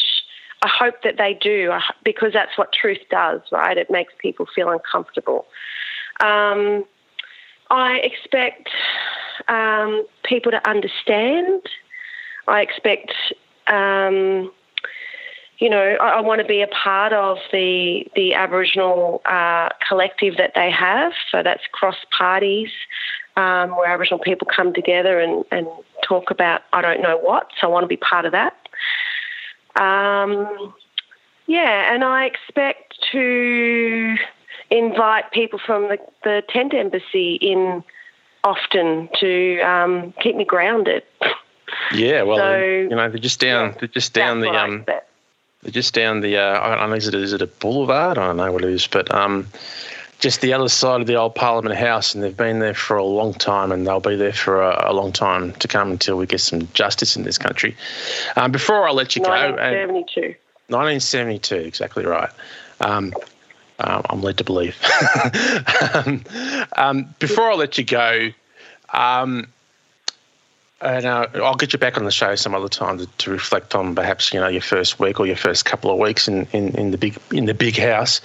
I 0.62 0.68
hope 0.68 1.02
that 1.02 1.16
they 1.18 1.34
do 1.34 1.72
because 2.04 2.32
that's 2.32 2.56
what 2.56 2.72
truth 2.72 3.00
does, 3.10 3.40
right? 3.50 3.76
It 3.76 3.90
makes 3.90 4.12
people 4.18 4.46
feel 4.54 4.70
uncomfortable. 4.70 5.46
Um, 6.20 6.84
I 7.70 7.98
expect 7.98 8.70
um, 9.48 10.06
people 10.22 10.52
to 10.52 10.68
understand. 10.68 11.62
I 12.46 12.62
expect, 12.62 13.12
um, 13.66 14.52
you 15.58 15.68
know, 15.68 15.96
I, 16.00 16.10
I, 16.10 16.20
want 16.20 16.40
to 16.40 16.46
be 16.46 16.62
a 16.62 16.66
part 16.68 17.12
of 17.12 17.38
the 17.52 18.06
the 18.14 18.34
Aboriginal 18.34 19.22
uh, 19.24 19.70
collective 19.86 20.36
that 20.36 20.52
they 20.54 20.70
have. 20.70 21.12
So 21.30 21.42
that's 21.42 21.62
cross 21.72 21.96
parties, 22.16 22.70
um, 23.36 23.70
where 23.76 23.86
Aboriginal 23.86 24.18
people 24.18 24.46
come 24.54 24.72
together 24.72 25.18
and, 25.18 25.44
and 25.50 25.66
talk 26.02 26.30
about 26.30 26.62
I 26.72 26.82
don't 26.82 27.02
know 27.02 27.16
what. 27.18 27.50
So 27.60 27.66
I 27.66 27.70
want 27.70 27.84
to 27.84 27.88
be 27.88 27.96
part 27.96 28.24
of 28.24 28.32
that. 28.32 28.56
Um, 29.76 30.74
yeah, 31.46 31.92
and 31.92 32.04
I 32.04 32.26
expect 32.26 32.94
to 33.12 34.16
invite 34.70 35.30
people 35.32 35.58
from 35.58 35.88
the, 35.88 35.98
the 36.22 36.42
tent 36.48 36.74
embassy 36.74 37.34
in 37.34 37.84
often 38.42 39.08
to 39.20 39.60
um, 39.60 40.12
keep 40.20 40.36
me 40.36 40.44
grounded. 40.44 41.02
Yeah, 41.92 42.22
well, 42.22 42.38
so, 42.38 42.58
you 42.58 42.88
know, 42.90 43.08
they're 43.08 43.18
just 43.18 43.40
down, 43.40 43.70
yeah, 43.70 43.78
they're 43.80 43.88
just 43.88 44.12
down 44.12 44.40
the, 44.40 44.50
um, 44.50 44.84
they're 44.86 45.72
just 45.72 45.94
down 45.94 46.20
the, 46.20 46.36
uh, 46.36 46.60
I 46.60 46.76
don't 46.76 46.90
know, 46.90 46.96
is 46.96 47.08
it, 47.08 47.14
is 47.14 47.32
it 47.32 47.42
a 47.42 47.46
boulevard? 47.46 48.18
I 48.18 48.26
don't 48.26 48.36
know 48.36 48.52
what 48.52 48.62
it 48.62 48.70
is, 48.70 48.86
but 48.86 49.12
um, 49.12 49.48
just 50.24 50.40
the 50.40 50.54
other 50.54 50.70
side 50.70 51.02
of 51.02 51.06
the 51.06 51.16
old 51.16 51.34
Parliament 51.34 51.76
House, 51.76 52.14
and 52.14 52.24
they've 52.24 52.34
been 52.34 52.58
there 52.58 52.72
for 52.72 52.96
a 52.96 53.04
long 53.04 53.34
time, 53.34 53.70
and 53.70 53.86
they'll 53.86 54.00
be 54.00 54.16
there 54.16 54.32
for 54.32 54.62
a, 54.62 54.90
a 54.90 54.92
long 54.94 55.12
time 55.12 55.52
to 55.56 55.68
come 55.68 55.90
until 55.90 56.16
we 56.16 56.24
get 56.24 56.40
some 56.40 56.66
justice 56.72 57.14
in 57.14 57.24
this 57.24 57.36
country. 57.36 57.76
Um, 58.34 58.50
before 58.50 58.88
I 58.88 58.92
let 58.92 59.14
you 59.14 59.20
1972. 59.20 59.20
go, 59.20 59.60
nineteen 59.60 60.14
seventy-two. 60.16 60.34
Nineteen 60.70 61.00
seventy-two, 61.00 61.56
exactly 61.56 62.06
right. 62.06 62.30
Um, 62.80 63.12
uh, 63.78 64.00
I'm 64.08 64.22
led 64.22 64.38
to 64.38 64.44
believe. 64.44 64.78
um, 65.94 66.24
um, 66.74 67.14
before 67.18 67.50
I 67.50 67.54
let 67.56 67.76
you 67.76 67.84
go, 67.84 68.30
um, 68.94 69.48
and 70.84 71.06
uh, 71.06 71.26
I'll 71.34 71.56
get 71.56 71.72
you 71.72 71.78
back 71.78 71.96
on 71.96 72.04
the 72.04 72.10
show 72.10 72.34
some 72.34 72.54
other 72.54 72.68
time 72.68 72.98
to, 72.98 73.06
to, 73.06 73.30
reflect 73.30 73.74
on 73.74 73.94
perhaps 73.94 74.32
you 74.32 74.40
know 74.40 74.48
your 74.48 74.60
first 74.60 75.00
week 75.00 75.18
or 75.18 75.26
your 75.26 75.36
first 75.36 75.64
couple 75.64 75.90
of 75.90 75.98
weeks 75.98 76.28
in, 76.28 76.46
in, 76.52 76.76
in 76.76 76.90
the 76.90 76.98
big 76.98 77.18
in 77.32 77.46
the 77.46 77.54
big 77.54 77.76
house. 77.76 78.20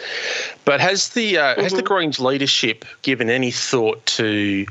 But 0.65 0.81
has 0.81 1.09
the 1.09 1.37
uh, 1.37 1.43
mm-hmm. 1.43 1.61
has 1.61 1.71
the 1.71 1.79
mm-hmm. 1.79 1.87
Greens 1.93 2.19
leadership 2.19 2.85
given 3.01 3.29
any 3.29 3.51
thought 3.51 4.05
to 4.07 4.65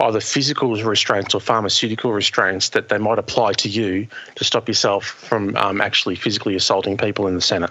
either 0.00 0.20
physical 0.20 0.74
restraints 0.82 1.34
or 1.34 1.40
pharmaceutical 1.40 2.12
restraints 2.12 2.70
that 2.70 2.88
they 2.88 2.98
might 2.98 3.18
apply 3.18 3.52
to 3.52 3.68
you 3.68 4.06
to 4.36 4.44
stop 4.44 4.68
yourself 4.68 5.04
from 5.04 5.56
um, 5.56 5.80
actually 5.80 6.14
physically 6.14 6.54
assaulting 6.54 6.96
people 6.96 7.26
in 7.26 7.34
the 7.34 7.40
Senate? 7.40 7.70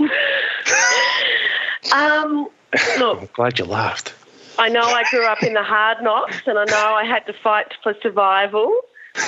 um, 1.92 2.48
look, 2.98 3.20
I'm 3.20 3.28
glad 3.34 3.58
you 3.58 3.64
laughed. 3.64 4.14
I 4.58 4.68
know 4.68 4.82
I 4.82 5.04
grew 5.10 5.26
up 5.26 5.42
in 5.42 5.54
the 5.54 5.62
hard 5.62 6.02
knocks 6.02 6.42
and 6.46 6.58
I 6.58 6.64
know 6.64 6.94
I 6.94 7.04
had 7.04 7.26
to 7.26 7.32
fight 7.32 7.74
for 7.82 7.94
survival, 8.02 8.80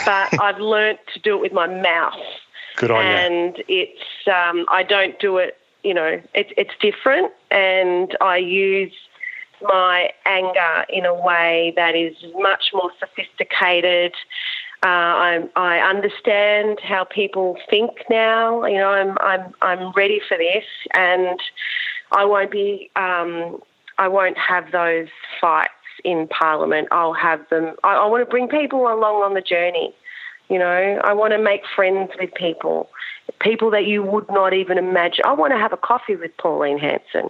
but 0.04 0.28
I've 0.40 0.58
learnt 0.58 1.00
to 1.14 1.20
do 1.20 1.36
it 1.36 1.40
with 1.40 1.52
my 1.52 1.66
mouth. 1.66 2.14
Good 2.76 2.90
on 2.90 3.04
and 3.04 3.58
you. 3.58 3.64
it's, 3.68 4.28
um, 4.28 4.66
I 4.68 4.82
don't 4.82 5.18
do 5.18 5.38
it, 5.38 5.56
you 5.82 5.94
know, 5.94 6.20
it, 6.34 6.52
it's 6.56 6.74
different 6.80 7.32
and 7.50 8.16
I 8.20 8.36
use 8.38 8.92
my 9.62 10.10
anger 10.24 10.84
in 10.88 11.04
a 11.04 11.14
way 11.14 11.72
that 11.76 11.94
is 11.94 12.14
much 12.36 12.70
more 12.72 12.90
sophisticated. 12.98 14.14
Uh, 14.82 14.86
I, 14.86 15.48
I 15.56 15.78
understand 15.78 16.78
how 16.80 17.04
people 17.04 17.58
think 17.68 17.90
now. 18.08 18.64
You 18.64 18.78
know, 18.78 18.90
I'm 18.90 19.18
I'm 19.20 19.54
I'm 19.60 19.92
ready 19.92 20.20
for 20.28 20.36
this, 20.36 20.64
and 20.94 21.40
I 22.12 22.24
won't 22.24 22.52
be 22.52 22.88
um, 22.94 23.60
I 23.98 24.08
won't 24.08 24.38
have 24.38 24.70
those 24.72 25.08
fights 25.40 25.72
in 26.04 26.28
Parliament. 26.28 26.88
I'll 26.90 27.12
have 27.12 27.48
them. 27.50 27.74
I, 27.84 27.94
I 27.94 28.06
want 28.06 28.22
to 28.22 28.30
bring 28.30 28.48
people 28.48 28.80
along 28.80 29.22
on 29.22 29.34
the 29.34 29.40
journey. 29.40 29.94
You 30.48 30.58
know, 30.58 31.00
I 31.04 31.12
want 31.12 31.32
to 31.32 31.38
make 31.38 31.62
friends 31.76 32.10
with 32.18 32.32
people, 32.34 32.88
people 33.40 33.70
that 33.72 33.84
you 33.84 34.02
would 34.02 34.28
not 34.30 34.54
even 34.54 34.78
imagine. 34.78 35.24
I 35.26 35.32
want 35.34 35.52
to 35.52 35.58
have 35.58 35.72
a 35.72 35.76
coffee 35.76 36.16
with 36.16 36.34
Pauline 36.38 36.78
Hanson. 36.78 37.28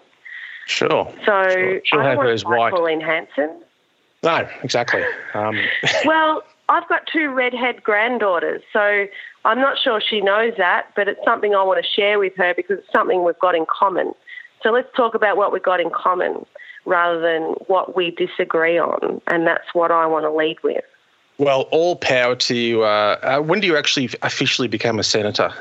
Sure. 0.67 1.13
So 1.25 1.49
sure. 1.49 1.81
She'll 1.85 2.01
I 2.01 2.11
have 2.11 2.19
her 2.19 2.31
as 2.31 2.45
white. 2.45 2.73
Pauline 2.73 3.01
Hanson. 3.01 3.63
No, 4.23 4.47
exactly. 4.63 5.03
Um. 5.35 5.59
well, 6.05 6.43
I've 6.69 6.89
got 6.89 7.09
two 7.11 7.31
redhead 7.31 7.83
granddaughters, 7.83 8.63
so 8.73 9.07
I'm 9.45 9.59
not 9.59 9.79
sure 9.79 10.01
she 10.01 10.21
knows 10.21 10.53
that, 10.59 10.89
but 10.95 11.09
it's 11.09 11.21
something 11.25 11.55
I 11.55 11.63
want 11.63 11.83
to 11.83 11.91
share 11.91 12.19
with 12.19 12.35
her 12.37 12.53
because 12.55 12.79
it's 12.81 12.93
something 12.93 13.25
we've 13.25 13.39
got 13.39 13.55
in 13.55 13.65
common. 13.67 14.13
So 14.63 14.71
let's 14.71 14.89
talk 14.97 15.15
about 15.15 15.37
what 15.37 15.53
we've 15.53 15.63
got 15.63 15.81
in 15.81 15.91
common 15.91 16.45
rather 16.85 17.21
than 17.21 17.43
what 17.67 17.97
we 17.97 18.11
disagree 18.11 18.79
on. 18.79 19.21
And 19.27 19.47
that's 19.47 19.73
what 19.73 19.91
I 19.91 20.07
want 20.07 20.25
to 20.25 20.31
lead 20.31 20.57
with. 20.63 20.85
Well, 21.39 21.63
all 21.71 21.97
power 21.97 22.35
to 22.35 22.57
you. 22.57 22.83
Uh, 22.83 23.19
uh, 23.23 23.41
when 23.41 23.61
do 23.61 23.67
you 23.67 23.77
actually 23.77 24.11
officially 24.23 24.67
become 24.67 24.99
a 24.99 25.05
senator? 25.05 25.53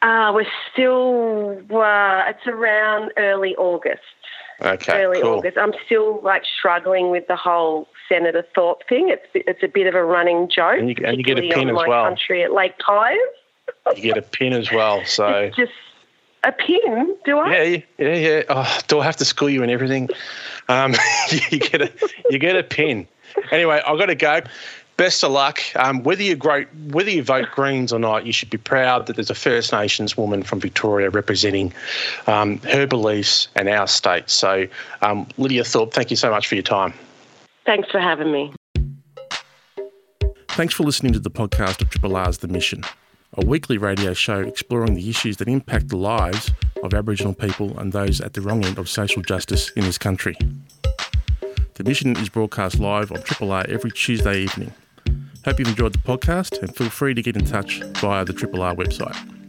Uh, 0.00 0.32
we're 0.34 0.46
still, 0.72 1.58
uh, 1.70 2.24
it's 2.26 2.46
around 2.46 3.12
early 3.18 3.54
August. 3.56 4.00
Okay, 4.60 5.04
early 5.04 5.20
cool. 5.20 5.38
August. 5.38 5.58
I'm 5.58 5.72
still 5.84 6.20
like 6.22 6.42
struggling 6.58 7.10
with 7.10 7.26
the 7.26 7.36
whole 7.36 7.88
Senator 8.08 8.44
Thorpe 8.54 8.86
thing. 8.88 9.08
It's 9.08 9.26
it's 9.34 9.62
a 9.62 9.66
bit 9.66 9.86
of 9.86 9.94
a 9.94 10.04
running 10.04 10.48
joke. 10.48 10.78
And 10.78 10.88
you, 10.88 10.96
and 11.04 11.16
you 11.16 11.24
get 11.24 11.38
a 11.38 11.42
pin 11.42 11.68
as 11.68 11.74
my 11.74 11.88
well. 11.88 12.04
Country 12.04 12.44
at 12.44 12.52
Lake 12.52 12.74
Tyers. 12.84 13.18
You 13.96 14.02
get 14.02 14.16
a 14.16 14.22
pin 14.22 14.52
as 14.52 14.70
well. 14.70 15.04
So 15.04 15.26
it's 15.28 15.56
just 15.56 15.72
a 16.44 16.52
pin, 16.52 17.16
do 17.24 17.38
I? 17.38 17.56
Yeah, 17.56 17.82
yeah, 17.98 18.14
yeah. 18.14 18.42
Oh, 18.48 18.78
do 18.88 19.00
I 19.00 19.04
have 19.04 19.16
to 19.16 19.24
school 19.24 19.50
you 19.50 19.62
and 19.62 19.70
everything? 19.70 20.08
Um, 20.68 20.94
you 21.50 21.58
get 21.58 21.82
a 21.82 21.92
you 22.30 22.38
get 22.38 22.56
a 22.56 22.62
pin. 22.62 23.06
Anyway, 23.50 23.80
I've 23.86 23.98
got 23.98 24.06
to 24.06 24.14
go. 24.14 24.40
Best 24.98 25.24
of 25.24 25.32
luck. 25.32 25.60
Um, 25.74 26.02
whether 26.02 26.22
you 26.22 26.36
vote 26.36 26.68
whether 26.90 27.10
you 27.10 27.22
vote 27.22 27.48
Greens 27.52 27.92
or 27.92 27.98
not, 27.98 28.26
you 28.26 28.32
should 28.32 28.50
be 28.50 28.58
proud 28.58 29.06
that 29.06 29.16
there's 29.16 29.30
a 29.30 29.34
First 29.34 29.72
Nations 29.72 30.16
woman 30.16 30.42
from 30.42 30.60
Victoria 30.60 31.10
representing 31.10 31.72
um, 32.26 32.58
her 32.58 32.86
beliefs 32.86 33.48
and 33.56 33.68
our 33.68 33.86
state. 33.86 34.28
So, 34.28 34.66
um, 35.00 35.26
Lidia 35.38 35.64
Thorpe, 35.64 35.94
thank 35.94 36.10
you 36.10 36.16
so 36.16 36.30
much 36.30 36.46
for 36.46 36.54
your 36.54 36.62
time. 36.62 36.92
Thanks 37.64 37.90
for 37.90 38.00
having 38.00 38.30
me. 38.30 38.52
Thanks 40.48 40.74
for 40.74 40.82
listening 40.82 41.14
to 41.14 41.18
the 41.18 41.30
podcast 41.30 41.80
of 41.80 41.88
Triple 41.88 42.14
R's 42.14 42.38
The 42.38 42.48
Mission, 42.48 42.84
a 43.34 43.46
weekly 43.46 43.78
radio 43.78 44.12
show 44.12 44.40
exploring 44.40 44.94
the 44.94 45.08
issues 45.08 45.38
that 45.38 45.48
impact 45.48 45.88
the 45.88 45.96
lives 45.96 46.50
of 46.82 46.92
Aboriginal 46.92 47.32
people 47.32 47.78
and 47.78 47.90
those 47.90 48.20
at 48.20 48.34
the 48.34 48.42
wrong 48.42 48.62
end 48.62 48.76
of 48.76 48.90
social 48.90 49.22
justice 49.22 49.70
in 49.70 49.84
this 49.84 49.96
country. 49.96 50.36
The 51.74 51.84
Mission 51.84 52.14
is 52.18 52.28
broadcast 52.28 52.78
live 52.78 53.10
on 53.10 53.22
Triple 53.22 53.52
R 53.52 53.64
every 53.68 53.90
Tuesday 53.90 54.42
evening. 54.42 54.74
Hope 55.46 55.58
you've 55.58 55.68
enjoyed 55.68 55.94
the 55.94 55.98
podcast 55.98 56.60
and 56.60 56.76
feel 56.76 56.90
free 56.90 57.14
to 57.14 57.22
get 57.22 57.36
in 57.36 57.46
touch 57.46 57.82
via 58.00 58.24
the 58.26 58.34
Triple 58.34 58.60
R 58.60 58.74
website. 58.74 59.41